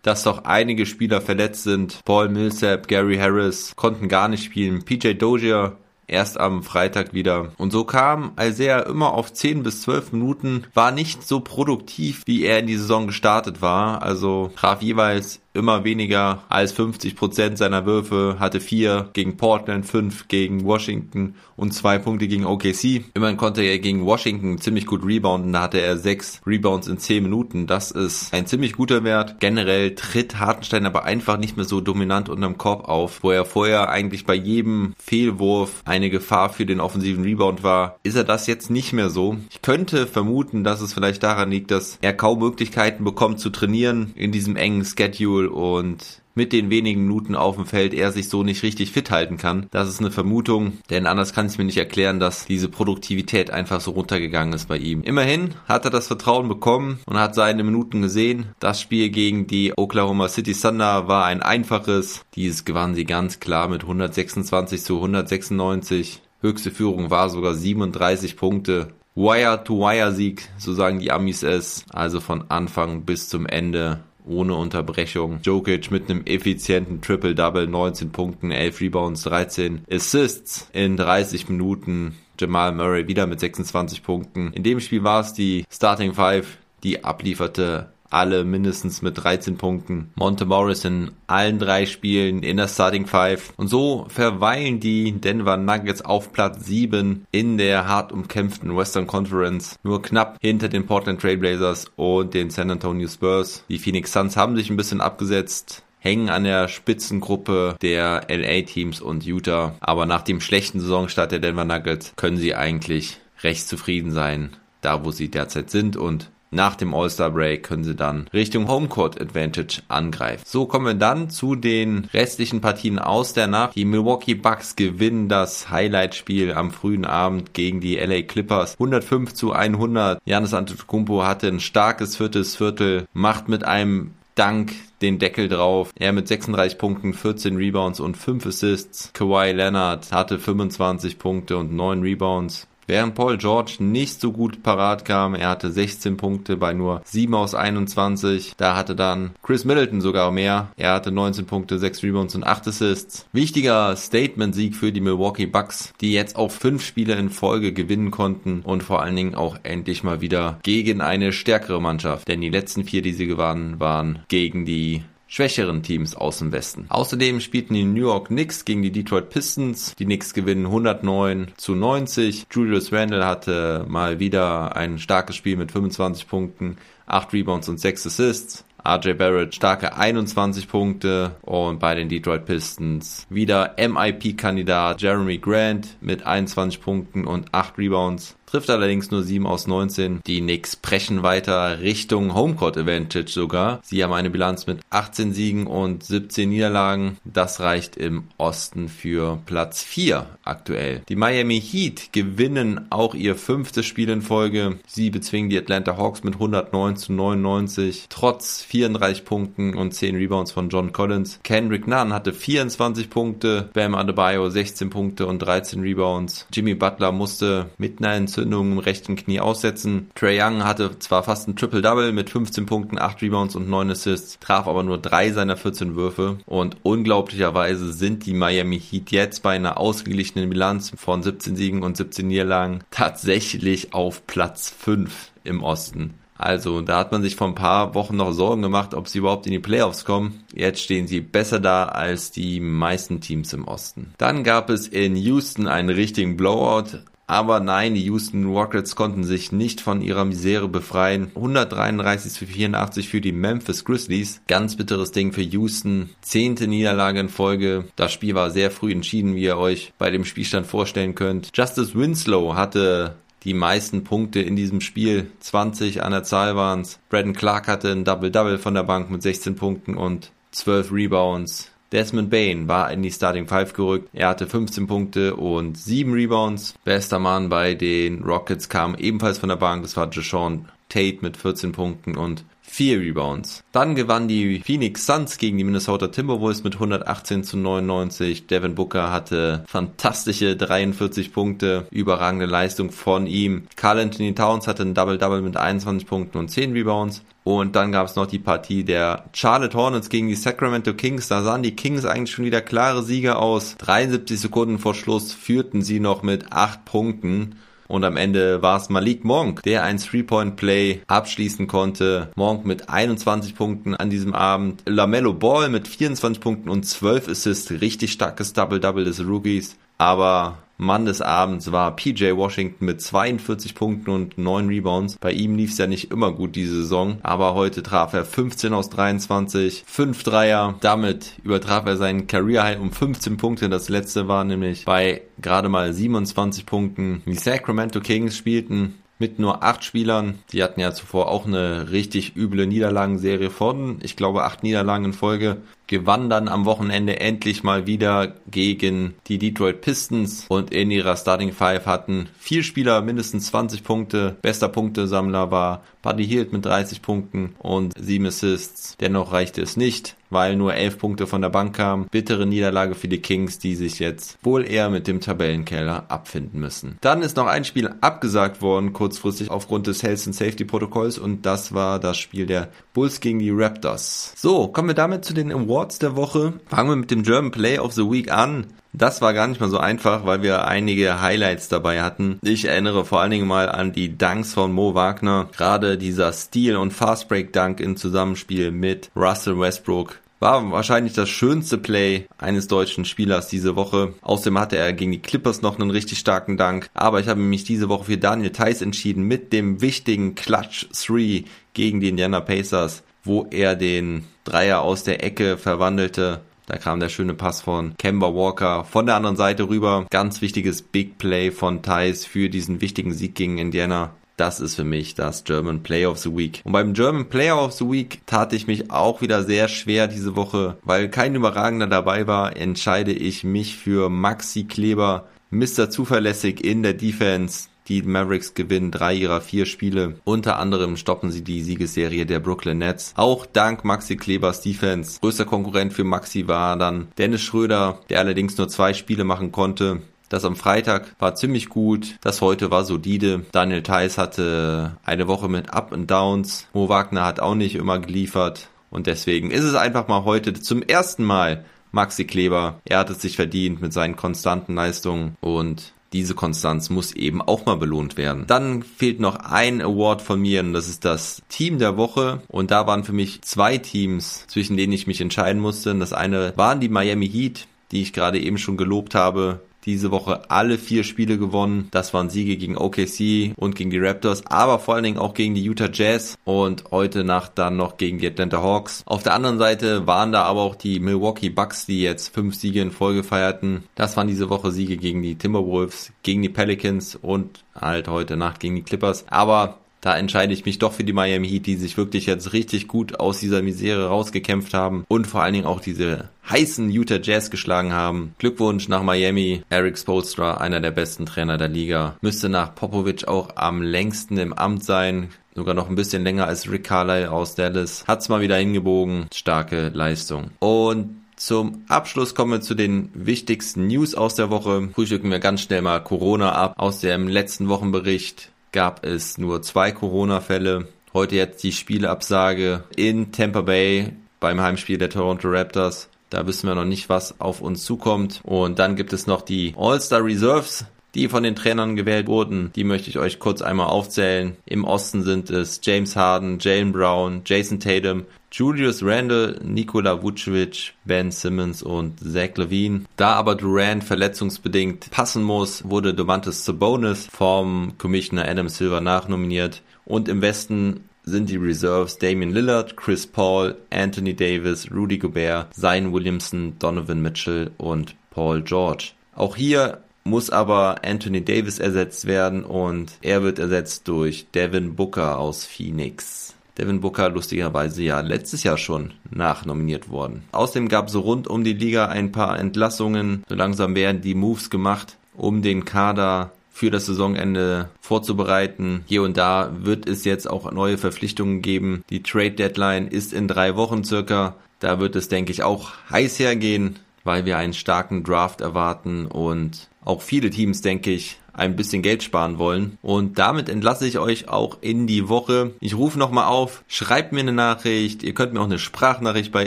dass 0.02 0.22
doch 0.22 0.44
einige 0.44 0.86
Spieler 0.86 1.20
verletzt 1.20 1.64
sind. 1.64 2.00
Paul 2.04 2.28
Millsap, 2.28 2.88
Gary 2.88 3.18
Harris 3.18 3.72
konnten 3.76 4.08
gar 4.08 4.28
nicht 4.28 4.44
spielen. 4.44 4.84
PJ 4.84 5.14
Dozier 5.14 5.76
erst 6.10 6.38
am 6.38 6.62
Freitag 6.62 7.14
wieder. 7.14 7.52
Und 7.56 7.70
so 7.70 7.84
kam 7.84 8.32
Isaiah 8.40 8.80
immer 8.80 9.14
auf 9.14 9.32
10 9.32 9.62
bis 9.62 9.82
12 9.82 10.12
Minuten, 10.12 10.64
war 10.74 10.90
nicht 10.90 11.26
so 11.26 11.40
produktiv, 11.40 12.22
wie 12.26 12.44
er 12.44 12.58
in 12.58 12.66
die 12.66 12.76
Saison 12.76 13.06
gestartet 13.06 13.62
war. 13.62 14.02
Also 14.02 14.50
traf 14.56 14.82
jeweils 14.82 15.40
immer 15.52 15.84
weniger 15.84 16.44
als 16.48 16.72
50 16.72 17.16
Prozent 17.16 17.58
seiner 17.58 17.84
Würfe, 17.84 18.36
hatte 18.38 18.60
vier 18.60 19.10
gegen 19.12 19.36
Portland, 19.36 19.84
fünf 19.84 20.28
gegen 20.28 20.64
Washington 20.64 21.34
und 21.56 21.74
zwei 21.74 21.98
Punkte 21.98 22.28
gegen 22.28 22.46
OKC. 22.46 23.04
Immerhin 23.14 23.36
konnte 23.36 23.62
er 23.62 23.78
gegen 23.78 24.06
Washington 24.06 24.58
ziemlich 24.58 24.86
gut 24.86 25.04
rebounden, 25.04 25.52
da 25.52 25.62
hatte 25.62 25.80
er 25.80 25.96
sechs 25.96 26.40
Rebounds 26.46 26.86
in 26.86 26.98
zehn 26.98 27.24
Minuten. 27.24 27.66
Das 27.66 27.90
ist 27.90 28.32
ein 28.32 28.46
ziemlich 28.46 28.74
guter 28.74 29.02
Wert. 29.02 29.40
Generell 29.40 29.94
tritt 29.94 30.38
Hartenstein 30.38 30.86
aber 30.86 31.04
einfach 31.04 31.36
nicht 31.36 31.56
mehr 31.56 31.66
so 31.66 31.80
dominant 31.80 32.28
unterm 32.28 32.56
Korb 32.56 32.88
auf, 32.88 33.22
wo 33.22 33.30
er 33.32 33.44
vorher 33.44 33.90
eigentlich 33.90 34.26
bei 34.26 34.34
jedem 34.34 34.94
Fehlwurf 34.98 35.82
eine 35.84 36.10
Gefahr 36.10 36.50
für 36.50 36.66
den 36.66 36.80
offensiven 36.80 37.24
Rebound 37.24 37.64
war. 37.64 37.98
Ist 38.04 38.16
er 38.16 38.24
das 38.24 38.46
jetzt 38.46 38.70
nicht 38.70 38.92
mehr 38.92 39.10
so? 39.10 39.36
Ich 39.50 39.62
könnte 39.62 40.06
vermuten, 40.06 40.62
dass 40.62 40.80
es 40.80 40.94
vielleicht 40.94 41.22
daran 41.22 41.50
liegt, 41.50 41.70
dass 41.70 41.98
er 42.00 42.12
kaum 42.12 42.38
Möglichkeiten 42.38 43.02
bekommt 43.02 43.40
zu 43.40 43.50
trainieren 43.50 44.12
in 44.14 44.32
diesem 44.32 44.56
engen 44.56 44.84
Schedule 44.84 45.39
Schedule 45.40 45.50
und 45.50 46.20
mit 46.34 46.52
den 46.52 46.70
wenigen 46.70 47.02
Minuten 47.02 47.34
auf 47.34 47.56
dem 47.56 47.66
Feld 47.66 47.92
er 47.92 48.12
sich 48.12 48.28
so 48.28 48.44
nicht 48.44 48.62
richtig 48.62 48.92
fit 48.92 49.10
halten 49.10 49.36
kann. 49.36 49.66
Das 49.72 49.88
ist 49.88 50.00
eine 50.00 50.10
Vermutung, 50.10 50.78
denn 50.88 51.06
anders 51.06 51.34
kann 51.34 51.46
ich 51.46 51.58
mir 51.58 51.64
nicht 51.64 51.76
erklären, 51.76 52.20
dass 52.20 52.46
diese 52.46 52.68
Produktivität 52.68 53.50
einfach 53.50 53.80
so 53.80 53.90
runtergegangen 53.90 54.54
ist 54.54 54.68
bei 54.68 54.78
ihm. 54.78 55.02
Immerhin 55.02 55.54
hat 55.66 55.84
er 55.84 55.90
das 55.90 56.06
Vertrauen 56.06 56.48
bekommen 56.48 57.00
und 57.04 57.18
hat 57.18 57.34
seine 57.34 57.64
Minuten 57.64 58.00
gesehen. 58.00 58.46
Das 58.60 58.80
Spiel 58.80 59.10
gegen 59.10 59.48
die 59.48 59.76
Oklahoma 59.76 60.28
City 60.28 60.54
Thunder 60.54 61.08
war 61.08 61.24
ein 61.24 61.42
einfaches. 61.42 62.24
Dieses 62.36 62.64
gewannen 62.64 62.94
sie 62.94 63.04
ganz 63.04 63.40
klar 63.40 63.68
mit 63.68 63.82
126 63.82 64.82
zu 64.82 64.96
196. 64.96 66.22
Höchste 66.40 66.70
Führung 66.70 67.10
war 67.10 67.28
sogar 67.28 67.54
37 67.54 68.36
Punkte. 68.36 68.94
Wire-to-Wire-Sieg, 69.16 70.48
so 70.56 70.72
sagen 70.72 71.00
die 71.00 71.10
Amis 71.10 71.42
es. 71.42 71.84
Also 71.90 72.20
von 72.20 72.44
Anfang 72.48 73.02
bis 73.02 73.28
zum 73.28 73.44
Ende 73.44 74.00
ohne 74.30 74.54
Unterbrechung. 74.54 75.40
Jokic 75.42 75.90
mit 75.90 76.08
einem 76.08 76.22
effizienten 76.24 77.00
Triple-Double, 77.02 77.66
19 77.66 78.10
Punkten, 78.10 78.50
11 78.50 78.80
Rebounds, 78.80 79.22
13 79.24 79.84
Assists 79.90 80.68
in 80.72 80.96
30 80.96 81.48
Minuten. 81.48 82.16
Jamal 82.38 82.72
Murray 82.72 83.06
wieder 83.06 83.26
mit 83.26 83.38
26 83.38 84.02
Punkten. 84.02 84.52
In 84.54 84.62
dem 84.62 84.80
Spiel 84.80 85.04
war 85.04 85.20
es 85.20 85.34
die 85.34 85.64
Starting 85.70 86.14
Five, 86.14 86.56
die 86.82 87.04
ablieferte 87.04 87.92
alle 88.10 88.44
mindestens 88.44 89.02
mit 89.02 89.22
13 89.22 89.56
Punkten. 89.56 90.10
Monte 90.16 90.44
Morris 90.44 90.84
in 90.84 91.12
allen 91.26 91.58
drei 91.58 91.86
Spielen 91.86 92.42
in 92.42 92.56
der 92.56 92.68
Starting 92.68 93.06
Five. 93.06 93.52
Und 93.56 93.68
so 93.68 94.06
verweilen 94.08 94.80
die 94.80 95.12
Denver 95.12 95.56
Nuggets 95.56 96.02
auf 96.02 96.32
Platz 96.32 96.66
7 96.66 97.26
in 97.30 97.56
der 97.56 97.86
hart 97.86 98.12
umkämpften 98.12 98.76
Western 98.76 99.06
Conference. 99.06 99.78
Nur 99.82 100.02
knapp 100.02 100.36
hinter 100.40 100.68
den 100.68 100.86
Portland 100.86 101.20
Trailblazers 101.20 101.86
und 101.96 102.34
den 102.34 102.50
San 102.50 102.70
Antonio 102.70 103.08
Spurs. 103.08 103.64
Die 103.68 103.78
Phoenix 103.78 104.12
Suns 104.12 104.36
haben 104.36 104.56
sich 104.56 104.70
ein 104.70 104.76
bisschen 104.76 105.00
abgesetzt 105.00 105.82
hängen 106.00 106.30
an 106.30 106.44
der 106.44 106.68
Spitzengruppe 106.68 107.76
der 107.80 108.26
LA-Teams 108.28 109.00
und 109.00 109.24
Utah. 109.24 109.74
Aber 109.80 110.06
nach 110.06 110.22
dem 110.22 110.40
schlechten 110.40 110.80
Saisonstart 110.80 111.30
der 111.30 111.38
Denver 111.38 111.64
Nuggets 111.64 112.14
können 112.16 112.38
sie 112.38 112.54
eigentlich 112.54 113.20
recht 113.42 113.68
zufrieden 113.68 114.10
sein, 114.10 114.56
da 114.80 115.04
wo 115.04 115.10
sie 115.12 115.30
derzeit 115.30 115.70
sind 115.70 115.96
und 115.96 116.30
nach 116.50 116.74
dem 116.74 116.94
All-Star-Break 116.94 117.62
können 117.62 117.84
sie 117.84 117.94
dann 117.94 118.28
Richtung 118.32 118.68
Homecourt 118.68 119.20
Advantage 119.20 119.82
angreifen. 119.88 120.42
So 120.44 120.66
kommen 120.66 120.86
wir 120.86 120.94
dann 120.94 121.30
zu 121.30 121.54
den 121.54 122.08
restlichen 122.12 122.60
Partien 122.60 122.98
aus 122.98 123.32
der 123.32 123.46
Nacht. 123.46 123.76
Die 123.76 123.84
Milwaukee 123.84 124.34
Bucks 124.34 124.74
gewinnen 124.74 125.28
das 125.28 125.70
Highlight-Spiel 125.70 126.52
am 126.52 126.72
frühen 126.72 127.04
Abend 127.04 127.54
gegen 127.54 127.80
die 127.80 127.96
LA 127.96 128.22
Clippers. 128.22 128.74
105 128.74 129.32
zu 129.34 129.52
100. 129.52 130.20
Janis 130.24 130.54
Antetokounmpo 130.54 131.24
hatte 131.24 131.48
ein 131.48 131.60
starkes 131.60 132.16
viertes 132.16 132.56
Viertel, 132.56 133.06
macht 133.12 133.48
mit 133.48 133.64
einem 133.64 134.14
Dank 134.34 134.72
den 135.02 135.18
Deckel 135.18 135.48
drauf. 135.48 135.92
Er 135.98 136.12
mit 136.12 136.28
36 136.28 136.78
Punkten, 136.78 137.14
14 137.14 137.56
Rebounds 137.56 138.00
und 138.00 138.16
5 138.16 138.46
Assists. 138.46 139.12
Kawhi 139.12 139.52
Leonard 139.52 140.12
hatte 140.12 140.38
25 140.38 141.18
Punkte 141.18 141.58
und 141.58 141.72
9 141.74 142.02
Rebounds. 142.02 142.66
Während 142.90 143.14
Paul 143.14 143.38
George 143.38 143.76
nicht 143.78 144.20
so 144.20 144.32
gut 144.32 144.64
parat 144.64 145.04
kam, 145.04 145.36
er 145.36 145.50
hatte 145.50 145.70
16 145.70 146.16
Punkte 146.16 146.56
bei 146.56 146.72
nur 146.72 147.02
7 147.04 147.32
aus 147.36 147.54
21. 147.54 148.54
Da 148.56 148.74
hatte 148.74 148.96
dann 148.96 149.30
Chris 149.44 149.64
Middleton 149.64 150.00
sogar 150.00 150.32
mehr. 150.32 150.72
Er 150.76 150.94
hatte 150.94 151.12
19 151.12 151.46
Punkte, 151.46 151.78
6 151.78 152.02
Rebounds 152.02 152.34
und 152.34 152.42
8 152.42 152.66
Assists. 152.66 153.28
Wichtiger 153.32 153.94
Statement-Sieg 153.94 154.74
für 154.74 154.90
die 154.90 155.00
Milwaukee 155.00 155.46
Bucks, 155.46 155.94
die 156.00 156.12
jetzt 156.12 156.34
auch 156.34 156.50
5 156.50 156.84
Spiele 156.84 157.14
in 157.14 157.30
Folge 157.30 157.72
gewinnen 157.72 158.10
konnten 158.10 158.62
und 158.62 158.82
vor 158.82 159.00
allen 159.00 159.14
Dingen 159.14 159.36
auch 159.36 159.56
endlich 159.62 160.02
mal 160.02 160.20
wieder 160.20 160.58
gegen 160.64 161.00
eine 161.00 161.32
stärkere 161.32 161.80
Mannschaft. 161.80 162.26
Denn 162.26 162.40
die 162.40 162.50
letzten 162.50 162.82
vier, 162.82 163.02
die 163.02 163.12
sie 163.12 163.28
gewannen, 163.28 163.78
waren 163.78 164.24
gegen 164.26 164.64
die 164.64 165.04
schwächeren 165.30 165.82
Teams 165.82 166.14
aus 166.16 166.40
dem 166.40 166.52
Westen. 166.52 166.86
Außerdem 166.88 167.40
spielten 167.40 167.74
die 167.74 167.84
New 167.84 168.00
York 168.00 168.26
Knicks 168.26 168.64
gegen 168.64 168.82
die 168.82 168.90
Detroit 168.90 169.30
Pistons. 169.30 169.94
Die 169.96 170.04
Knicks 170.04 170.34
gewinnen 170.34 170.66
109 170.66 171.52
zu 171.56 171.76
90. 171.76 172.46
Julius 172.50 172.92
Randle 172.92 173.24
hatte 173.24 173.86
mal 173.88 174.18
wieder 174.18 174.76
ein 174.76 174.98
starkes 174.98 175.36
Spiel 175.36 175.56
mit 175.56 175.70
25 175.70 176.26
Punkten, 176.26 176.76
8 177.06 177.32
Rebounds 177.32 177.68
und 177.68 177.78
6 177.78 178.06
Assists. 178.08 178.64
RJ 178.84 179.12
Barrett 179.12 179.54
starke 179.54 179.96
21 179.96 180.66
Punkte 180.68 181.36
und 181.42 181.78
bei 181.80 181.94
den 181.94 182.08
Detroit 182.08 182.46
Pistons 182.46 183.26
wieder 183.28 183.74
MIP-Kandidat 183.78 185.02
Jeremy 185.02 185.38
Grant 185.38 185.98
mit 186.00 186.24
21 186.24 186.80
Punkten 186.80 187.26
und 187.26 187.52
8 187.52 187.78
Rebounds 187.78 188.36
trifft 188.50 188.70
allerdings 188.70 189.10
nur 189.10 189.22
7 189.22 189.46
aus 189.46 189.66
19. 189.66 190.20
Die 190.26 190.40
Knicks 190.40 190.76
brechen 190.76 191.22
weiter 191.22 191.80
Richtung 191.80 192.34
Homecourt 192.34 192.76
Advantage 192.76 193.30
sogar. 193.30 193.80
Sie 193.84 194.02
haben 194.02 194.12
eine 194.12 194.30
Bilanz 194.30 194.66
mit 194.66 194.80
18 194.90 195.32
Siegen 195.32 195.66
und 195.66 196.02
17 196.04 196.48
Niederlagen. 196.48 197.18
Das 197.24 197.60
reicht 197.60 197.96
im 197.96 198.24
Osten 198.38 198.88
für 198.88 199.38
Platz 199.46 199.82
4 199.82 200.26
aktuell. 200.44 201.02
Die 201.08 201.16
Miami 201.16 201.60
Heat 201.60 202.12
gewinnen 202.12 202.86
auch 202.90 203.14
ihr 203.14 203.36
fünftes 203.36 203.86
Spiel 203.86 204.08
in 204.08 204.22
Folge. 204.22 204.78
Sie 204.86 205.10
bezwingen 205.10 205.50
die 205.50 205.58
Atlanta 205.58 205.96
Hawks 205.96 206.24
mit 206.24 206.34
109 206.34 206.96
zu 206.96 207.12
99. 207.12 208.06
Trotz 208.08 208.62
34 208.62 209.24
Punkten 209.24 209.74
und 209.74 209.94
10 209.94 210.16
Rebounds 210.16 210.52
von 210.52 210.68
John 210.68 210.92
Collins. 210.92 211.40
Kendrick 211.44 211.86
Nunn 211.86 212.12
hatte 212.12 212.32
24 212.32 213.10
Punkte. 213.10 213.70
Bam 213.72 213.94
Adebayo 213.94 214.48
16 214.50 214.90
Punkte 214.90 215.26
und 215.26 215.38
13 215.40 215.80
Rebounds. 215.82 216.46
Jimmy 216.52 216.74
Butler 216.74 217.12
musste 217.12 217.70
mit 217.78 217.98
einer 218.00 218.16
im 218.42 218.78
rechten 218.78 219.16
Knie 219.16 219.40
aussetzen. 219.40 220.10
Trey 220.14 220.40
Young 220.40 220.64
hatte 220.64 220.98
zwar 220.98 221.22
fast 221.22 221.48
ein 221.48 221.56
Triple-Double 221.56 222.12
mit 222.12 222.30
15 222.30 222.66
Punkten, 222.66 222.98
8 222.98 223.22
Rebounds 223.22 223.56
und 223.56 223.68
9 223.68 223.90
Assists, 223.90 224.38
traf 224.40 224.66
aber 224.66 224.82
nur 224.82 224.98
drei 224.98 225.32
seiner 225.32 225.56
14 225.56 225.96
Würfe 225.96 226.38
und 226.46 226.76
unglaublicherweise 226.82 227.92
sind 227.92 228.26
die 228.26 228.34
Miami 228.34 228.80
Heat 228.80 229.10
jetzt 229.10 229.42
bei 229.42 229.54
einer 229.54 229.78
ausgeglichenen 229.78 230.50
Bilanz 230.50 230.92
von 230.96 231.22
17 231.22 231.56
Siegen 231.56 231.82
und 231.82 231.96
17 231.96 232.26
Niederlagen 232.26 232.80
tatsächlich 232.90 233.94
auf 233.94 234.26
Platz 234.26 234.70
5 234.70 235.30
im 235.44 235.62
Osten. 235.62 236.14
Also 236.40 236.80
da 236.80 236.96
hat 236.96 237.12
man 237.12 237.20
sich 237.20 237.36
vor 237.36 237.48
ein 237.48 237.54
paar 237.54 237.94
Wochen 237.94 238.16
noch 238.16 238.32
Sorgen 238.32 238.62
gemacht, 238.62 238.94
ob 238.94 239.08
sie 239.08 239.18
überhaupt 239.18 239.44
in 239.44 239.52
die 239.52 239.58
Playoffs 239.58 240.06
kommen. 240.06 240.42
Jetzt 240.54 240.80
stehen 240.80 241.06
sie 241.06 241.20
besser 241.20 241.60
da 241.60 241.84
als 241.84 242.30
die 242.30 242.60
meisten 242.60 243.20
Teams 243.20 243.52
im 243.52 243.68
Osten. 243.68 244.14
Dann 244.16 244.42
gab 244.42 244.70
es 244.70 244.88
in 244.88 245.16
Houston 245.16 245.68
einen 245.68 245.90
richtigen 245.90 246.38
Blowout. 246.38 247.00
Aber 247.30 247.60
nein, 247.60 247.94
die 247.94 248.02
Houston 248.06 248.44
Rockets 248.44 248.96
konnten 248.96 249.22
sich 249.22 249.52
nicht 249.52 249.80
von 249.80 250.02
ihrer 250.02 250.24
Misere 250.24 250.66
befreien. 250.66 251.30
133 251.36 252.32
zu 252.32 252.44
84 252.44 253.08
für 253.08 253.20
die 253.20 253.30
Memphis 253.30 253.84
Grizzlies. 253.84 254.40
Ganz 254.48 254.74
bitteres 254.74 255.12
Ding 255.12 255.32
für 255.32 255.42
Houston. 255.42 256.10
Zehnte 256.22 256.66
Niederlage 256.66 257.20
in 257.20 257.28
Folge. 257.28 257.84
Das 257.94 258.12
Spiel 258.12 258.34
war 258.34 258.50
sehr 258.50 258.72
früh 258.72 258.90
entschieden, 258.90 259.36
wie 259.36 259.44
ihr 259.44 259.58
euch 259.58 259.92
bei 259.96 260.10
dem 260.10 260.24
Spielstand 260.24 260.66
vorstellen 260.66 261.14
könnt. 261.14 261.52
Justice 261.54 261.94
Winslow 261.94 262.56
hatte 262.56 263.14
die 263.44 263.54
meisten 263.54 264.02
Punkte 264.02 264.40
in 264.40 264.56
diesem 264.56 264.80
Spiel. 264.80 265.30
20 265.38 266.02
an 266.02 266.10
der 266.10 266.24
Zahl 266.24 266.56
waren 266.56 266.80
es. 266.80 266.98
Braden 267.10 267.34
Clark 267.34 267.68
hatte 267.68 267.92
ein 267.92 268.04
Double-Double 268.04 268.58
von 268.58 268.74
der 268.74 268.82
Bank 268.82 269.08
mit 269.08 269.22
16 269.22 269.54
Punkten 269.54 269.94
und 269.94 270.32
12 270.50 270.90
Rebounds. 270.90 271.69
Desmond 271.92 272.30
Bain 272.30 272.68
war 272.68 272.92
in 272.92 273.02
die 273.02 273.10
Starting 273.10 273.48
Five 273.48 273.72
gerückt. 273.72 274.08
Er 274.12 274.28
hatte 274.28 274.46
15 274.46 274.86
Punkte 274.86 275.34
und 275.34 275.76
7 275.76 276.12
Rebounds. 276.12 276.74
Bester 276.84 277.18
Mann 277.18 277.48
bei 277.48 277.74
den 277.74 278.22
Rockets 278.22 278.68
kam 278.68 278.94
ebenfalls 278.94 279.38
von 279.38 279.48
der 279.48 279.56
Bank. 279.56 279.82
Das 279.82 279.96
war 279.96 280.10
Jashawn 280.10 280.66
Tate 280.88 281.18
mit 281.20 281.36
14 281.36 281.72
Punkten 281.72 282.16
und 282.16 282.44
vier 282.70 283.00
Rebounds. 283.00 283.64
Dann 283.72 283.94
gewann 283.94 284.28
die 284.28 284.60
Phoenix 284.60 285.04
Suns 285.04 285.38
gegen 285.38 285.58
die 285.58 285.64
Minnesota 285.64 286.08
Timberwolves 286.08 286.62
mit 286.62 286.74
118 286.74 287.42
zu 287.42 287.56
99. 287.56 288.46
Devin 288.46 288.76
Booker 288.76 289.10
hatte 289.10 289.64
fantastische 289.66 290.56
43 290.56 291.32
Punkte, 291.32 291.86
überragende 291.90 292.46
Leistung 292.46 292.90
von 292.92 293.26
ihm. 293.26 293.64
Carl 293.74 293.98
Anthony 293.98 294.34
Towns 294.34 294.68
hatte 294.68 294.84
ein 294.84 294.94
Double-Double 294.94 295.42
mit 295.42 295.56
21 295.56 296.06
Punkten 296.06 296.38
und 296.38 296.48
10 296.48 296.72
Rebounds. 296.72 297.22
Und 297.42 297.74
dann 297.74 297.90
gab 297.90 298.06
es 298.06 298.16
noch 298.16 298.26
die 298.26 298.38
Partie 298.38 298.84
der 298.84 299.24
Charlotte 299.32 299.76
Hornets 299.76 300.08
gegen 300.08 300.28
die 300.28 300.34
Sacramento 300.34 300.94
Kings. 300.94 301.26
Da 301.28 301.42
sahen 301.42 301.62
die 301.62 301.74
Kings 301.74 302.04
eigentlich 302.04 302.30
schon 302.30 302.44
wieder 302.44 302.60
klare 302.60 303.02
Sieger 303.02 303.40
aus. 303.40 303.76
73 303.78 304.38
Sekunden 304.38 304.78
vor 304.78 304.94
Schluss 304.94 305.32
führten 305.32 305.82
sie 305.82 306.00
noch 306.00 306.22
mit 306.22 306.52
8 306.52 306.84
Punkten. 306.84 307.56
Und 307.90 308.04
am 308.04 308.16
Ende 308.16 308.62
war 308.62 308.76
es 308.76 308.88
Malik 308.88 309.24
Monk, 309.24 309.62
der 309.64 309.82
ein 309.82 309.98
Three-Point-Play 309.98 311.02
abschließen 311.08 311.66
konnte. 311.66 312.30
Monk 312.36 312.64
mit 312.64 312.88
21 312.88 313.56
Punkten 313.56 313.96
an 313.96 314.10
diesem 314.10 314.32
Abend. 314.32 314.82
Lamello 314.86 315.32
Ball 315.34 315.68
mit 315.68 315.88
24 315.88 316.40
Punkten 316.40 316.68
und 316.68 316.84
12 316.84 317.28
Assists. 317.28 317.72
Richtig 317.72 318.12
starkes 318.12 318.52
Double-Double 318.52 319.04
des 319.04 319.26
Rookies. 319.26 319.76
Aber 319.98 320.58
Mann 320.80 321.04
des 321.04 321.20
Abends 321.20 321.72
war 321.72 321.94
PJ 321.94 322.34
Washington 322.34 322.86
mit 322.86 323.02
42 323.02 323.74
Punkten 323.74 324.10
und 324.10 324.38
9 324.38 324.66
Rebounds. 324.66 325.18
Bei 325.20 325.30
ihm 325.30 325.54
lief 325.54 325.72
es 325.72 325.78
ja 325.78 325.86
nicht 325.86 326.10
immer 326.10 326.32
gut 326.32 326.56
diese 326.56 326.76
Saison, 326.76 327.18
aber 327.22 327.54
heute 327.54 327.82
traf 327.82 328.14
er 328.14 328.24
15 328.24 328.72
aus 328.72 328.88
23, 328.88 329.84
5 329.86 330.22
Dreier. 330.22 330.76
Damit 330.80 331.34
übertraf 331.44 331.84
er 331.84 331.98
seinen 331.98 332.26
Career 332.26 332.62
High 332.62 332.80
um 332.80 332.92
15 332.92 333.36
Punkte. 333.36 333.68
Das 333.68 333.90
letzte 333.90 334.26
war 334.26 334.44
nämlich 334.44 334.86
bei 334.86 335.20
gerade 335.42 335.68
mal 335.68 335.92
27 335.92 336.64
Punkten. 336.64 337.22
Die 337.26 337.34
Sacramento 337.34 338.00
Kings 338.00 338.36
spielten 338.36 338.94
mit 339.20 339.38
nur 339.38 339.62
acht 339.62 339.84
Spielern. 339.84 340.38
Die 340.52 340.62
hatten 340.62 340.80
ja 340.80 340.92
zuvor 340.92 341.28
auch 341.28 341.46
eine 341.46 341.90
richtig 341.90 342.36
üble 342.36 342.66
Niederlagenserie 342.66 343.50
von, 343.50 343.98
ich 344.02 344.16
glaube, 344.16 344.44
acht 344.44 344.62
Niederlagen 344.62 345.04
in 345.04 345.12
Folge 345.12 345.58
gewann 345.90 346.30
dann 346.30 346.46
am 346.46 346.66
Wochenende 346.66 347.18
endlich 347.18 347.64
mal 347.64 347.84
wieder 347.84 348.34
gegen 348.48 349.16
die 349.26 349.38
Detroit 349.38 349.80
Pistons 349.80 350.46
und 350.48 350.72
in 350.72 350.92
ihrer 350.92 351.16
Starting 351.16 351.52
Five 351.52 351.84
hatten 351.84 352.28
vier 352.38 352.62
Spieler 352.62 353.02
mindestens 353.02 353.46
20 353.46 353.82
Punkte. 353.82 354.36
Bester 354.40 354.68
Punktesammler 354.68 355.50
war 355.50 355.82
Buddy 356.02 356.26
Hield 356.26 356.52
mit 356.52 356.64
30 356.64 357.02
Punkten 357.02 357.54
und 357.58 357.92
sieben 357.98 358.26
Assists. 358.26 358.96
Dennoch 359.00 359.32
reichte 359.32 359.60
es 359.60 359.76
nicht, 359.76 360.16
weil 360.30 360.56
nur 360.56 360.74
elf 360.74 360.96
Punkte 360.96 361.26
von 361.26 361.42
der 361.42 361.50
Bank 361.50 361.76
kamen. 361.76 362.06
Bittere 362.10 362.46
Niederlage 362.46 362.94
für 362.94 363.08
die 363.08 363.20
Kings, 363.20 363.58
die 363.58 363.74
sich 363.74 363.98
jetzt 363.98 364.38
wohl 364.42 364.66
eher 364.66 364.88
mit 364.88 365.06
dem 365.06 365.20
Tabellenkeller 365.20 366.04
abfinden 366.08 366.60
müssen. 366.60 366.96
Dann 367.00 367.22
ist 367.22 367.36
noch 367.36 367.46
ein 367.46 367.64
Spiel 367.64 367.90
abgesagt 368.00 368.62
worden, 368.62 368.92
kurzfristig 368.92 369.50
aufgrund 369.50 369.88
des 369.88 370.02
Health 370.02 370.26
and 370.26 370.34
Safety 370.34 370.64
Protokolls 370.64 371.18
und 371.18 371.44
das 371.44 371.74
war 371.74 371.98
das 371.98 372.16
Spiel 372.18 372.46
der 372.46 372.68
Bulls 372.94 373.20
gegen 373.20 373.40
die 373.40 373.50
Raptors. 373.50 374.32
So, 374.36 374.68
kommen 374.68 374.88
wir 374.88 374.94
damit 374.94 375.24
zu 375.24 375.34
den 375.34 375.52
Awards 375.52 375.79
Awards 375.80 375.98
der 375.98 376.14
Woche. 376.14 376.52
Fangen 376.66 376.90
wir 376.90 376.96
mit 376.96 377.10
dem 377.10 377.22
German 377.22 377.52
Play 377.52 377.78
of 377.78 377.94
the 377.94 378.02
Week 378.02 378.30
an. 378.30 378.66
Das 378.92 379.22
war 379.22 379.32
gar 379.32 379.46
nicht 379.46 379.62
mal 379.62 379.70
so 379.70 379.78
einfach, 379.78 380.26
weil 380.26 380.42
wir 380.42 380.66
einige 380.66 381.22
Highlights 381.22 381.68
dabei 381.68 382.02
hatten. 382.02 382.38
Ich 382.42 382.66
erinnere 382.66 383.06
vor 383.06 383.22
allen 383.22 383.30
Dingen 383.30 383.48
mal 383.48 383.70
an 383.70 383.92
die 383.92 384.18
Dunks 384.18 384.52
von 384.52 384.72
Mo 384.72 384.94
Wagner. 384.94 385.48
Gerade 385.56 385.96
dieser 385.96 386.34
Steal 386.34 386.76
und 386.76 386.92
Fast 386.92 387.28
Break 387.28 387.54
Dunk 387.54 387.80
im 387.80 387.96
Zusammenspiel 387.96 388.72
mit 388.72 389.10
Russell 389.16 389.58
Westbrook 389.58 390.18
war 390.38 390.70
wahrscheinlich 390.70 391.14
das 391.14 391.30
schönste 391.30 391.78
Play 391.78 392.26
eines 392.36 392.68
deutschen 392.68 393.06
Spielers 393.06 393.48
diese 393.48 393.74
Woche. 393.74 394.12
Außerdem 394.20 394.58
hatte 394.58 394.76
er 394.76 394.92
gegen 394.92 395.12
die 395.12 395.22
Clippers 395.22 395.62
noch 395.62 395.78
einen 395.78 395.90
richtig 395.90 396.18
starken 396.18 396.58
Dank. 396.58 396.90
Aber 396.92 397.20
ich 397.20 397.28
habe 397.28 397.40
mich 397.40 397.64
diese 397.64 397.88
Woche 397.88 398.04
für 398.04 398.18
Daniel 398.18 398.50
Theiss 398.50 398.82
entschieden 398.82 399.22
mit 399.22 399.54
dem 399.54 399.80
wichtigen 399.80 400.34
Clutch 400.34 400.88
3 401.06 401.44
gegen 401.72 402.00
die 402.00 402.08
Indiana 402.10 402.40
Pacers 402.40 403.02
wo 403.24 403.46
er 403.50 403.76
den 403.76 404.24
Dreier 404.44 404.80
aus 404.80 405.04
der 405.04 405.24
Ecke 405.24 405.56
verwandelte. 405.58 406.40
Da 406.66 406.76
kam 406.76 407.00
der 407.00 407.08
schöne 407.08 407.34
Pass 407.34 407.62
von 407.62 407.94
Kemba 407.98 408.32
Walker 408.32 408.84
von 408.84 409.06
der 409.06 409.16
anderen 409.16 409.36
Seite 409.36 409.68
rüber. 409.68 410.06
Ganz 410.10 410.40
wichtiges 410.40 410.82
Big 410.82 411.18
Play 411.18 411.50
von 411.50 411.82
Thais 411.82 412.24
für 412.24 412.48
diesen 412.48 412.80
wichtigen 412.80 413.12
Sieg 413.12 413.34
gegen 413.34 413.58
Indiana. 413.58 414.12
Das 414.36 414.58
ist 414.60 414.76
für 414.76 414.84
mich 414.84 415.14
das 415.14 415.44
German 415.44 415.82
Player 415.82 416.10
of 416.10 416.18
the 416.18 416.34
Week. 416.34 416.62
Und 416.64 416.72
beim 416.72 416.94
German 416.94 417.28
Player 417.28 417.62
of 417.62 417.72
the 417.72 417.84
Week 417.84 418.22
tat 418.24 418.54
ich 418.54 418.66
mich 418.66 418.90
auch 418.90 419.20
wieder 419.20 419.42
sehr 419.42 419.68
schwer 419.68 420.08
diese 420.08 420.34
Woche, 420.34 420.78
weil 420.82 421.10
kein 421.10 421.34
Überragender 421.34 421.86
dabei 421.86 422.26
war, 422.26 422.56
entscheide 422.56 423.12
ich 423.12 423.44
mich 423.44 423.76
für 423.76 424.08
Maxi 424.08 424.64
Kleber, 424.64 425.26
Mr. 425.50 425.90
Zuverlässig 425.90 426.64
in 426.64 426.82
der 426.82 426.94
Defense, 426.94 427.69
die 427.90 428.02
Mavericks 428.02 428.54
gewinnen 428.54 428.90
drei 428.90 429.14
ihrer 429.14 429.40
vier 429.40 429.66
Spiele. 429.66 430.14
Unter 430.24 430.58
anderem 430.58 430.96
stoppen 430.96 431.30
sie 431.30 431.42
die 431.42 431.62
Siegesserie 431.62 432.24
der 432.24 432.40
Brooklyn 432.40 432.78
Nets. 432.78 433.12
Auch 433.16 433.44
dank 433.44 433.84
Maxi 433.84 434.16
Klebers 434.16 434.62
Defense. 434.62 435.18
Größter 435.20 435.44
Konkurrent 435.44 435.92
für 435.92 436.04
Maxi 436.04 436.46
war 436.46 436.78
dann 436.78 437.08
Dennis 437.18 437.42
Schröder, 437.42 437.98
der 438.08 438.20
allerdings 438.20 438.56
nur 438.56 438.68
zwei 438.68 438.94
Spiele 438.94 439.24
machen 439.24 439.52
konnte. 439.52 440.02
Das 440.28 440.44
am 440.44 440.54
Freitag 440.54 441.16
war 441.18 441.34
ziemlich 441.34 441.68
gut. 441.68 442.16
Das 442.20 442.40
heute 442.40 442.70
war 442.70 442.84
solide. 442.84 443.44
Daniel 443.50 443.82
Theiss 443.82 444.16
hatte 444.16 444.96
eine 445.02 445.26
Woche 445.26 445.48
mit 445.48 445.74
Up 445.74 445.92
and 445.92 446.08
Downs. 446.08 446.68
Mo 446.72 446.88
Wagner 446.88 447.26
hat 447.26 447.40
auch 447.40 447.56
nicht 447.56 447.74
immer 447.74 447.98
geliefert. 447.98 448.68
Und 448.90 449.08
deswegen 449.08 449.50
ist 449.50 449.64
es 449.64 449.74
einfach 449.74 450.06
mal 450.06 450.24
heute 450.24 450.52
zum 450.52 450.82
ersten 450.82 451.24
Mal 451.24 451.64
Maxi 451.90 452.24
Kleber. 452.24 452.80
Er 452.84 453.00
hat 453.00 453.10
es 453.10 453.20
sich 453.20 453.34
verdient 453.34 453.82
mit 453.82 453.92
seinen 453.92 454.14
konstanten 454.14 454.76
Leistungen 454.76 455.36
und 455.40 455.92
diese 456.12 456.34
Konstanz 456.34 456.90
muss 456.90 457.12
eben 457.12 457.40
auch 457.40 457.66
mal 457.66 457.76
belohnt 457.76 458.16
werden. 458.16 458.44
Dann 458.46 458.82
fehlt 458.82 459.20
noch 459.20 459.36
ein 459.36 459.80
Award 459.80 460.22
von 460.22 460.40
mir 460.40 460.60
und 460.60 460.72
das 460.72 460.88
ist 460.88 461.04
das 461.04 461.42
Team 461.48 461.78
der 461.78 461.96
Woche. 461.96 462.42
Und 462.48 462.70
da 462.70 462.86
waren 462.86 463.04
für 463.04 463.12
mich 463.12 463.42
zwei 463.42 463.78
Teams, 463.78 464.44
zwischen 464.48 464.76
denen 464.76 464.92
ich 464.92 465.06
mich 465.06 465.20
entscheiden 465.20 465.60
musste. 465.60 465.94
Das 465.94 466.12
eine 466.12 466.52
waren 466.56 466.80
die 466.80 466.88
Miami 466.88 467.28
Heat, 467.28 467.68
die 467.92 468.02
ich 468.02 468.12
gerade 468.12 468.40
eben 468.40 468.58
schon 468.58 468.76
gelobt 468.76 469.14
habe 469.14 469.60
diese 469.84 470.10
Woche 470.10 470.50
alle 470.50 470.78
vier 470.78 471.04
Spiele 471.04 471.38
gewonnen. 471.38 471.88
Das 471.90 472.14
waren 472.14 472.30
Siege 472.30 472.56
gegen 472.56 472.76
OKC 472.76 473.54
und 473.56 473.74
gegen 473.74 473.90
die 473.90 473.98
Raptors, 473.98 474.46
aber 474.46 474.78
vor 474.78 474.94
allen 474.94 475.04
Dingen 475.04 475.18
auch 475.18 475.34
gegen 475.34 475.54
die 475.54 475.64
Utah 475.64 475.90
Jazz 475.92 476.36
und 476.44 476.84
heute 476.90 477.24
Nacht 477.24 477.52
dann 477.56 477.76
noch 477.76 477.96
gegen 477.96 478.18
die 478.18 478.26
Atlanta 478.26 478.62
Hawks. 478.62 479.02
Auf 479.06 479.22
der 479.22 479.34
anderen 479.34 479.58
Seite 479.58 480.06
waren 480.06 480.32
da 480.32 480.42
aber 480.44 480.62
auch 480.62 480.74
die 480.74 481.00
Milwaukee 481.00 481.50
Bucks, 481.50 481.86
die 481.86 482.02
jetzt 482.02 482.32
fünf 482.34 482.54
Siege 482.54 482.80
in 482.80 482.90
Folge 482.90 483.24
feierten. 483.24 483.84
Das 483.94 484.16
waren 484.16 484.28
diese 484.28 484.50
Woche 484.50 484.70
Siege 484.70 484.96
gegen 484.96 485.22
die 485.22 485.36
Timberwolves, 485.36 486.12
gegen 486.22 486.42
die 486.42 486.48
Pelicans 486.48 487.16
und 487.16 487.64
halt 487.74 488.08
heute 488.08 488.36
Nacht 488.36 488.60
gegen 488.60 488.76
die 488.76 488.82
Clippers. 488.82 489.24
Aber 489.28 489.79
da 490.00 490.16
entscheide 490.16 490.54
ich 490.54 490.64
mich 490.64 490.78
doch 490.78 490.92
für 490.92 491.04
die 491.04 491.12
Miami 491.12 491.48
Heat, 491.48 491.66
die 491.66 491.76
sich 491.76 491.96
wirklich 491.96 492.26
jetzt 492.26 492.52
richtig 492.52 492.88
gut 492.88 493.20
aus 493.20 493.40
dieser 493.40 493.62
Misere 493.62 494.06
rausgekämpft 494.06 494.72
haben 494.72 495.04
und 495.08 495.26
vor 495.26 495.42
allen 495.42 495.52
Dingen 495.52 495.66
auch 495.66 495.80
diese 495.80 496.30
heißen 496.48 496.90
Utah 496.90 497.20
Jazz 497.22 497.50
geschlagen 497.50 497.92
haben. 497.92 498.34
Glückwunsch 498.38 498.88
nach 498.88 499.02
Miami. 499.02 499.62
Eric 499.68 499.98
Spolstra, 499.98 500.54
einer 500.54 500.80
der 500.80 500.90
besten 500.90 501.26
Trainer 501.26 501.58
der 501.58 501.68
Liga. 501.68 502.16
Müsste 502.22 502.48
nach 502.48 502.74
Popovic 502.74 503.28
auch 503.28 503.56
am 503.56 503.82
längsten 503.82 504.38
im 504.38 504.52
Amt 504.52 504.84
sein. 504.84 505.28
Sogar 505.54 505.74
noch 505.74 505.88
ein 505.88 505.96
bisschen 505.96 506.24
länger 506.24 506.46
als 506.46 506.70
Rick 506.70 506.84
Carlisle 506.84 507.30
aus 507.30 507.54
Dallas. 507.54 508.04
Hat's 508.06 508.28
mal 508.28 508.40
wieder 508.40 508.56
hingebogen. 508.56 509.26
Starke 509.34 509.90
Leistung. 509.92 510.50
Und 510.60 511.20
Zum 511.36 511.84
Abschluss 511.88 512.34
kommen 512.34 512.52
wir 512.52 512.60
zu 512.60 512.74
den 512.74 513.08
wichtigsten 513.14 513.86
News 513.86 514.14
aus 514.14 514.34
der 514.34 514.50
Woche. 514.50 514.90
Frühstücken 514.92 515.30
wir 515.30 515.38
ganz 515.38 515.62
schnell 515.62 515.80
mal 515.80 516.00
Corona 516.00 516.52
ab. 516.52 516.74
Aus 516.76 517.00
dem 517.00 517.28
letzten 517.28 517.70
Wochenbericht 517.70 518.50
gab 518.72 519.04
es 519.04 519.38
nur 519.38 519.62
zwei 519.62 519.92
Corona-Fälle. 519.92 520.88
Heute 521.12 521.36
jetzt 521.36 521.62
die 521.62 521.72
Spieleabsage 521.72 522.84
in 522.96 523.32
Tampa 523.32 523.62
Bay 523.62 524.12
beim 524.38 524.60
Heimspiel 524.60 524.98
der 524.98 525.10
Toronto 525.10 525.48
Raptors. 525.48 526.08
Da 526.30 526.46
wissen 526.46 526.68
wir 526.68 526.76
noch 526.76 526.84
nicht, 526.84 527.08
was 527.08 527.40
auf 527.40 527.60
uns 527.60 527.84
zukommt. 527.84 528.40
Und 528.44 528.78
dann 528.78 528.94
gibt 528.94 529.12
es 529.12 529.26
noch 529.26 529.42
die 529.42 529.74
All-Star 529.76 530.24
Reserves, 530.24 530.84
die 531.14 531.28
von 531.28 531.42
den 531.42 531.56
Trainern 531.56 531.96
gewählt 531.96 532.26
wurden. 532.26 532.70
Die 532.74 532.84
möchte 532.84 533.10
ich 533.10 533.18
euch 533.18 533.38
kurz 533.38 533.62
einmal 533.62 533.88
aufzählen. 533.88 534.56
Im 534.66 534.84
Osten 534.84 535.22
sind 535.22 535.50
es 535.50 535.80
James 535.82 536.16
Harden, 536.16 536.58
Jalen 536.60 536.92
Brown, 536.92 537.42
Jason 537.44 537.80
Tatum, 537.80 538.24
Julius 538.52 539.02
Randle, 539.02 539.60
Nikola 539.62 540.22
Vucevic, 540.22 540.94
Ben 541.04 541.30
Simmons 541.30 541.82
und 541.82 542.18
Zach 542.20 542.56
Levine. 542.56 543.02
Da 543.16 543.34
aber 543.34 543.54
Durant 543.54 544.02
verletzungsbedingt 544.02 545.10
passen 545.10 545.42
muss, 545.42 545.88
wurde 545.88 546.14
Domantas 546.14 546.64
Sabonis 546.64 547.28
vom 547.30 547.92
Commissioner 547.98 548.48
Adam 548.48 548.68
Silver 548.68 549.00
nachnominiert. 549.00 549.82
Und 550.04 550.28
im 550.28 550.42
Westen 550.42 551.04
sind 551.22 551.48
die 551.48 551.56
Reserves 551.56 552.18
Damian 552.18 552.50
Lillard, 552.50 552.96
Chris 552.96 553.26
Paul, 553.26 553.76
Anthony 553.90 554.34
Davis, 554.34 554.90
Rudy 554.90 555.18
Gobert, 555.18 555.72
Zion 555.74 556.12
Williamson, 556.12 556.74
Donovan 556.78 557.22
Mitchell 557.22 557.70
und 557.78 558.16
Paul 558.30 558.62
George. 558.62 559.12
Auch 559.34 559.54
hier 559.54 560.02
muss 560.24 560.50
aber 560.50 561.04
Anthony 561.04 561.44
Davis 561.44 561.78
ersetzt 561.78 562.26
werden 562.26 562.64
und 562.64 563.12
er 563.22 563.42
wird 563.42 563.58
ersetzt 563.58 564.08
durch 564.08 564.46
Devin 564.54 564.94
Booker 564.94 565.38
aus 565.38 565.64
Phoenix. 565.64 566.54
Devin 566.78 567.00
Booker 567.00 567.28
lustigerweise 567.28 568.02
ja 568.02 568.20
letztes 568.20 568.62
Jahr 568.62 568.78
schon 568.78 569.12
nachnominiert 569.30 570.08
worden. 570.08 570.44
Außerdem 570.52 570.88
gab 570.88 571.08
es 571.08 571.16
rund 571.16 571.46
um 571.46 571.64
die 571.64 571.74
Liga 571.74 572.06
ein 572.06 572.32
paar 572.32 572.58
Entlassungen. 572.58 573.44
So 573.48 573.54
langsam 573.54 573.94
werden 573.94 574.22
die 574.22 574.34
Moves 574.34 574.70
gemacht, 574.70 575.16
um 575.34 575.62
den 575.62 575.84
Kader 575.84 576.52
für 576.70 576.90
das 576.90 577.04
Saisonende 577.04 577.90
vorzubereiten. 578.00 579.04
Hier 579.06 579.22
und 579.22 579.36
da 579.36 579.70
wird 579.80 580.08
es 580.08 580.24
jetzt 580.24 580.48
auch 580.48 580.72
neue 580.72 580.96
Verpflichtungen 580.96 581.60
geben. 581.60 582.02
Die 582.08 582.22
Trade 582.22 582.52
Deadline 582.52 583.08
ist 583.08 583.34
in 583.34 583.48
drei 583.48 583.76
Wochen 583.76 584.02
circa. 584.02 584.54
Da 584.78 584.98
wird 584.98 585.16
es, 585.16 585.28
denke 585.28 585.52
ich, 585.52 585.62
auch 585.62 585.92
heiß 586.08 586.38
hergehen, 586.38 586.98
weil 587.24 587.44
wir 587.44 587.58
einen 587.58 587.74
starken 587.74 588.24
Draft 588.24 588.62
erwarten 588.62 589.26
und 589.26 589.89
auch 590.04 590.22
viele 590.22 590.50
Teams, 590.50 590.82
denke 590.82 591.10
ich, 591.10 591.38
ein 591.52 591.76
bisschen 591.76 592.02
Geld 592.02 592.22
sparen 592.22 592.58
wollen. 592.58 592.98
Und 593.02 593.38
damit 593.38 593.68
entlasse 593.68 594.06
ich 594.06 594.18
euch 594.18 594.48
auch 594.48 594.78
in 594.80 595.06
die 595.06 595.28
Woche. 595.28 595.72
Ich 595.80 595.96
rufe 595.96 596.18
nochmal 596.18 596.46
auf, 596.46 596.84
schreibt 596.88 597.32
mir 597.32 597.40
eine 597.40 597.52
Nachricht. 597.52 598.22
Ihr 598.22 598.34
könnt 598.34 598.54
mir 598.54 598.60
auch 598.60 598.64
eine 598.64 598.78
Sprachnachricht 598.78 599.52
bei 599.52 599.66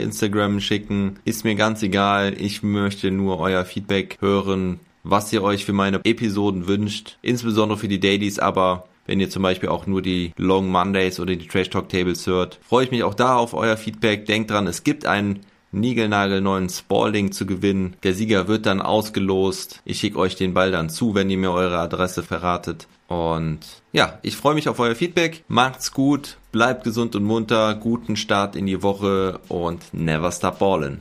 Instagram 0.00 0.60
schicken. 0.60 1.18
Ist 1.24 1.44
mir 1.44 1.54
ganz 1.54 1.82
egal. 1.82 2.34
Ich 2.38 2.62
möchte 2.62 3.10
nur 3.10 3.38
euer 3.38 3.64
Feedback 3.64 4.18
hören 4.20 4.80
was 5.04 5.32
ihr 5.32 5.42
euch 5.42 5.64
für 5.64 5.72
meine 5.72 6.00
Episoden 6.02 6.66
wünscht, 6.66 7.18
insbesondere 7.22 7.78
für 7.78 7.88
die 7.88 8.00
Dailies, 8.00 8.38
aber 8.38 8.88
wenn 9.06 9.20
ihr 9.20 9.28
zum 9.28 9.42
Beispiel 9.42 9.68
auch 9.68 9.86
nur 9.86 10.00
die 10.00 10.32
Long 10.36 10.70
Mondays 10.70 11.20
oder 11.20 11.36
die 11.36 11.46
Trash 11.46 11.68
Talk 11.68 11.90
Tables 11.90 12.26
hört, 12.26 12.58
freue 12.66 12.86
ich 12.86 12.90
mich 12.90 13.02
auch 13.04 13.14
da 13.14 13.36
auf 13.36 13.52
euer 13.52 13.76
Feedback. 13.76 14.24
Denkt 14.24 14.50
dran, 14.50 14.66
es 14.66 14.82
gibt 14.82 15.04
einen 15.04 15.40
niegelnagelneuen 15.74 16.68
Spalding 16.68 17.32
zu 17.32 17.46
gewinnen. 17.46 17.96
Der 18.02 18.14
Sieger 18.14 18.48
wird 18.48 18.66
dann 18.66 18.80
ausgelost. 18.80 19.80
Ich 19.84 19.98
schicke 19.98 20.18
euch 20.18 20.36
den 20.36 20.54
Ball 20.54 20.70
dann 20.70 20.90
zu, 20.90 21.14
wenn 21.14 21.30
ihr 21.30 21.38
mir 21.38 21.52
eure 21.52 21.78
Adresse 21.78 22.22
verratet. 22.22 22.86
Und 23.08 23.60
ja, 23.92 24.18
ich 24.22 24.36
freue 24.36 24.54
mich 24.54 24.68
auf 24.68 24.78
euer 24.80 24.94
Feedback. 24.94 25.44
Macht's 25.48 25.92
gut, 25.92 26.38
bleibt 26.52 26.84
gesund 26.84 27.14
und 27.16 27.24
munter, 27.24 27.74
guten 27.74 28.16
Start 28.16 28.56
in 28.56 28.66
die 28.66 28.82
Woche 28.82 29.40
und 29.48 29.82
never 29.92 30.32
stop 30.32 30.58
ballin'. 30.58 30.98